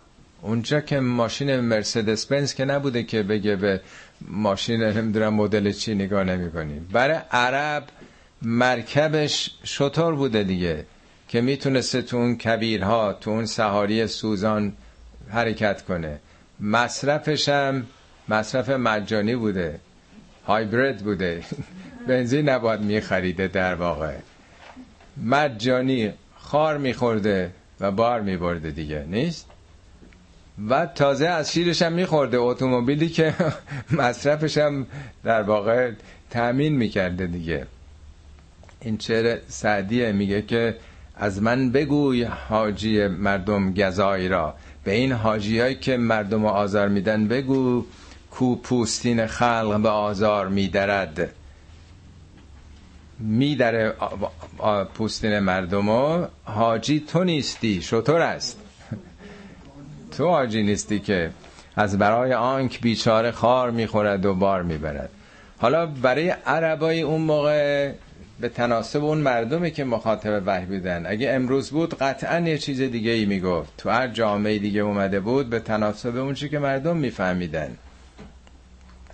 اونجا 0.42 0.80
که 0.80 1.00
ماشین 1.00 1.60
مرسدس 1.60 2.26
بنز 2.26 2.54
که 2.54 2.64
نبوده 2.64 3.02
که 3.02 3.22
بگه 3.22 3.56
به 3.56 3.80
ماشین 4.28 4.82
نمی‌دونم 4.82 5.34
مدل 5.34 5.72
چی 5.72 5.94
نگاه 5.94 6.24
نمی 6.24 6.52
کنیم. 6.52 6.88
برای 6.92 7.18
عرب 7.30 7.84
مرکبش 8.42 9.50
شطور 9.64 10.14
بوده 10.14 10.42
دیگه. 10.42 10.84
که 11.28 11.40
می‌تونسته 11.40 12.02
تو 12.02 12.16
اون 12.16 12.36
کبیرها 12.36 13.12
تو 13.12 13.30
اون 13.30 13.46
سهاری 13.46 14.06
سوزان 14.06 14.72
حرکت 15.28 15.82
کنه. 15.82 16.20
مصرفش 16.60 17.48
هم 17.48 17.86
مصرف 18.28 18.70
مجانی 18.70 19.36
بوده. 19.36 19.80
هایبرید 20.46 20.98
بوده. 20.98 21.42
بنزین 22.08 22.48
نباید 22.48 22.80
میخریده 22.80 23.48
در 23.48 23.74
واقع. 23.74 24.14
مجانی 25.22 26.12
خار 26.36 26.78
میخورده 26.78 27.50
و 27.80 27.90
بار 27.90 28.20
میبرده 28.20 28.70
دیگه 28.70 29.04
نیست؟ 29.08 29.46
و 30.68 30.86
تازه 30.86 31.26
از 31.26 31.52
شیرش 31.52 31.82
هم 31.82 31.92
میخورده. 31.92 32.38
اتومبیلی 32.38 33.08
که 33.08 33.34
مصرفش 33.90 34.58
هم 34.58 34.86
در 35.24 35.42
واقع 35.42 35.92
تأمین 36.30 36.76
می‌کرده 36.76 37.26
دیگه. 37.26 37.66
این 38.80 38.98
چهره 38.98 39.42
سعدیه 39.48 40.12
میگه 40.12 40.42
که 40.42 40.76
از 41.16 41.42
من 41.42 41.70
بگوی 41.70 42.24
حاجی 42.24 43.06
مردم 43.06 43.74
گزایی 43.74 44.28
را. 44.28 44.54
به 44.84 44.92
این 44.92 45.12
حاجی 45.12 45.60
هایی 45.60 45.74
که 45.74 45.96
مردم 45.96 46.46
آزار 46.46 46.88
میدن 46.88 47.28
بگو 47.28 47.84
کو 48.30 48.56
پوستین 48.56 49.26
خلق 49.26 49.80
به 49.82 49.88
آزار 49.88 50.48
میدرد. 50.48 51.30
میدره 53.18 53.94
پوستین 54.94 55.38
مردم 55.38 55.88
و 55.88 56.26
حاجی 56.44 57.00
تو 57.00 57.24
نیستی 57.24 57.82
شطور 57.82 58.20
است. 58.20 58.60
تو 60.16 60.28
حاجی 60.28 60.62
نیستی 60.62 60.98
که 61.00 61.30
از 61.76 61.98
برای 61.98 62.34
آنک 62.34 62.80
بیچاره 62.80 63.30
خار 63.30 63.70
می‌خورد 63.70 64.26
و 64.26 64.34
بار 64.34 64.62
می‌برد. 64.62 65.10
حالا 65.58 65.86
برای 65.86 66.30
عربای 66.30 67.02
اون 67.02 67.20
موقع 67.20 67.92
به 68.40 68.48
تناسب 68.48 69.04
اون 69.04 69.18
مردمی 69.18 69.70
که 69.70 69.84
مخاطب 69.84 70.42
وحی 70.46 70.66
بودن. 70.66 71.06
اگه 71.06 71.30
امروز 71.30 71.70
بود 71.70 71.98
قطعا 71.98 72.40
یه 72.40 72.58
چیز 72.58 72.80
دیگه 72.80 73.10
ای 73.10 73.24
می‌گفت. 73.24 73.72
تو 73.78 73.90
هر 73.90 74.08
جامعه 74.08 74.58
دیگه 74.58 74.80
اومده 74.80 75.20
بود 75.20 75.50
به 75.50 75.60
تناسب 75.60 76.16
اون 76.16 76.34
چی 76.34 76.48
که 76.48 76.58
مردم 76.58 76.96
میفهمیدن. 76.96 77.76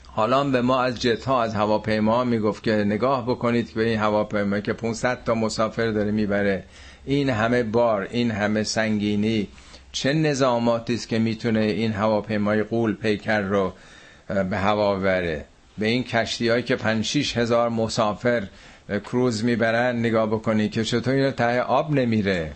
حالا 0.06 0.44
به 0.44 0.60
ما 0.62 0.82
از 0.82 1.00
جت 1.00 1.24
ها 1.24 1.42
از 1.42 1.54
هواپیما 1.54 2.24
می‌گفت 2.24 2.62
که 2.62 2.72
نگاه 2.72 3.26
بکنید 3.26 3.74
به 3.74 3.88
این 3.88 3.98
هواپیما 3.98 4.60
که 4.60 4.72
500 4.72 5.24
تا 5.24 5.34
مسافر 5.34 5.90
داره 5.90 6.10
می‌بره. 6.10 6.64
این 7.04 7.30
همه 7.30 7.62
بار 7.62 8.08
این 8.10 8.30
همه 8.30 8.62
سنگینی 8.62 9.48
چه 9.92 10.12
نظاماتی 10.12 10.94
است 10.94 11.08
که 11.08 11.18
می‌تونه 11.18 11.60
این 11.60 11.92
هواپیمای 11.92 12.62
قول 12.62 12.94
پیکر 12.94 13.40
رو 13.40 13.72
به 14.50 14.58
هوا 14.58 14.96
بره 14.96 15.44
به 15.78 15.86
این 15.86 16.04
کشتی 16.04 16.48
هایی 16.48 16.62
که 16.62 16.76
5 16.76 17.36
هزار 17.36 17.68
مسافر 17.68 18.46
کروز 18.98 19.44
می‌برن 19.44 19.98
نگاه 19.98 20.26
بکنی 20.26 20.68
که 20.68 20.84
چطور 20.84 21.14
اینو 21.14 21.30
ته 21.30 21.60
آب 21.60 21.92
نمیره. 21.92 22.52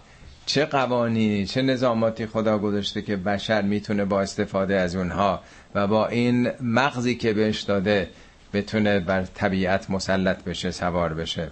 چه 0.46 0.64
قوانینی 0.64 1.46
چه 1.46 1.62
نظاماتی 1.62 2.26
خدا 2.26 2.58
گذاشته 2.58 3.02
که 3.02 3.16
بشر 3.16 3.62
می‌تونه 3.62 4.04
با 4.04 4.20
استفاده 4.20 4.76
از 4.76 4.96
اونها 4.96 5.40
و 5.74 5.86
با 5.86 6.06
این 6.06 6.50
مغزی 6.60 7.14
که 7.14 7.32
بهش 7.32 7.60
داده 7.60 8.08
بتونه 8.52 9.00
بر 9.00 9.22
طبیعت 9.22 9.90
مسلط 9.90 10.44
بشه 10.44 10.70
سوار 10.70 11.14
بشه. 11.14 11.50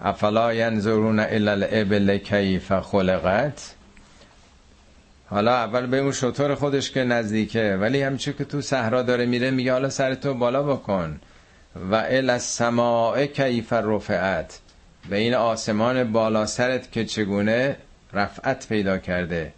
افلا 0.00 0.54
ینظرون 0.54 1.20
الا 1.20 1.52
الابل 1.52 2.18
کیف 2.18 2.72
خلقت؟ 2.72 3.74
حالا 5.26 5.54
اول 5.54 5.86
به 5.86 5.98
اون 5.98 6.12
شطور 6.12 6.54
خودش 6.54 6.90
که 6.90 7.04
نزدیکه 7.04 7.78
ولی 7.80 8.02
همچه 8.02 8.32
که 8.32 8.44
تو 8.44 8.60
صحرا 8.60 9.02
داره 9.02 9.26
میره 9.26 9.50
میگه 9.50 9.72
حالا 9.72 9.88
سر 9.90 10.14
تو 10.14 10.34
بالا 10.34 10.62
بکن. 10.62 11.20
و 11.76 11.94
ال 11.94 12.30
السماء 12.30 13.26
کیف 13.26 13.72
رفعت. 13.72 14.60
به 15.10 15.16
این 15.16 15.34
آسمان 15.34 16.12
بالا 16.12 16.46
سرت 16.46 16.92
که 16.92 17.04
چگونه 17.04 17.76
رفعت 18.12 18.68
پیدا 18.68 18.98
کرده. 18.98 19.52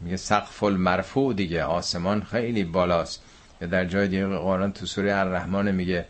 میگه 0.00 0.16
سقف 0.16 0.62
المرفوع 0.62 1.34
دیگه 1.34 1.64
آسمان 1.64 2.22
خیلی 2.22 2.64
بالاست. 2.64 3.22
در 3.70 3.84
جای 3.84 4.08
دیگه 4.08 4.26
قرآن 4.26 4.72
تو 4.72 4.86
سوره 4.86 5.14
الرحمن 5.14 5.70
میگه 5.70 6.06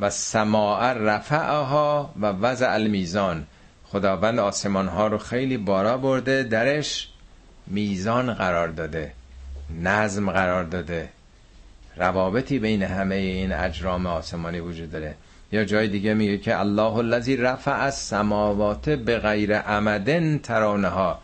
و 0.00 0.10
سماع 0.10 0.92
رفعها 0.92 2.14
و 2.20 2.26
وضع 2.26 2.72
المیزان. 2.72 3.46
خداوند 3.84 4.38
آسمان 4.38 4.88
ها 4.88 5.06
رو 5.06 5.18
خیلی 5.18 5.56
بالا 5.56 5.98
برده 5.98 6.42
درش 6.42 7.08
میزان 7.66 8.34
قرار 8.34 8.68
داده 8.68 9.12
نظم 9.82 10.30
قرار 10.30 10.64
داده. 10.64 11.08
روابطی 11.96 12.58
بین 12.58 12.82
همه 12.82 13.14
این 13.14 13.52
اجرام 13.52 14.06
آسمانی 14.06 14.60
وجود 14.60 14.90
داره. 14.90 15.14
یا 15.52 15.64
جای 15.64 15.88
دیگه 15.88 16.14
میگه 16.14 16.38
که 16.38 16.60
الله 16.60 16.96
الذی 16.96 17.36
رفع 17.36 17.80
از 17.80 17.98
سماوات 17.98 18.90
به 18.90 19.18
غیر 19.18 19.58
عمدن 19.58 20.38
ترانه 20.38 20.88
ها 20.88 21.18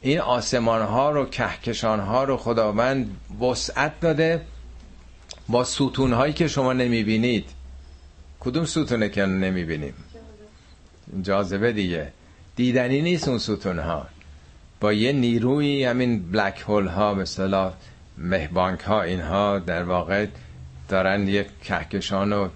این 0.00 0.20
آسمان 0.20 0.82
ها 0.82 1.10
رو 1.10 1.26
کهکشان 1.26 2.00
ها 2.00 2.24
رو 2.24 2.36
خداوند 2.36 3.16
وسعت 3.40 4.00
داده 4.00 4.40
با 5.48 5.64
ستون 5.64 6.12
هایی 6.12 6.32
که 6.32 6.48
شما 6.48 6.72
نمی‌بینید. 6.72 7.44
کدوم 8.40 8.64
ستونه 8.64 9.08
که 9.08 9.26
نمی‌بینیم؟ 9.26 9.94
جاذبه 11.22 11.72
دیگه. 11.72 12.12
دیدنی 12.56 13.02
نیست 13.02 13.28
اون 13.28 13.38
ستون 13.38 13.78
ها 13.78 14.06
با 14.80 14.92
یه 14.92 15.12
نیروی 15.12 15.84
همین 15.84 16.30
بلک 16.30 16.64
هول 16.66 16.86
ها 16.86 17.14
مثلا 17.14 17.72
مهبانک 18.20 18.80
ها 18.80 19.02
اینها 19.02 19.58
در 19.58 19.82
واقع 19.82 20.26
دارن 20.88 21.28
یک 21.28 21.46
کهکشان 21.64 22.32
و 22.32 22.48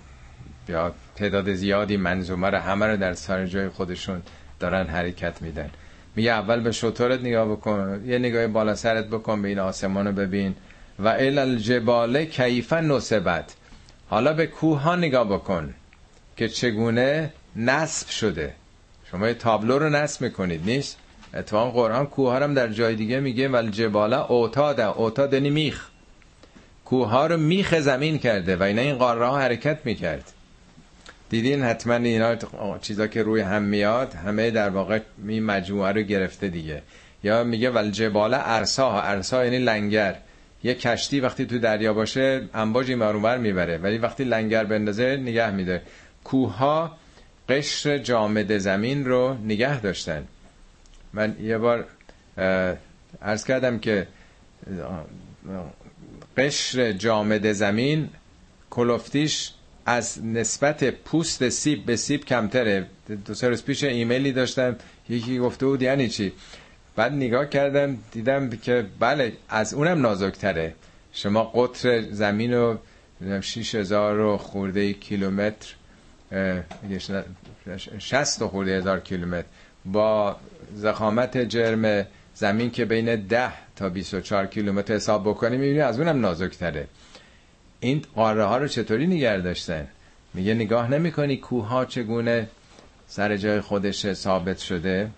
یا 0.68 0.94
تعداد 1.16 1.54
زیادی 1.54 1.96
منظومه 1.96 2.50
رو 2.50 2.58
همه 2.58 2.86
رو 2.86 2.96
در 2.96 3.14
سر 3.14 3.46
جای 3.46 3.68
خودشون 3.68 4.22
دارن 4.60 4.86
حرکت 4.86 5.42
میدن. 5.42 5.70
میگه 6.16 6.30
اول 6.30 6.60
به 6.60 6.72
شطورت 6.72 7.20
نگاه 7.20 7.48
بکن 7.48 8.02
یه 8.06 8.18
نگاه 8.18 8.46
بالا 8.46 8.74
سرت 8.74 9.06
بکن 9.06 9.42
به 9.42 9.48
این 9.48 9.58
آسمان 9.58 10.06
رو 10.06 10.12
ببین. 10.12 10.54
و 10.98 11.08
ال 11.08 11.38
الجبال 11.38 12.24
کیفا 12.24 12.80
نصبت. 12.80 13.54
حالا 14.08 14.32
به 14.32 14.46
کوه 14.46 14.80
ها 14.80 14.96
نگاه 14.96 15.28
بکن 15.28 15.74
که 16.36 16.48
چگونه 16.48 17.32
نصب 17.56 18.08
شده. 18.08 18.54
شما 19.10 19.28
یه 19.28 19.34
تابلو 19.34 19.78
رو 19.78 19.88
نصب 19.88 20.22
می‌کنید 20.22 20.64
نیست؟ 20.64 20.98
اتفاقا 21.34 21.70
قرآن 21.70 22.06
کوه 22.06 22.34
هم 22.34 22.54
در 22.54 22.68
جای 22.68 22.94
دیگه 22.94 23.20
میگه 23.20 23.48
ول 23.48 23.70
جبال 23.70 24.12
اوتاد 24.12 24.80
اوتاد 24.80 25.32
یعنی 25.32 25.50
میخ. 25.50 25.88
کوه 26.84 27.08
ها 27.08 27.26
رو 27.26 27.36
میخ 27.36 27.74
زمین 27.78 28.18
کرده 28.18 28.56
و 28.56 28.62
اینا 28.62 28.82
این 28.82 28.94
قاره 28.94 29.26
ها 29.26 29.38
حرکت 29.38 29.78
می‌کرد. 29.84 30.32
دیدین 31.30 31.62
حتما 31.62 31.94
اینا 31.94 32.36
چیزا 32.80 33.06
که 33.06 33.22
روی 33.22 33.40
هم 33.40 33.62
میاد 33.62 34.14
همه 34.14 34.50
در 34.50 34.68
واقع 34.68 35.00
می 35.18 35.40
مجموعه 35.40 35.92
رو 35.92 36.02
گرفته 36.02 36.48
دیگه. 36.48 36.82
یا 37.24 37.44
میگه 37.44 37.70
ول 37.70 37.90
جبال 37.90 38.34
ارسا 38.34 39.00
ارسا 39.00 39.44
یعنی 39.44 39.58
لنگر. 39.58 40.16
یه 40.64 40.74
کشتی 40.74 41.20
وقتی 41.20 41.46
تو 41.46 41.58
دریا 41.58 41.94
باشه 41.94 42.48
انباجی 42.54 42.94
مرونبر 42.94 43.38
می‌بره. 43.38 43.78
ولی 43.78 43.98
وقتی 43.98 44.24
لنگر 44.24 44.64
بندازه 44.64 45.16
نگه 45.16 45.50
میده 45.50 45.82
کوه 46.24 46.56
ها 46.56 46.96
قشر 47.48 47.98
جامد 47.98 48.58
زمین 48.58 49.04
رو 49.04 49.36
نگه 49.44 49.80
داشتن. 49.80 50.24
من 51.14 51.36
یه 51.40 51.58
بار 51.58 51.84
ارز 53.22 53.44
کردم 53.44 53.78
که 53.78 54.06
قشر 56.36 56.92
جامد 56.92 57.52
زمین 57.52 58.08
کلوفتیش 58.70 59.52
از 59.86 60.24
نسبت 60.24 60.90
پوست 60.90 61.48
سیب 61.48 61.86
به 61.86 61.96
سیب 61.96 62.24
کمتره. 62.24 62.86
دو 63.26 63.34
سه 63.34 63.48
روز 63.48 63.64
پیش 63.64 63.84
ایمیلی 63.84 64.32
داشتم 64.32 64.76
یکی 65.08 65.38
گفته 65.38 65.66
بود 65.66 65.82
یعنی 65.82 66.08
چی؟ 66.08 66.32
بعد 66.96 67.12
نگاه 67.12 67.46
کردم 67.48 67.98
دیدم 68.12 68.50
که 68.50 68.86
بله 69.00 69.32
از 69.48 69.74
اونم 69.74 70.00
نازکتره. 70.00 70.74
شما 71.12 71.44
قطر 71.44 72.02
زمین 72.10 72.54
رو 72.54 72.78
6000 73.40 74.18
و 74.20 74.36
خورده 74.38 74.92
کیلومتر 74.92 75.74
60 77.98 78.44
خورده 78.46 78.76
هزار 78.78 79.00
کیلومتر. 79.00 79.46
با 79.84 80.36
زخامت 80.74 81.38
جرم 81.38 82.06
زمین 82.34 82.70
که 82.70 82.84
بین 82.84 83.16
10 83.16 83.52
تا 83.76 83.88
24 83.88 84.46
کیلومتر 84.46 84.94
حساب 84.94 85.28
بکنی 85.28 85.56
می‌بینی 85.56 85.80
از 85.80 85.98
اونم 85.98 86.20
نازکتره. 86.20 86.86
این 87.80 88.04
قاره 88.14 88.44
ها 88.44 88.58
رو 88.58 88.68
چطوری 88.68 89.06
نگه 89.06 89.40
داشتن؟ 89.40 89.86
میگه 90.34 90.54
نگاه 90.54 90.90
نمی‌کنی 90.90 91.36
کوه 91.36 91.68
ها 91.68 91.84
چگونه 91.84 92.48
سر 93.06 93.36
جای 93.36 93.60
خودش 93.60 94.12
ثابت 94.12 94.58
شده؟ 94.58 95.10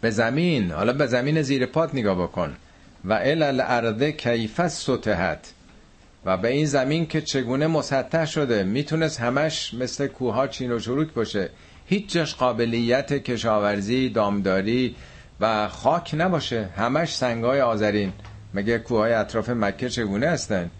به 0.00 0.10
زمین 0.10 0.70
حالا 0.70 0.92
به 0.92 1.06
زمین 1.06 1.42
زیر 1.42 1.66
پات 1.66 1.94
نگاه 1.94 2.22
بکن. 2.22 2.56
و 3.04 3.12
ال 3.12 3.42
الارض 3.42 4.02
کیف 4.02 4.68
سطحت. 4.68 5.52
و 6.24 6.36
به 6.36 6.48
این 6.48 6.66
زمین 6.66 7.06
که 7.06 7.20
چگونه 7.20 7.66
مسطح 7.66 8.26
شده 8.26 8.62
می‌تونست 8.62 9.20
همش 9.20 9.74
مثل 9.74 10.06
کوها 10.06 10.46
چین 10.48 10.72
و 10.72 10.78
چروک 10.78 11.12
باشه. 11.12 11.50
هیچ 11.86 12.12
جاش 12.12 12.34
قابلیت 12.34 13.12
کشاورزی 13.12 14.08
دامداری 14.08 14.94
و 15.40 15.68
خاک 15.68 16.14
نباشه. 16.18 16.68
همش 16.76 17.16
سنگای 17.16 17.60
آذرین. 17.60 18.12
مگه 18.54 18.78
کوههای 18.78 19.12
اطراف 19.12 19.48
مکه 19.48 19.88
چگونه 19.88 20.26
هستن؟ 20.28 20.70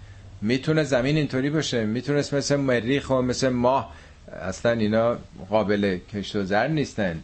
می‌تونه 0.42 0.84
زمین 0.84 1.16
اینطوری 1.16 1.50
باشه. 1.50 1.84
می‌تونست 1.84 2.34
مثل 2.34 2.56
مریخ 2.56 3.10
و 3.10 3.22
مثل 3.22 3.48
ماه 3.48 3.92
اصلا 4.42 4.72
اینا 4.72 5.16
قابل 5.50 5.98
کشت 6.12 6.36
و 6.36 6.44
زر 6.44 6.68
نیستن. 6.68 7.22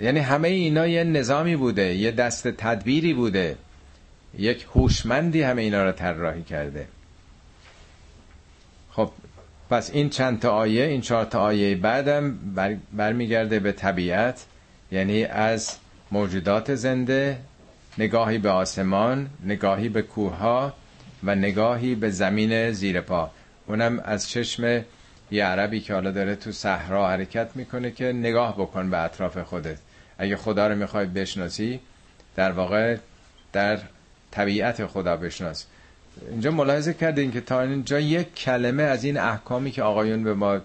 یعنی 0.00 0.20
همه 0.20 0.48
اینا 0.48 0.86
یه 0.86 1.04
نظامی 1.04 1.56
بوده 1.56 1.94
یه 1.94 2.10
دست 2.10 2.48
تدبیری 2.48 3.14
بوده. 3.14 3.56
یک 4.38 4.66
هوشمندی 4.74 5.42
همه 5.42 5.62
اینا 5.62 5.84
رو 5.84 5.92
طراحی 5.92 6.42
کرده. 6.42 6.86
خب 8.90 9.10
پس 9.70 9.90
این 9.90 10.10
چند 10.10 10.40
تا 10.40 10.50
آیه 10.50 10.84
این 10.84 11.00
چهار 11.00 11.24
تا 11.24 11.40
آیه 11.40 11.76
بعدم 11.76 12.38
بر 12.54 12.76
برمیگرده 12.92 13.60
به 13.60 13.72
طبیعت 13.72 14.44
یعنی 14.92 15.24
از 15.24 15.76
موجودات 16.12 16.74
زنده 16.74 17.38
نگاهی 17.98 18.38
به 18.38 18.50
آسمان 18.50 19.30
نگاهی 19.44 19.88
به 19.88 20.02
کوه 20.02 20.72
و 21.24 21.34
نگاهی 21.34 21.94
به 21.94 22.10
زمین 22.10 22.72
زیر 22.72 23.00
پا. 23.00 23.30
اونم 23.66 24.00
از 24.04 24.28
چشم 24.30 24.84
یه 25.30 25.44
عربی 25.44 25.80
که 25.80 25.94
حالا 25.94 26.10
داره 26.10 26.36
تو 26.36 26.52
صحرا 26.52 27.08
حرکت 27.08 27.48
می‌کنه 27.54 27.90
که 27.90 28.04
نگاه 28.04 28.54
بکن 28.56 28.90
به 28.90 28.98
اطراف 28.98 29.38
خودت. 29.38 29.78
اگه 30.18 30.36
خدا 30.36 30.66
رو 30.66 30.74
می‌خوای 30.74 31.06
بشناسی 31.06 31.80
در 32.36 32.52
واقع 32.52 32.96
در 33.52 33.78
طبیعت 34.30 34.86
خدا 34.86 35.16
بشناس. 35.16 35.66
اینجا 36.30 36.50
ملاحظه 36.50 36.94
کردین 36.94 37.32
که 37.32 37.40
تا 37.40 37.60
اینجا 37.60 38.00
یک 38.00 38.34
کلمه 38.34 38.82
از 38.82 39.04
این 39.04 39.18
احکامی 39.18 39.70
که 39.70 39.82
آقایون 39.82 40.24
به 40.24 40.34
ما 40.34 40.58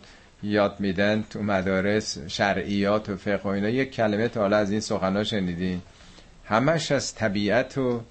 یاد 0.44 0.76
میدن 0.80 1.24
تو 1.30 1.44
مدارس 1.44 2.18
شرعیات 2.28 3.10
و 3.10 3.18
فقه 3.18 3.44
و 3.44 3.48
اینا 3.48 3.70
یک 3.70 3.92
کلمه 3.92 4.28
تا 4.28 4.42
حالا 4.42 4.58
از 4.58 4.72
این 4.72 4.80
سخنا 4.80 5.24
شنیدین. 5.24 5.82
همش 6.46 6.92
از 6.92 7.16
طبیعت 7.16 7.78
و 7.78 8.02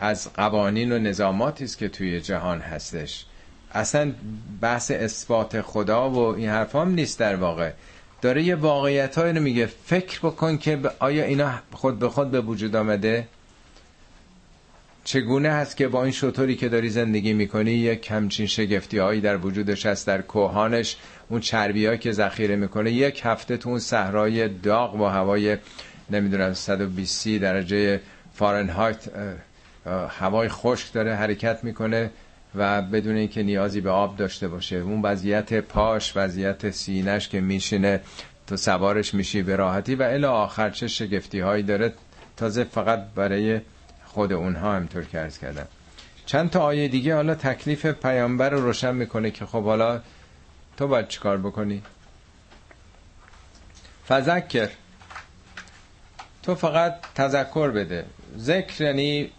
از 0.00 0.32
قوانین 0.32 0.92
و 0.92 0.98
نظاماتی 0.98 1.64
است 1.64 1.78
که 1.78 1.88
توی 1.88 2.20
جهان 2.20 2.60
هستش. 2.60 3.26
اصلا 3.72 4.12
بحث 4.60 4.90
اثبات 4.90 5.60
خدا 5.60 6.10
و 6.10 6.18
این 6.18 6.48
حرف 6.48 6.74
هم 6.74 6.94
نیست 6.94 7.18
در 7.18 7.36
واقع. 7.36 7.72
داره 8.22 8.42
یه 8.42 8.54
واقعیت 8.54 9.18
رو 9.18 9.40
میگه. 9.40 9.66
فکر 9.66 10.18
بکن 10.18 10.58
که 10.58 10.78
آیا 10.98 11.24
اینا 11.24 11.52
خود 11.72 11.98
به 11.98 12.08
خود 12.08 12.30
به 12.30 12.40
وجود 12.40 12.76
آمده؟ 12.76 13.28
چگونه 15.04 15.50
هست 15.50 15.76
که 15.76 15.88
با 15.88 16.02
این 16.02 16.12
شطوری 16.12 16.56
که 16.56 16.68
داری 16.68 16.90
زندگی 16.90 17.32
می‌کنی 17.32 17.70
یک 17.70 18.00
کمچین 18.00 18.46
شگفتی 18.46 18.98
هایی 18.98 19.20
در 19.20 19.36
وجودش 19.36 19.86
هست 19.86 20.06
در 20.06 20.22
کوهانش 20.22 20.96
اون 21.28 21.40
چربی 21.40 21.98
که 21.98 22.12
ذخیره 22.12 22.56
می‌کنه 22.56 22.92
یک 22.92 23.20
هفته 23.24 23.56
تو 23.56 23.68
اون 23.68 23.78
صحرای 23.78 24.48
داغ 24.48 24.96
با 24.96 25.10
هوای 25.10 25.56
نمی‌دونم 26.10 26.54
120 26.54 27.28
درجه 27.28 28.00
فارنهایت 28.34 29.08
هوای 30.18 30.48
خشک 30.48 30.92
داره 30.92 31.14
حرکت 31.14 31.64
می‌کنه 31.64 32.10
و 32.54 32.82
بدون 32.82 33.16
اینکه 33.16 33.42
نیازی 33.42 33.80
به 33.80 33.90
آب 33.90 34.16
داشته 34.16 34.48
باشه. 34.48 34.76
اون 34.76 35.02
وضعیت 35.02 35.54
پاش 35.54 36.12
وضعیت 36.16 36.70
سینش 36.70 37.28
که 37.28 37.40
میشینه 37.40 38.00
تو 38.46 38.56
سوارش 38.56 39.14
میشی 39.14 39.42
به 39.42 39.56
راحتی 39.56 39.94
و 39.94 40.02
الی 40.02 40.24
آخر 40.24 40.70
چه 40.70 40.88
شگفتی 40.88 41.40
هایی 41.40 41.62
داره؟ 41.62 41.92
تازه 42.36 42.64
فقط 42.64 43.04
برای 43.14 43.60
خود 44.12 44.32
اونها 44.32 44.72
همطور 44.72 45.04
که 45.04 45.20
ارز 45.20 45.38
کردم. 45.38 45.66
چند 46.26 46.50
تا 46.50 46.60
آیه 46.60 46.88
دیگه 46.88 47.14
حالا 47.14 47.34
تکلیف 47.34 47.86
پیامبر 47.86 48.50
رو 48.50 48.60
روشن 48.60 48.94
می‌کنه 48.94 49.30
که 49.30 49.46
خب 49.46 49.64
حالا 49.64 50.00
تو 50.76 50.88
باید 50.88 51.08
چیکار 51.08 51.38
بکنی؟ 51.38 51.82
فذکر. 54.08 54.68
تو 56.42 56.54
فقط 56.54 56.94
تذکر 57.14 57.70
بده. 57.70 58.04
ذکر 58.38 58.84
یعنی 58.84 59.30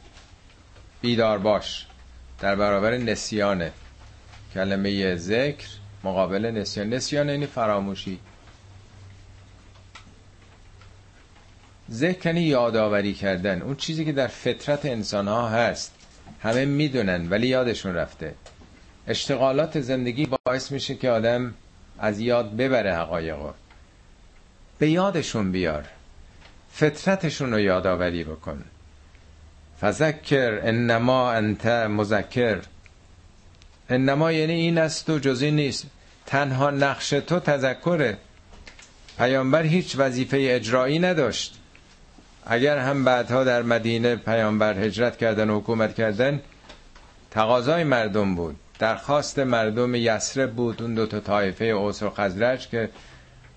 بیدار 1.02 1.38
باش. 1.38 1.88
در 2.40 2.56
برابر 2.56 2.98
نسیانه. 2.98 3.72
کلمه 4.54 5.16
ذکر 5.16 5.68
مقابل 6.04 6.46
نسیان. 6.46 6.90
نسیان 6.90 7.30
یعنی 7.30 7.46
فراموشی. 7.46 8.20
ذکر 11.92 12.26
یعنی 12.26 12.42
یادآوری 12.42 13.14
کردن 13.14 13.62
اون 13.62 13.76
چیزی 13.76 14.06
که 14.06 14.12
در 14.12 14.28
فطرت 14.28 14.86
انسان 14.86 15.28
ها 15.28 15.50
هست. 15.50 15.92
همه 16.42 16.66
می‌دونن 16.66 17.30
ولی 17.30 17.48
یادشون 17.48 17.94
رفته. 17.94 18.34
اشتغالات 19.08 19.80
زندگی 19.80 20.28
باعث 20.46 20.72
میشه 20.72 20.96
که 20.96 21.10
آدم 21.10 21.54
از 22.00 22.20
یاد 22.20 22.56
ببره 22.56 22.94
حقایقو. 22.94 23.50
به 24.80 24.90
یادشون 24.90 25.52
بیار. 25.52 25.84
فطرتشون 26.74 27.52
رو 27.52 27.60
یادآوری 27.60 28.24
بکن. 28.24 28.64
فذکر 29.82 30.60
انما 30.64 31.32
انت 31.32 31.66
مذکر. 31.66 32.60
انما 33.90 34.32
یعنی 34.32 34.54
این 34.54 34.78
است 34.78 35.10
و 35.10 35.20
جزی 35.20 35.52
نیست. 35.52 35.86
تنها 36.26 36.70
نقش 36.70 37.10
تو 37.10 37.40
تذکره. 37.40 38.18
پیامبر 39.18 39.64
هیچ 39.64 39.96
وظیفه 39.98 40.38
اجرایی 40.50 41.00
نداشت. 41.00 41.61
اگر 42.46 42.78
هم 42.78 43.06
بعدها 43.06 43.44
در 43.44 43.62
مدینه 43.62 44.16
پیامبر 44.16 44.80
هجرت 44.80 45.18
کردن 45.18 45.50
و 45.50 45.60
حکومت 45.60 45.96
کردن 45.96 46.42
تقاضای 47.32 47.84
مردم 47.84 48.36
بود. 48.36 48.56
درخواست 48.80 49.40
مردم 49.40 49.96
یسرب 49.96 50.52
بود 50.52 50.82
اون 50.82 50.94
دو 50.94 51.06
تا 51.06 51.20
طایفه 51.20 51.66
اوس 51.66 52.04
و 52.04 52.10
خزرج 52.10 52.68
که 52.68 52.90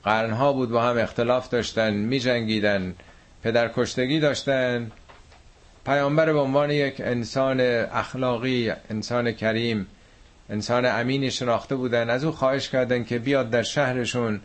قرنها 0.05 0.53
بود 0.53 0.70
با 0.70 0.82
هم 0.82 0.99
اختلاف 0.99 1.49
داشتن 1.49 1.95
می 1.95 2.20
جنگیدن 2.20 2.95
پدر 3.43 3.70
کشتگی 3.76 4.20
داشتن. 4.20 4.91
پیامبر 5.87 6.32
به 6.32 6.39
عنوان 6.39 6.70
یک 6.70 7.01
انسان 7.01 7.61
اخلاقی 7.93 8.72
انسان 8.91 9.32
کریم 9.32 9.87
انسان 10.51 10.87
امینی 10.87 11.30
شناخته 11.30 11.76
بودن 11.76 12.11
از 12.11 12.24
او 12.24 12.32
خواهش 12.32 12.68
کردن 12.68 13.05
که 13.05 13.18
بیاد 13.18 13.51
در 13.51 13.62
شهرشون 13.62 14.41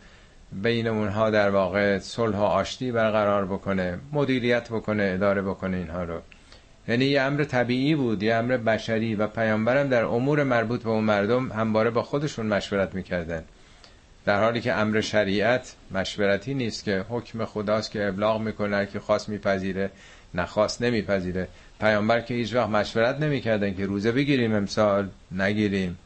بین 0.54 0.88
اونها 0.88 1.30
در 1.30 1.50
واقع 1.50 2.00
صلح 2.00 2.38
و 2.38 2.42
آشتی 2.42 2.92
برقرار 2.92 3.46
بکنه 3.46 4.00
مدیریت 4.12 4.70
بکنه 4.70 5.12
اداره 5.14 5.42
بکنه 5.42 5.78
اینها 5.78 6.04
رو. 6.04 6.22
یعنی 6.88 7.06
یه 7.06 7.22
امر 7.22 7.44
طبیعی 7.44 7.96
بود 7.96 8.24
یه 8.24 8.36
امر 8.36 8.58
بشری 8.58 9.16
و 9.16 9.28
پیامبرم 9.28 9.90
در 9.90 10.04
امور 10.04 10.44
مربوط 10.44 10.84
به 10.84 10.90
اون 10.90 11.04
مردم 11.04 11.52
همواره 11.52 11.90
با 11.90 12.04
خودشون 12.04 12.46
مشورت 12.46 12.96
می‌کردن. 12.96 13.44
در 14.26 14.44
حالی 14.44 14.62
که 14.62 14.74
امر 14.74 15.02
شریعت 15.02 15.76
مشورتی 15.92 16.54
نیست 16.54 16.84
که 16.84 17.06
حکم 17.10 17.46
خداست 17.46 17.92
که 17.92 18.08
ابلاغ 18.08 18.42
می‌کنه 18.42 18.86
که 18.86 19.00
خواست 19.00 19.30
میپذیره 19.30 19.92
نخواست 20.34 20.82
نمیپذیره. 20.82 21.48
پیامبر 21.80 22.22
که 22.22 22.34
هیچ 22.34 22.56
وقت 22.56 22.70
مشورت 22.70 23.20
نمی‌کردن 23.20 23.74
که 23.76 23.86
روزه 23.86 24.12
بگیریم 24.12 24.56
امسال 24.56 25.10
نگیریم. 25.32 25.98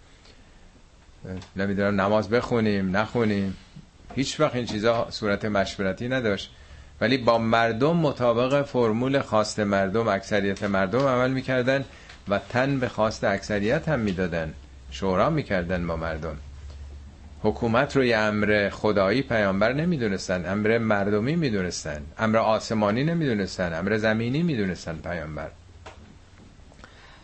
نمی‌دونم 1.55 2.01
نماز 2.01 2.29
بخونیم 2.29 2.97
نخونیم. 2.97 3.57
هیچ 4.15 4.39
وقت 4.39 4.55
این 4.55 4.65
چیزا 4.65 5.07
صورت 5.09 5.45
مشورتی 5.45 6.07
نداشت. 6.07 6.51
ولی 7.01 7.17
با 7.17 7.37
مردم 7.37 7.97
مطابق 7.97 8.65
فرمول 8.65 9.19
خواست 9.19 9.59
مردم 9.59 10.07
اکثریت 10.07 10.63
مردم 10.63 11.07
عمل 11.07 11.31
می‌کردن 11.31 11.85
و 12.27 12.39
تن 12.49 12.79
به 12.79 12.87
خواست 12.87 13.23
اکثریت 13.23 13.89
هم 13.89 13.99
می‌دادن. 13.99 14.53
شورا 14.91 15.29
می‌کردن 15.29 15.87
با 15.87 15.95
مردم. 15.95 16.37
حکومت 17.41 17.95
رو 17.95 18.03
یه 18.03 18.17
امر 18.17 18.69
خدایی 18.69 19.21
پیامبر 19.21 19.73
نمی‌دونستن 19.73 20.45
امر 20.51 20.77
مردمی 20.77 21.35
می‌دونستن 21.35 22.01
امر 22.19 22.37
آسمانی 22.37 23.03
نمی‌دونستن 23.03 23.73
امر 23.73 23.97
زمینی 23.97 24.43
می‌دونستن 24.43 24.95
پیامبر. 24.95 25.49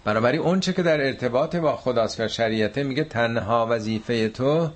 بنابراین 0.03 0.41
اون 0.41 0.59
چه 0.59 0.73
که 0.73 0.83
در 0.83 1.05
ارتباط 1.05 1.55
با 1.55 1.75
خداست 1.75 2.19
و 2.19 2.27
شریعته 2.27 2.83
میگه 2.83 3.03
تنها 3.03 3.67
وظیفه 3.69 4.29
تو 4.29 4.71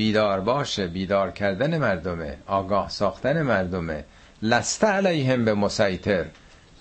بیدار 0.00 0.40
باشه 0.40 0.86
بیدار 0.86 1.30
کردن 1.30 1.78
مردمه 1.78 2.36
آگاه 2.46 2.88
ساختن 2.88 3.42
مردمه. 3.42 4.04
لسته 4.42 4.86
علیهم 4.86 5.44
به 5.44 5.54
مسیطر. 5.54 6.26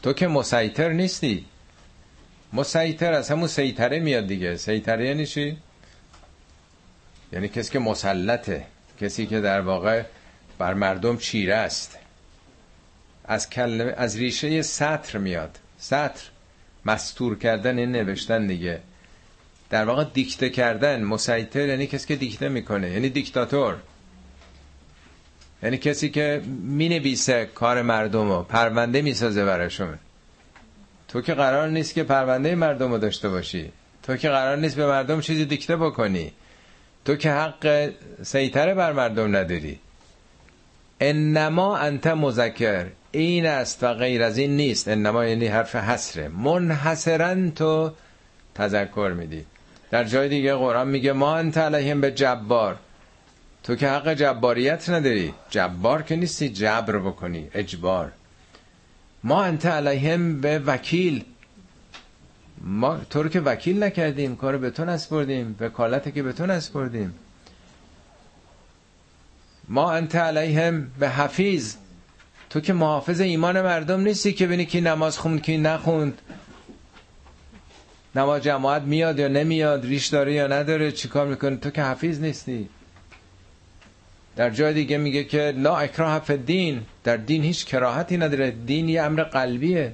تو 0.04 0.14
که 0.14 0.28
مسیطر 0.28 0.90
نیستی. 0.90 1.46
مسیطر 2.54 3.14
از 3.14 3.32
همون 3.32 3.48
سیطره 3.48 4.00
میاد 4.00 4.28
دیگه. 4.28 4.58
سیطره 4.58 5.06
یعنی 5.08 5.26
چی؟ 5.26 5.58
یعنی 7.34 7.48
کسی 7.48 7.72
که 7.72 7.80
مسلطه. 7.80 8.66
کسی 9.02 9.26
که 9.26 9.42
در 9.42 9.62
واقع 9.62 10.04
بر 10.58 10.74
مردم 10.74 11.18
چیره 11.18 11.56
است. 11.56 11.98
از 13.26 13.50
کلمه 13.50 13.94
از 13.98 14.18
ریشه 14.18 14.62
سطر 14.62 15.18
میاد. 15.18 15.60
سطر. 15.78 16.24
مستور 16.86 17.38
کردن 17.38 17.86
نوشتن 17.86 18.48
دیگه. 18.48 18.80
در 19.70 19.86
واقع 19.86 20.04
دیکته 20.04 20.50
کردن 20.50 21.04
مسیطر 21.04 21.68
یعنی 21.68 21.88
کسی 21.88 22.08
که 22.08 22.16
دیکته 22.16 22.50
می‌کنه 22.50 22.92
یعنی 22.92 23.10
دیکتاتور. 23.10 23.76
یعنی 25.64 25.78
کسی 25.78 26.10
که 26.10 26.42
می‌نویسه 26.64 27.50
کار 27.56 27.82
مردم 27.82 28.30
رو 28.30 28.44
پرونده 28.44 29.02
می‌سازه 29.02 29.46
براشون. 29.46 30.00
تو 31.08 31.22
که 31.22 31.34
قرار 31.34 31.70
نیست 31.70 31.94
که 31.94 32.04
پرونده 32.04 32.56
مردم 32.56 32.92
رو 32.92 32.98
داشته 32.98 33.30
باشی. 33.30 33.72
تو 34.04 34.18
که 34.18 34.30
قرار 34.30 34.58
نیست 34.58 34.76
به 34.76 34.88
مردم 34.88 35.22
چیزی 35.22 35.46
دیکته 35.46 35.76
بکنی. 35.76 36.32
تو 37.06 37.16
که 37.16 37.32
حق 37.32 37.92
سیطره 38.24 38.74
بر 38.74 38.94
مردم 38.94 39.36
نداری. 39.36 39.80
انما 41.00 41.78
انت 41.78 42.08
مذکر. 42.08 42.86
این 43.12 43.46
است 43.46 43.84
و 43.84 43.94
غیر 43.94 44.24
از 44.24 44.38
این 44.38 44.56
نیست. 44.58 44.88
انما 44.88 45.26
یعنی 45.26 45.48
حرف 45.48 45.76
حسره 45.76 46.28
منحصرا 46.28 47.50
تو 47.50 47.92
تذکر 48.56 49.14
میدی. 49.18 49.46
در 49.92 50.04
جای 50.04 50.30
دیگه 50.30 50.56
قرآن 50.56 50.88
میگه 50.88 51.14
ما 51.14 51.36
انت 51.36 51.58
علیهم 51.58 52.02
به 52.02 52.12
جبار. 52.12 52.76
تو 53.64 53.76
که 53.76 53.90
حق 53.90 54.14
جباریت 54.14 54.90
نداری. 54.90 55.34
جبار 55.50 56.02
که 56.02 56.16
نیستی 56.16 56.50
جبر 56.50 56.98
بکنی. 56.98 57.48
اجبار. 57.54 58.12
ما 59.24 59.44
انت 59.44 59.66
علیهم 59.66 60.42
به 60.42 60.60
وکیل. 60.60 61.24
ما 62.62 62.98
تو 63.10 63.24
رو 63.24 63.30
که 63.30 63.40
وکیل 63.40 63.84
نکردیم. 63.84 64.36
کار 64.36 64.58
به 64.58 64.70
تو 64.70 64.86
نسپردیم. 64.86 65.56
وکالت 65.60 66.14
که 66.14 66.24
به 66.24 66.34
تو 66.34 66.46
نسپردیم. 66.46 67.14
ما 69.68 69.92
انت 69.92 70.16
علیهم 70.16 70.92
به 71.00 71.10
حفیظ. 71.10 71.76
تو 72.50 72.60
که 72.60 72.74
محافظ 72.74 73.20
ایمان 73.22 73.62
مردم 73.62 74.02
نیستی 74.02 74.34
که 74.34 74.48
بینی 74.48 74.66
که 74.66 74.82
نماز 74.82 75.18
خوند 75.18 75.42
کی 75.42 75.58
نخوند. 75.58 76.22
نماز 78.16 78.44
جماعت 78.44 78.82
میاد 78.82 79.20
یا 79.20 79.28
نمیاد 79.28 79.86
ریش 79.86 80.08
داره 80.08 80.34
یا 80.34 80.48
نداره 80.48 80.92
چیکار 80.92 81.28
می‌کنه 81.28 81.56
تو 81.56 81.70
که 81.70 81.84
حفیظ 81.84 82.20
نیستی. 82.22 82.70
در 84.36 84.50
جای 84.50 84.74
دیگه 84.74 84.98
میگه 84.98 85.24
که 85.24 85.54
لا 85.58 85.78
اکراه 85.78 86.20
دین 86.20 86.82
در 87.04 87.18
دین 87.18 87.44
هیچ 87.44 87.66
کراهتی 87.66 88.18
نداره. 88.18 88.52
دین 88.52 88.90
یه 88.90 89.02
امر 89.02 89.24
قلبیه. 89.24 89.94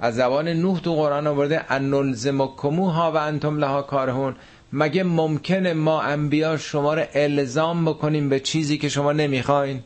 از 0.00 0.14
زبان 0.14 0.48
نوح 0.48 0.80
تو 0.80 0.94
قرآن 0.94 1.26
آورده 1.26 1.72
انلزمکموها 1.72 3.12
و 3.12 3.16
انتم 3.16 3.58
لها 3.58 3.82
کارهون. 3.82 4.36
مگه 4.72 5.02
ممکنه 5.02 5.72
ما 5.72 6.02
انبیا 6.02 6.56
شما 6.56 6.94
رو 6.94 7.04
الزام 7.14 7.84
بکنیم 7.84 8.28
به 8.28 8.40
چیزی 8.40 8.78
که 8.78 8.88
شما 8.88 9.12
نمی‌خواین؟ 9.12 9.82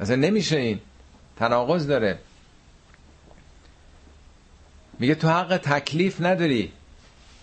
اصلا 0.00 0.16
نمیشه 0.16 0.56
این. 0.56 0.78
تناقض 1.36 1.86
داره. 1.86 2.18
میگه 4.98 5.14
تو 5.14 5.28
حق 5.28 5.56
تکلیف 5.56 6.20
نداری. 6.20 6.72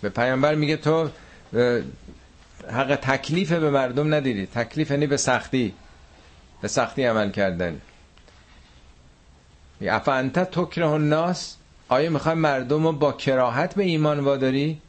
به 0.01 0.10
پیامبر 0.10 0.56
میگه 0.56 0.78
تو 0.78 1.10
حق 2.72 2.95
تکلیف 2.95 3.51
به 3.51 3.70
مردم 3.70 4.14
نداری. 4.14 4.45
تکلیف 4.45 4.91
یعنی 4.91 5.08
به 5.08 5.18
سختی 5.18 5.74
به 6.62 6.68
سختی 6.68 7.04
عمل 7.04 7.32
کردن. 7.32 7.82
افانت 9.82 10.39
تکره 10.39 10.89
الناس؟ 10.89 11.58
آیا 11.89 12.10
می‌خوای 12.10 12.36
مردم 12.36 12.84
رو 12.84 12.91
با 12.91 13.12
کراهت 13.12 13.76
به 13.76 13.84
ایمان 13.84 14.20
واداری؟ 14.20 14.82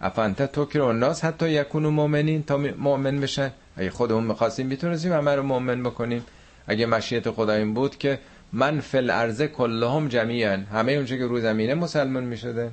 افانت 0.00 0.42
تکره 0.42 0.84
الناس 0.84 1.24
حتی 1.24 1.50
یکونو 1.50 1.90
مؤمنین 1.90 2.42
تا 2.42 2.56
مؤمن 2.56 3.20
بشن. 3.20 3.52
اگه 3.76 3.90
خودمون 3.90 4.24
می‌خواستیم 4.24 4.66
می‌تونستیم 4.66 5.12
همه 5.12 5.34
رو 5.34 5.42
مؤمن 5.42 5.82
بکنیم. 5.82 6.24
اگه 6.66 6.86
مشیت 6.86 7.30
خدا 7.30 7.52
این 7.52 7.74
بود 7.74 7.98
که 7.98 8.18
من 8.52 8.80
فل 8.80 9.10
ارزه 9.10 9.48
کلهم 9.48 10.08
جمیعا. 10.08 10.62
همه 10.72 10.92
اونچه 10.92 11.18
که 11.18 11.26
رو 11.26 11.40
زمینه 11.40 11.74
مسلمان 11.74 12.24
می‌شده. 12.24 12.70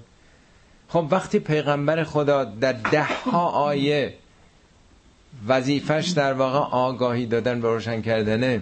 خب 0.90 1.08
وقتی 1.12 1.40
پیغمبر 1.40 2.04
خدا 2.04 2.44
در 2.44 2.74
ده 2.74 3.04
ها 3.04 3.48
آیه 3.50 4.14
وظیفش 5.48 6.08
در 6.16 6.34
واقع 6.34 6.60
آگاهی 6.60 7.26
دادن 7.26 7.62
و 7.62 7.66
روشن 7.66 8.02
کردنه 8.02 8.62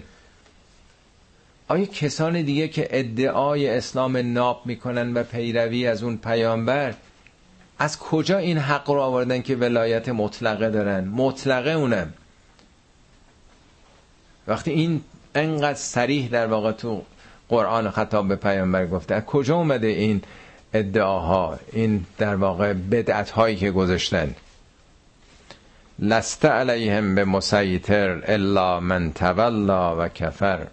آیا 1.67 1.85
کسان 1.85 2.41
دیگه 2.41 2.67
که 2.67 2.87
ادعای 2.91 3.69
اسلام 3.69 4.17
ناب 4.17 4.61
می‌کنن 4.65 5.13
و 5.13 5.23
پیروی 5.23 5.87
از 5.87 6.03
اون 6.03 6.17
پیامبر 6.17 6.93
از 7.79 7.99
کجا 7.99 8.37
این 8.37 8.57
حق 8.57 8.89
رو 8.89 8.99
آوردن 8.99 9.41
که 9.41 9.55
ولایت 9.55 10.09
مطلقه 10.09 10.69
دارن؟ 10.69 11.07
مطلقه 11.07 11.69
اونم. 11.69 12.13
وقتی 14.47 14.71
این 14.71 15.01
انقدر 15.35 15.73
سریح 15.73 16.29
در 16.29 16.47
واقع 16.47 16.71
تو 16.71 17.01
قرآن 17.49 17.91
خطاب 17.91 18.27
به 18.27 18.35
پیامبر 18.35 18.87
گفته. 18.87 19.15
از 19.15 19.25
کجا 19.25 19.55
اومده 19.55 19.87
این 19.87 20.21
ادعاها 20.73 21.59
این 21.71 22.05
در 22.17 22.35
واقع 22.35 22.73
بدعت 22.73 23.29
هایی 23.29 23.55
که 23.55 23.71
گذاشتن؟ 23.71 24.35
لست 25.99 26.45
علیهم 26.45 27.15
به 27.15 27.25
مسیطر 27.25 28.21
الا 28.27 28.79
من 28.79 29.11
تولا 29.13 30.03
و 30.05 30.07
کفر. 30.07 30.67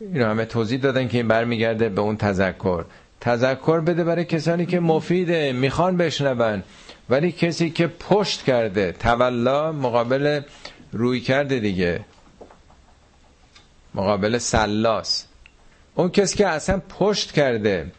اینو 0.00 0.26
همه 0.26 0.44
توضیح 0.44 0.80
دادن 0.80 1.08
که 1.08 1.18
این 1.18 1.28
برمیگرده 1.28 1.88
به 1.88 2.00
اون 2.00 2.16
تذکر. 2.16 2.84
تذکر 3.20 3.80
بده 3.80 4.04
برای 4.04 4.24
کسانی 4.24 4.66
که 4.66 4.80
مفیده 4.80 5.52
می‌خوان 5.52 5.96
بشنون. 5.96 6.62
ولی 7.10 7.32
کسی 7.32 7.70
که 7.70 7.86
پشت 7.86 8.42
کرده 8.42 8.92
تولا 8.92 9.72
مقابل 9.72 10.40
روی 10.92 11.20
کرده 11.20 11.58
دیگه. 11.58 12.00
مقابل 13.96 14.38
سلاس. 14.38 15.24
اون 15.94 16.10
کسی 16.10 16.36
که 16.36 16.46
اصلا 16.46 16.82
پشت 16.88 17.32
کرده 17.32 17.92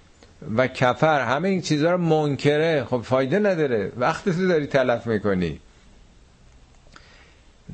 و 0.55 0.67
کفر 0.67 1.21
همه 1.21 1.49
این 1.49 1.61
چیزها 1.61 1.91
رو 1.91 1.97
منکره. 1.97 2.85
خب 2.89 3.01
فایده 3.01 3.39
نداره. 3.39 3.91
وقتی 3.97 4.31
تو 4.31 4.47
داری 4.47 4.67
تلف 4.67 5.07
می‌کنی. 5.07 5.59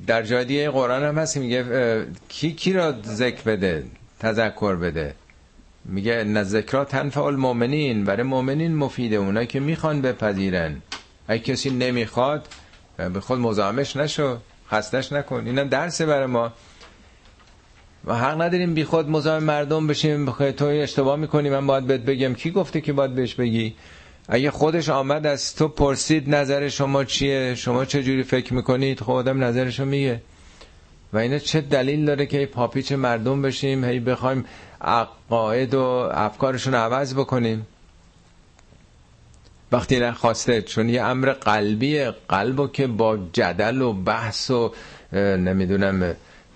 در 0.07 0.23
جای 0.23 0.69
قرآن 0.69 1.03
هم 1.03 1.17
هست 1.17 1.37
میگه 1.37 2.05
کی 2.29 2.53
کی 2.53 2.73
را 2.73 2.95
ذکر 3.05 3.41
بده؟ 3.43 3.83
تذکر 4.19 4.75
بده. 4.75 5.15
میگه 5.85 6.23
نذکرات 6.23 6.89
تنفع 6.89 7.21
المؤمنین. 7.21 8.03
برای 8.05 8.23
مؤمنین 8.23 8.75
مفیده. 8.75 9.15
اونایی 9.15 9.47
که 9.47 9.59
می‌خوان 9.59 10.01
بپذیرن. 10.01 10.81
اگه 11.27 11.43
کسی 11.43 11.69
نمی‌خواد 11.69 12.47
به 12.97 13.19
خود 13.19 13.39
مزاحمش 13.39 13.95
نشو. 13.95 14.37
خستش 14.71 15.13
نکن. 15.13 15.47
اینم 15.47 15.67
درسه 15.69 16.05
برای 16.05 16.25
ما. 16.25 16.53
و 18.05 18.15
حق 18.15 18.41
نداریم 18.41 18.73
بی 18.73 18.83
خود 18.83 19.09
مزاحم 19.09 19.43
مردم 19.43 19.87
بشیم 19.87 20.31
تو 20.51 20.65
اشتباه 20.65 21.15
می‌کنی 21.15 21.49
من 21.49 21.67
باید 21.67 21.87
بهت 21.87 22.01
بگم. 22.01 22.33
کی 22.33 22.51
گفته 22.51 22.81
که 22.81 22.93
باید 22.93 23.15
بهش 23.15 23.35
بگی؟ 23.35 23.75
اگه 24.29 24.51
خودش 24.51 24.89
آمد 24.89 25.25
از 25.27 25.55
تو 25.55 25.67
پرسید 25.67 26.35
نظر 26.35 26.69
شما 26.69 27.03
چیه 27.03 27.55
شما 27.55 27.85
چه 27.85 28.03
جوری 28.03 28.23
فکر 28.23 28.53
می‌کنید؟ 28.53 28.99
خب 28.99 29.11
آدم 29.11 29.43
نظرشو 29.43 29.85
میگه. 29.85 30.21
و 31.13 31.17
اینا 31.17 31.39
چه 31.39 31.61
دلیل 31.61 32.05
داره 32.05 32.25
که 32.25 32.45
پاپیچ 32.45 32.91
مردم 32.91 33.41
بشیم 33.41 33.83
هی 33.85 33.99
بخوایم 33.99 34.45
عقاید 34.81 35.73
و 35.73 35.81
افکارشون 36.13 36.73
عوض 36.73 37.13
بکنیم؟ 37.13 37.67
وقتی 39.71 39.99
نخواسته 39.99 40.61
چون 40.61 40.89
یه 40.89 41.03
امر 41.03 41.29
قلبی 41.33 42.03
قلب 42.29 42.59
و 42.59 42.67
که 42.67 42.87
با 42.87 43.17
جدل 43.33 43.81
و 43.81 43.93
بحث 43.93 44.51
و 44.51 44.73
نمی‌دونم 45.13 46.15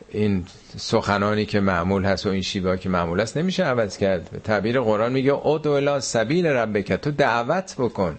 این 0.10 0.46
سخنانی 0.78 1.46
که 1.46 1.60
معمول 1.60 2.06
هست 2.06 2.26
و 2.26 2.30
این 2.30 2.42
شیوه 2.42 2.78
که 2.78 2.90
معمول 2.90 3.20
هست 3.20 3.38
نمیشه 3.38 3.64
عوض 3.64 3.98
کرد. 3.98 4.42
تعبیر 4.44 4.82
قرآن 4.82 5.12
میگه 5.12 5.48
ادو 5.48 5.72
الی 5.72 6.00
سبیل 6.02 6.46
ربک 6.46 6.94
تو 6.94 7.12
دعوت 7.12 7.76
بکن. 7.78 8.18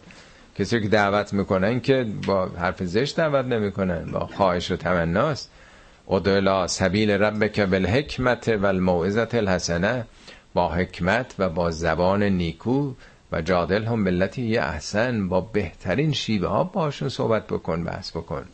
کسی 0.59 0.81
که 0.81 0.89
دعوت 0.89 1.33
می‌کنن 1.33 1.81
که 1.81 2.07
با 2.27 2.47
حرف 2.47 2.83
زشت 2.85 3.17
دعوت 3.17 3.45
نمی‌کنن 3.45 4.11
با 4.13 4.27
خواهش 4.27 4.71
و 4.71 4.77
تمناست. 4.77 5.51
ادو 6.09 6.31
الی 6.31 6.69
سبیل 6.69 7.11
ربک 7.11 7.61
بالحکمت 7.61 8.49
و 8.49 8.67
الموعظت 8.67 9.35
الحسنه 9.35 10.05
با 10.55 10.69
حکمت 10.69 11.35
و 11.39 11.49
با 11.49 11.71
زبان 11.71 12.23
نیکو 12.23 12.93
و 13.33 13.43
جادل 13.43 13.85
هم 13.85 14.01
ملتی 14.01 14.43
یه 14.43 14.63
احسن 14.63 15.29
با 15.29 15.41
بهترین 15.41 16.13
شیوه 16.13 16.49
ها 16.49 16.65
باشون 16.65 17.09
صحبت 17.09 17.47
بکن 17.47 17.85
بحث 17.85 18.11
بکن. 18.11 18.45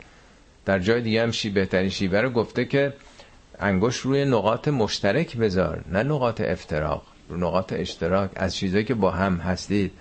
در 0.65 0.79
جای 0.79 1.01
دیگه 1.01 1.23
هم 1.23 1.31
شی 1.31 1.49
بهترین 1.49 1.89
شیوه 1.89 2.19
رو 2.19 2.29
گفته 2.29 2.65
که 2.65 2.93
انگوش 3.59 3.97
روی 3.97 4.25
نقاط 4.25 4.67
مشترک 4.67 5.37
بذار 5.37 5.83
نه 5.91 6.03
نقاط 6.03 6.41
افتراق 6.41 7.03
رو 7.29 7.37
نقاط 7.37 7.73
اشتراک. 7.73 8.29
از 8.35 8.55
چیزایی 8.55 8.83
که 8.83 8.93
با 8.93 9.11
هم 9.11 9.35
هستید 9.37 9.91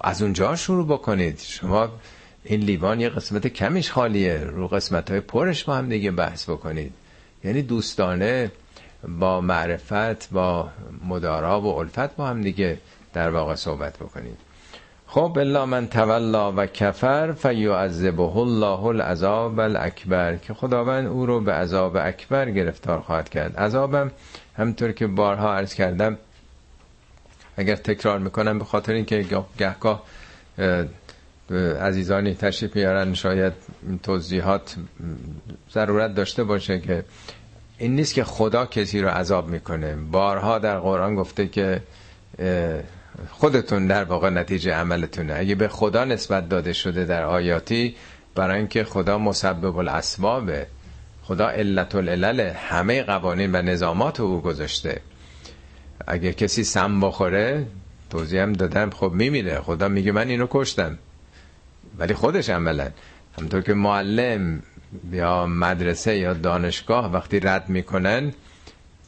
از 0.00 0.22
اونجا 0.22 0.56
شروع 0.56 0.86
بکنید. 0.86 1.38
شما 1.38 1.88
این 2.44 2.60
لیوان 2.60 3.00
یه 3.00 3.08
قسمت 3.08 3.46
کمیش 3.46 3.90
خالیه 3.90 4.38
رو 4.44 4.68
قسمت 4.68 5.10
های 5.10 5.20
پرش 5.20 5.64
با 5.64 5.74
هم 5.76 5.88
دیگه 5.88 6.10
بحث 6.10 6.50
بکنید. 6.50 6.92
یعنی 7.44 7.62
دوستانه 7.62 8.52
با 9.18 9.40
معرفت 9.40 10.30
با 10.30 10.70
مدارا 11.08 11.60
و 11.60 11.66
الفت 11.66 12.16
با 12.16 12.26
هم 12.26 12.40
دیگه 12.42 12.78
در 13.12 13.30
واقع 13.30 13.54
صحبت 13.54 13.96
بکنید. 13.96 14.51
خب 15.14 15.38
الا 15.38 15.66
من 15.66 15.88
تولا 15.88 16.52
و 16.52 16.66
کفر 16.66 17.32
فیعذبه 17.32 18.36
الله 18.36 18.84
العذاب 18.84 19.60
الاکبر 19.60 20.36
که 20.36 20.54
خداوند 20.54 21.06
او 21.06 21.26
رو 21.26 21.40
به 21.40 21.52
عذاب 21.52 21.96
اکبر 21.96 22.50
گرفتار 22.50 23.00
خواهد 23.00 23.28
کرد. 23.28 23.56
عذابم 23.56 24.10
همطور 24.56 24.92
که 24.92 25.06
بارها 25.06 25.54
عرض 25.54 25.74
کردم 25.74 26.18
اگر 27.56 27.76
تکرار 27.76 28.18
می‌کنم 28.18 28.58
به 28.58 28.64
خاطر 28.64 28.92
اینکه 28.92 29.26
گهگاه 29.58 30.02
عزیزانی 31.80 32.34
تشریف 32.34 32.76
میارن 32.76 33.14
شاید 33.14 33.52
توضیحات 34.02 34.76
ضرورت 35.72 36.14
داشته 36.14 36.44
باشه 36.44 36.78
که 36.80 37.04
این 37.78 37.96
نیست 37.96 38.14
که 38.14 38.24
خدا 38.24 38.66
کسی 38.66 39.00
رو 39.00 39.08
عذاب 39.08 39.48
می‌کنه. 39.48 39.96
بارها 39.96 40.58
در 40.58 40.78
قرآن 40.78 41.14
گفته 41.14 41.46
که 41.48 41.82
خودتون 43.30 43.86
در 43.86 44.04
واقع 44.04 44.30
نتیجه 44.30 44.72
عملتونه. 44.72 45.34
اگه 45.36 45.54
به 45.54 45.68
خدا 45.68 46.04
نسبت 46.04 46.48
داده 46.48 46.72
شده 46.72 47.04
در 47.04 47.24
آیاتی 47.24 47.94
برای 48.34 48.58
اینکه 48.58 48.84
خدا 48.84 49.18
مسبب 49.18 49.76
الاسبابه 49.76 50.66
خدا 51.22 51.48
علت 51.48 51.94
العلل 51.94 52.40
همه 52.40 53.02
قوانین 53.02 53.54
و 53.54 53.62
نظامات 53.62 54.20
او 54.20 54.40
گذاشته. 54.40 55.00
اگه 56.06 56.32
کسی 56.32 56.64
سم 56.64 57.00
بخوره 57.00 57.66
توضیح 58.10 58.42
هم 58.42 58.52
دادم 58.52 58.90
خب 58.90 59.12
میمیره. 59.12 59.60
خدا 59.60 59.88
میگه 59.88 60.12
من 60.12 60.28
اینو 60.28 60.46
کشتم. 60.50 60.98
ولی 61.98 62.14
خودش 62.14 62.50
عملا. 62.50 62.88
همطور 63.38 63.60
که 63.60 63.74
معلم 63.74 64.62
یا 65.12 65.46
مدرسه 65.46 66.16
یا 66.16 66.34
دانشگاه 66.34 67.12
وقتی 67.12 67.40
رد 67.40 67.68
می‌کنن 67.68 68.32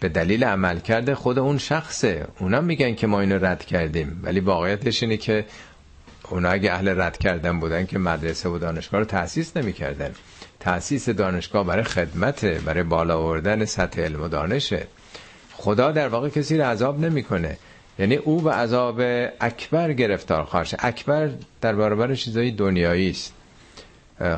به 0.05 0.11
دلیل 0.11 0.45
عمل 0.45 0.79
کرده 0.79 1.15
خود 1.15 1.39
اون 1.39 1.59
شخصه. 1.59 2.27
اونا 2.39 2.61
میگن 2.61 2.95
که 2.95 3.07
ما 3.07 3.21
اینو 3.21 3.45
رد 3.45 3.65
کردیم. 3.65 4.21
ولی 4.23 4.41
واقعیتش 4.41 5.03
اینه 5.03 5.17
که 5.17 5.45
اونا 6.31 6.49
اگه 6.49 6.73
اهل 6.73 7.01
رد 7.01 7.19
کردن 7.19 7.61
بودن 7.61 7.87
که 7.87 7.99
مدرسه 7.99 8.49
و 8.49 8.59
دانشگاه 8.59 9.01
رو 9.01 9.07
تأسیس 9.07 9.57
نمی‌کردن. 9.57 10.11
تأسیس 10.61 11.09
دانشگاه 11.09 11.67
برای 11.67 11.85
خدمته 11.85 12.61
برای 12.65 12.83
بالا 12.83 13.19
آوردن 13.19 13.65
سطح 13.65 14.01
علم 14.01 14.23
و 14.23 14.29
دانشه. 14.29 14.87
خدا 15.53 15.93
در 15.93 16.09
واقع 16.09 16.29
کسی 16.29 16.59
رو 16.59 16.65
عذاب 16.65 17.01
نمی‌کنه. 17.01 17.57
یعنی 17.99 18.17
او 18.17 18.41
به 18.41 18.53
عذاب 18.53 19.01
اکبر 19.41 19.93
گرفتار 19.93 20.45
خواهد 20.45 20.75
اکبر 20.79 21.31
در 21.61 21.75
برابر 21.75 22.15
چیزای 22.15 22.51
دنیایی 22.51 23.11
است. 23.11 23.33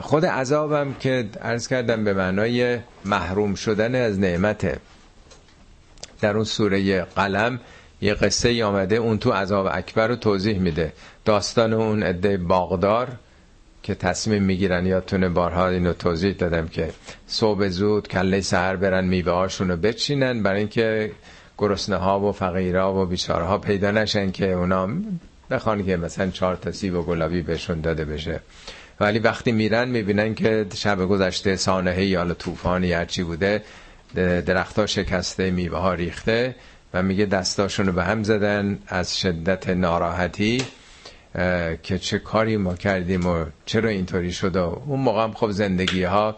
خود 0.00 0.26
عذابم 0.26 0.94
که 1.00 1.28
عرض 1.42 1.68
کردم 1.68 2.04
به 2.04 2.14
معنای 2.14 2.78
محروم 3.04 3.54
شدن 3.54 3.94
از 3.94 4.18
نعمته. 4.18 4.78
در 6.20 6.34
اون 6.34 6.44
سوره 6.44 7.02
قلم 7.02 7.60
یه 8.00 8.14
قصه 8.14 8.48
ای 8.48 8.62
آمده 8.62 8.96
اون 8.96 9.18
تو 9.18 9.32
عذاب 9.32 9.68
اکبر 9.72 10.08
رو 10.08 10.16
توضیح 10.16 10.58
میده. 10.58 10.92
داستان 11.24 11.72
اون 11.72 12.02
عده 12.02 12.36
باغدار 12.36 13.08
که 13.82 13.94
تصمیم 13.94 14.42
می‌گیرن 14.42 14.86
یادتونه 14.86 15.28
بارها 15.28 15.68
اینو 15.68 15.92
توضیح 15.92 16.32
دادم 16.32 16.68
که 16.68 16.90
صبح 17.26 17.68
زود 17.68 18.08
کله 18.08 18.40
سهر 18.40 18.76
برن 18.76 19.04
میوه 19.04 19.32
هاشون 19.32 19.70
رو 19.70 19.76
بچینن 19.76 20.42
برای 20.42 20.58
اینکه 20.58 21.12
گرسنه 21.58 21.96
ها 21.96 22.20
و 22.20 22.32
فقیرها 22.32 23.02
و 23.02 23.06
بیچاره 23.06 23.44
ها 23.44 23.58
پیدا 23.58 23.90
نشن 23.90 24.30
که 24.30 24.52
اونا 24.52 24.88
بخوان 25.50 25.86
که 25.86 25.96
مثلا 25.96 26.30
چهار 26.30 26.56
تا 26.56 26.72
سیب 26.72 26.94
و 26.94 27.02
گلابی 27.02 27.42
بهشون 27.42 27.80
داده 27.80 28.04
بشه. 28.04 28.40
ولی 29.00 29.18
وقتی 29.18 29.52
میرن 29.52 29.88
می‌بینن 29.88 30.34
که 30.34 30.66
شب 30.74 30.98
گذشته 30.98 31.56
سانحه 31.56 32.04
یا 32.04 32.34
طوفانی 32.34 32.92
هرچی 32.92 33.22
بوده 33.22 33.62
درختها 34.18 34.86
شکسته 34.86 35.50
میوه 35.50 35.78
ها 35.78 35.94
ریخته 35.94 36.54
و 36.94 37.02
میگه 37.02 37.26
دستاشونو 37.26 37.92
به 37.92 38.04
هم 38.04 38.22
زدن 38.22 38.78
از 38.86 39.18
شدت 39.18 39.68
ناراحتی 39.68 40.62
که 41.82 41.98
چه 42.00 42.18
کاری 42.18 42.56
ما 42.56 42.74
کردیم 42.74 43.26
و 43.26 43.44
چرا 43.66 43.88
اینطوری 43.88 44.32
شده 44.32 44.60
اون 44.60 45.00
موقع 45.00 45.22
هم 45.22 45.32
خب 45.32 45.50
زندگی 45.50 46.02
ها 46.02 46.36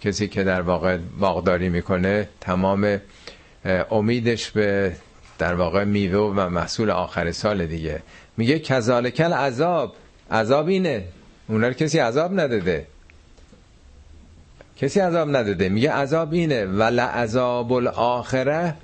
کسی 0.00 0.28
که 0.28 0.44
در 0.44 0.60
واقع 0.60 0.96
باغداری 0.96 1.68
می‌کنه 1.68 2.28
تمام 2.40 3.00
امیدش 3.90 4.50
به 4.50 4.92
در 5.38 5.54
واقع 5.54 5.84
میوه 5.84 6.18
و 6.18 6.48
محصول 6.48 6.90
آخر 6.90 7.32
سال 7.32 7.66
دیگه. 7.66 8.02
میگه 8.36 8.58
کذالکل 8.58 9.32
عذاب 9.32 9.94
عذاب 10.30 10.68
اینه. 10.68 11.04
اونا 11.48 11.72
کسی 11.72 11.98
عذاب 11.98 12.40
نداده. 12.40 12.86
کسی 14.78 15.00
عذاب 15.00 15.36
نداده. 15.36 15.68
میگه 15.68 15.92
عذاب 15.92 16.32
اینه. 16.32 16.64
ول 16.64 17.00
عذاب 17.00 17.72
الاخره 17.72 18.74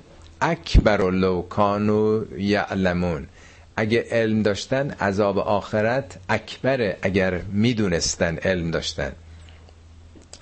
اکبر 0.41 1.11
لو 1.11 1.41
کانو 1.41 2.23
یعلمون. 2.37 3.27
اگه 3.75 4.05
علم 4.11 4.41
داشتن 4.41 4.91
عذاب 4.91 5.39
آخرت 5.39 6.17
اکبره 6.29 6.97
اگر 7.01 7.41
می‌دونستن 7.51 8.37
علم 8.37 8.71
داشتن. 8.71 9.11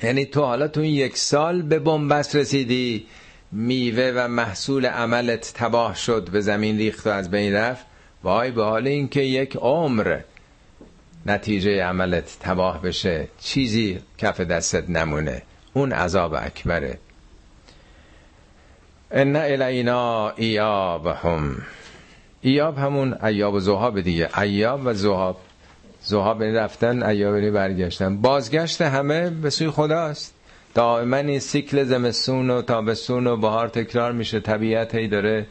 یعنی 0.03 0.25
تو 0.25 0.41
حالا 0.41 0.67
تو 0.67 0.81
این 0.81 0.93
یک 0.93 1.17
سال 1.17 1.61
به 1.61 1.79
بنبست 1.79 2.35
رسیدی 2.35 3.05
میوه 3.51 4.13
و 4.15 4.27
محصول 4.27 4.85
عملت 4.85 5.53
تباه 5.55 5.95
شد 5.95 6.29
به 6.31 6.41
زمین 6.41 6.77
ریخت 6.77 7.07
و 7.07 7.09
از 7.09 7.31
بین 7.31 7.53
رفت. 7.53 7.85
وای 8.23 8.51
به 8.51 8.63
حال 8.63 8.87
اینکه 8.87 9.21
یک 9.21 9.55
عمر 9.55 10.19
نتیجه 11.25 11.83
عملت 11.83 12.37
تباه 12.39 12.81
بشه 12.81 13.27
چیزی 13.39 13.99
کف 14.17 14.41
دستت 14.41 14.89
نمونه. 14.89 15.41
اون 15.73 15.91
عذاب 15.91 16.33
اکبره. 16.33 16.97
ان 19.11 19.35
الینا 19.35 20.29
ایاب 20.29 21.07
هم 21.07 21.57
ایاب 22.41 22.77
همون 22.77 23.13
ایاب 23.23 23.53
و 23.53 23.59
زهاب 23.59 24.01
دیگه. 24.01 24.39
ایاب 24.39 24.81
و 24.85 24.93
زهاب 24.93 25.37
زهاب 26.01 26.43
رفتن 26.43 27.03
ایاب 27.03 27.49
برگشتن. 27.49 28.17
بازگشت 28.17 28.81
همه 28.81 29.29
به 29.29 29.49
سوی 29.49 29.69
خداست. 29.69 30.33
دائما 30.73 31.17
این 31.17 31.39
سیکل 31.39 31.83
زمستون 31.83 32.49
و 32.49 32.61
تابستون 32.61 33.27
و 33.27 33.37
بهار 33.37 33.67
تکرار 33.67 34.11
میشه. 34.11 34.39
طبیعت 34.39 34.95
هی 34.95 35.07
داره 35.07 35.45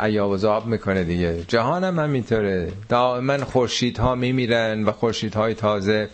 ایاب 0.00 0.30
و 0.30 0.36
زهاب 0.36 0.66
می‌کنه 0.66 1.04
دیگه. 1.04 1.44
جهان 1.48 1.84
هم 1.84 1.98
همینطوره. 1.98 2.72
دائما 2.88 3.36
ها 3.98 4.14
میمیرن 4.14 4.84
و 4.84 4.92
های 5.34 5.54
تازه 5.54 6.08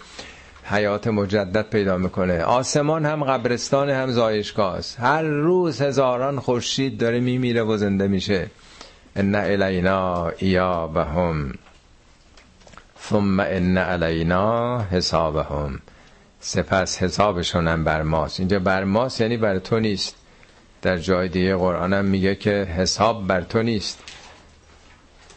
حیات 0.64 1.07
مجدد 1.07 1.70
پیدا 1.70 1.97
می‌کنه. 1.97 2.43
آسمان 2.43 3.07
هم 3.07 3.24
قبرستان 3.24 3.91
هم 3.91 4.11
زایشگاه 4.11 4.74
است 4.74 5.01
هر 5.01 5.22
روز 5.22 5.83
هزاران 5.83 6.41
خورشید 6.41 6.99
داره 6.99 7.20
میمیره 7.20 7.62
و 7.62 7.76
زنده 7.76 8.09
میشه. 8.09 8.51
ان 9.16 9.35
الینا 9.35 10.29
ایابهم. 10.29 11.55
ثم 13.09 13.41
ان 13.41 13.79
علینا 13.79 14.83
حسابهم. 14.83 15.81
سپس 16.41 17.03
حسابشونم 17.03 17.85
بر 17.85 18.03
ماست. 18.03 18.41
اینجا 18.41 18.59
بر 18.59 18.85
ماست 18.85 19.20
یعنی 19.20 19.37
بر 19.37 19.59
تو 19.59 19.81
نیست. 19.81 20.18
در 20.83 20.99
جای 20.99 21.29
دیگه 21.29 21.57
قرآنم 21.57 22.05
میگه 22.05 22.35
که 22.35 22.51
حساب 22.51 23.26
بر 23.26 23.41
تو 23.41 23.62
نیست. 23.62 23.99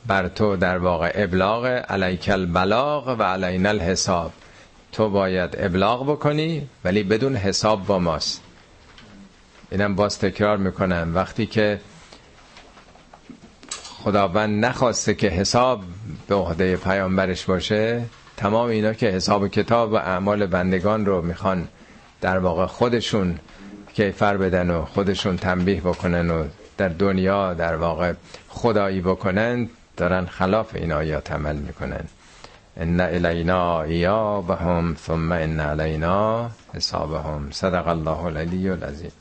بر 0.08 0.28
تو 0.28 0.56
در 0.56 0.78
واقع 0.78 1.12
ابلاغ 1.16 1.66
علیک 1.66 2.30
البلاغ 2.30 3.16
و 3.20 3.24
علینا 3.24 3.70
الحساب. 3.70 4.32
تو 4.92 5.10
باید 5.10 5.56
ابلاغ 5.58 6.12
بکنی 6.12 6.70
ولی 6.84 7.04
بدون 7.04 7.36
حساب 7.36 7.86
با 7.86 8.00
ماست. 8.00 8.42
اینم 9.72 9.96
باز 9.96 10.20
تکرار 10.20 10.58
می‌کنم. 10.58 11.12
وقتی 11.16 11.46
که 11.46 11.80
خداوند 14.04 14.66
نخواسته 14.66 15.14
که 15.14 15.28
حساب 15.30 15.84
به 16.28 16.36
عهده 16.36 16.78
پیامبرش 16.78 17.46
باشه 17.46 18.04
تمام 18.38 18.70
اینا 18.70 18.94
که 18.94 19.08
حساب 19.08 19.48
کتاب 19.48 19.92
و 19.92 19.96
اعمال 19.96 20.46
بندگان 20.46 21.06
رو 21.06 21.22
می‌خوان 21.22 21.68
در 22.22 22.40
واقع 22.40 22.66
خودشون 22.66 23.40
کیفر 23.94 24.38
بدن 24.38 24.70
و 24.70 24.86
خودشون 24.86 25.38
تنبیه 25.38 25.82
بکنن 25.82 26.32
و 26.32 26.44
در 26.78 26.88
دنیا 26.88 27.54
در 27.54 27.76
واقع 27.76 28.14
خدایی 28.50 29.02
بکنن 29.02 29.70
دارن 29.98 30.26
خلاف 30.26 30.76
این 30.76 30.92
آیات 30.92 31.32
عمل 31.32 31.56
می‌کنن. 31.56 32.04
ان 32.78 33.00
الینا 33.00 33.82
ایابهم 33.82 34.96
ثم 35.08 35.32
ان 35.32 35.60
علینا 35.60 36.50
حسابهم. 36.74 37.48
صدق 37.52 37.88
الله 37.88 38.24
العلی 38.26 38.70
العظیم. 38.70 39.12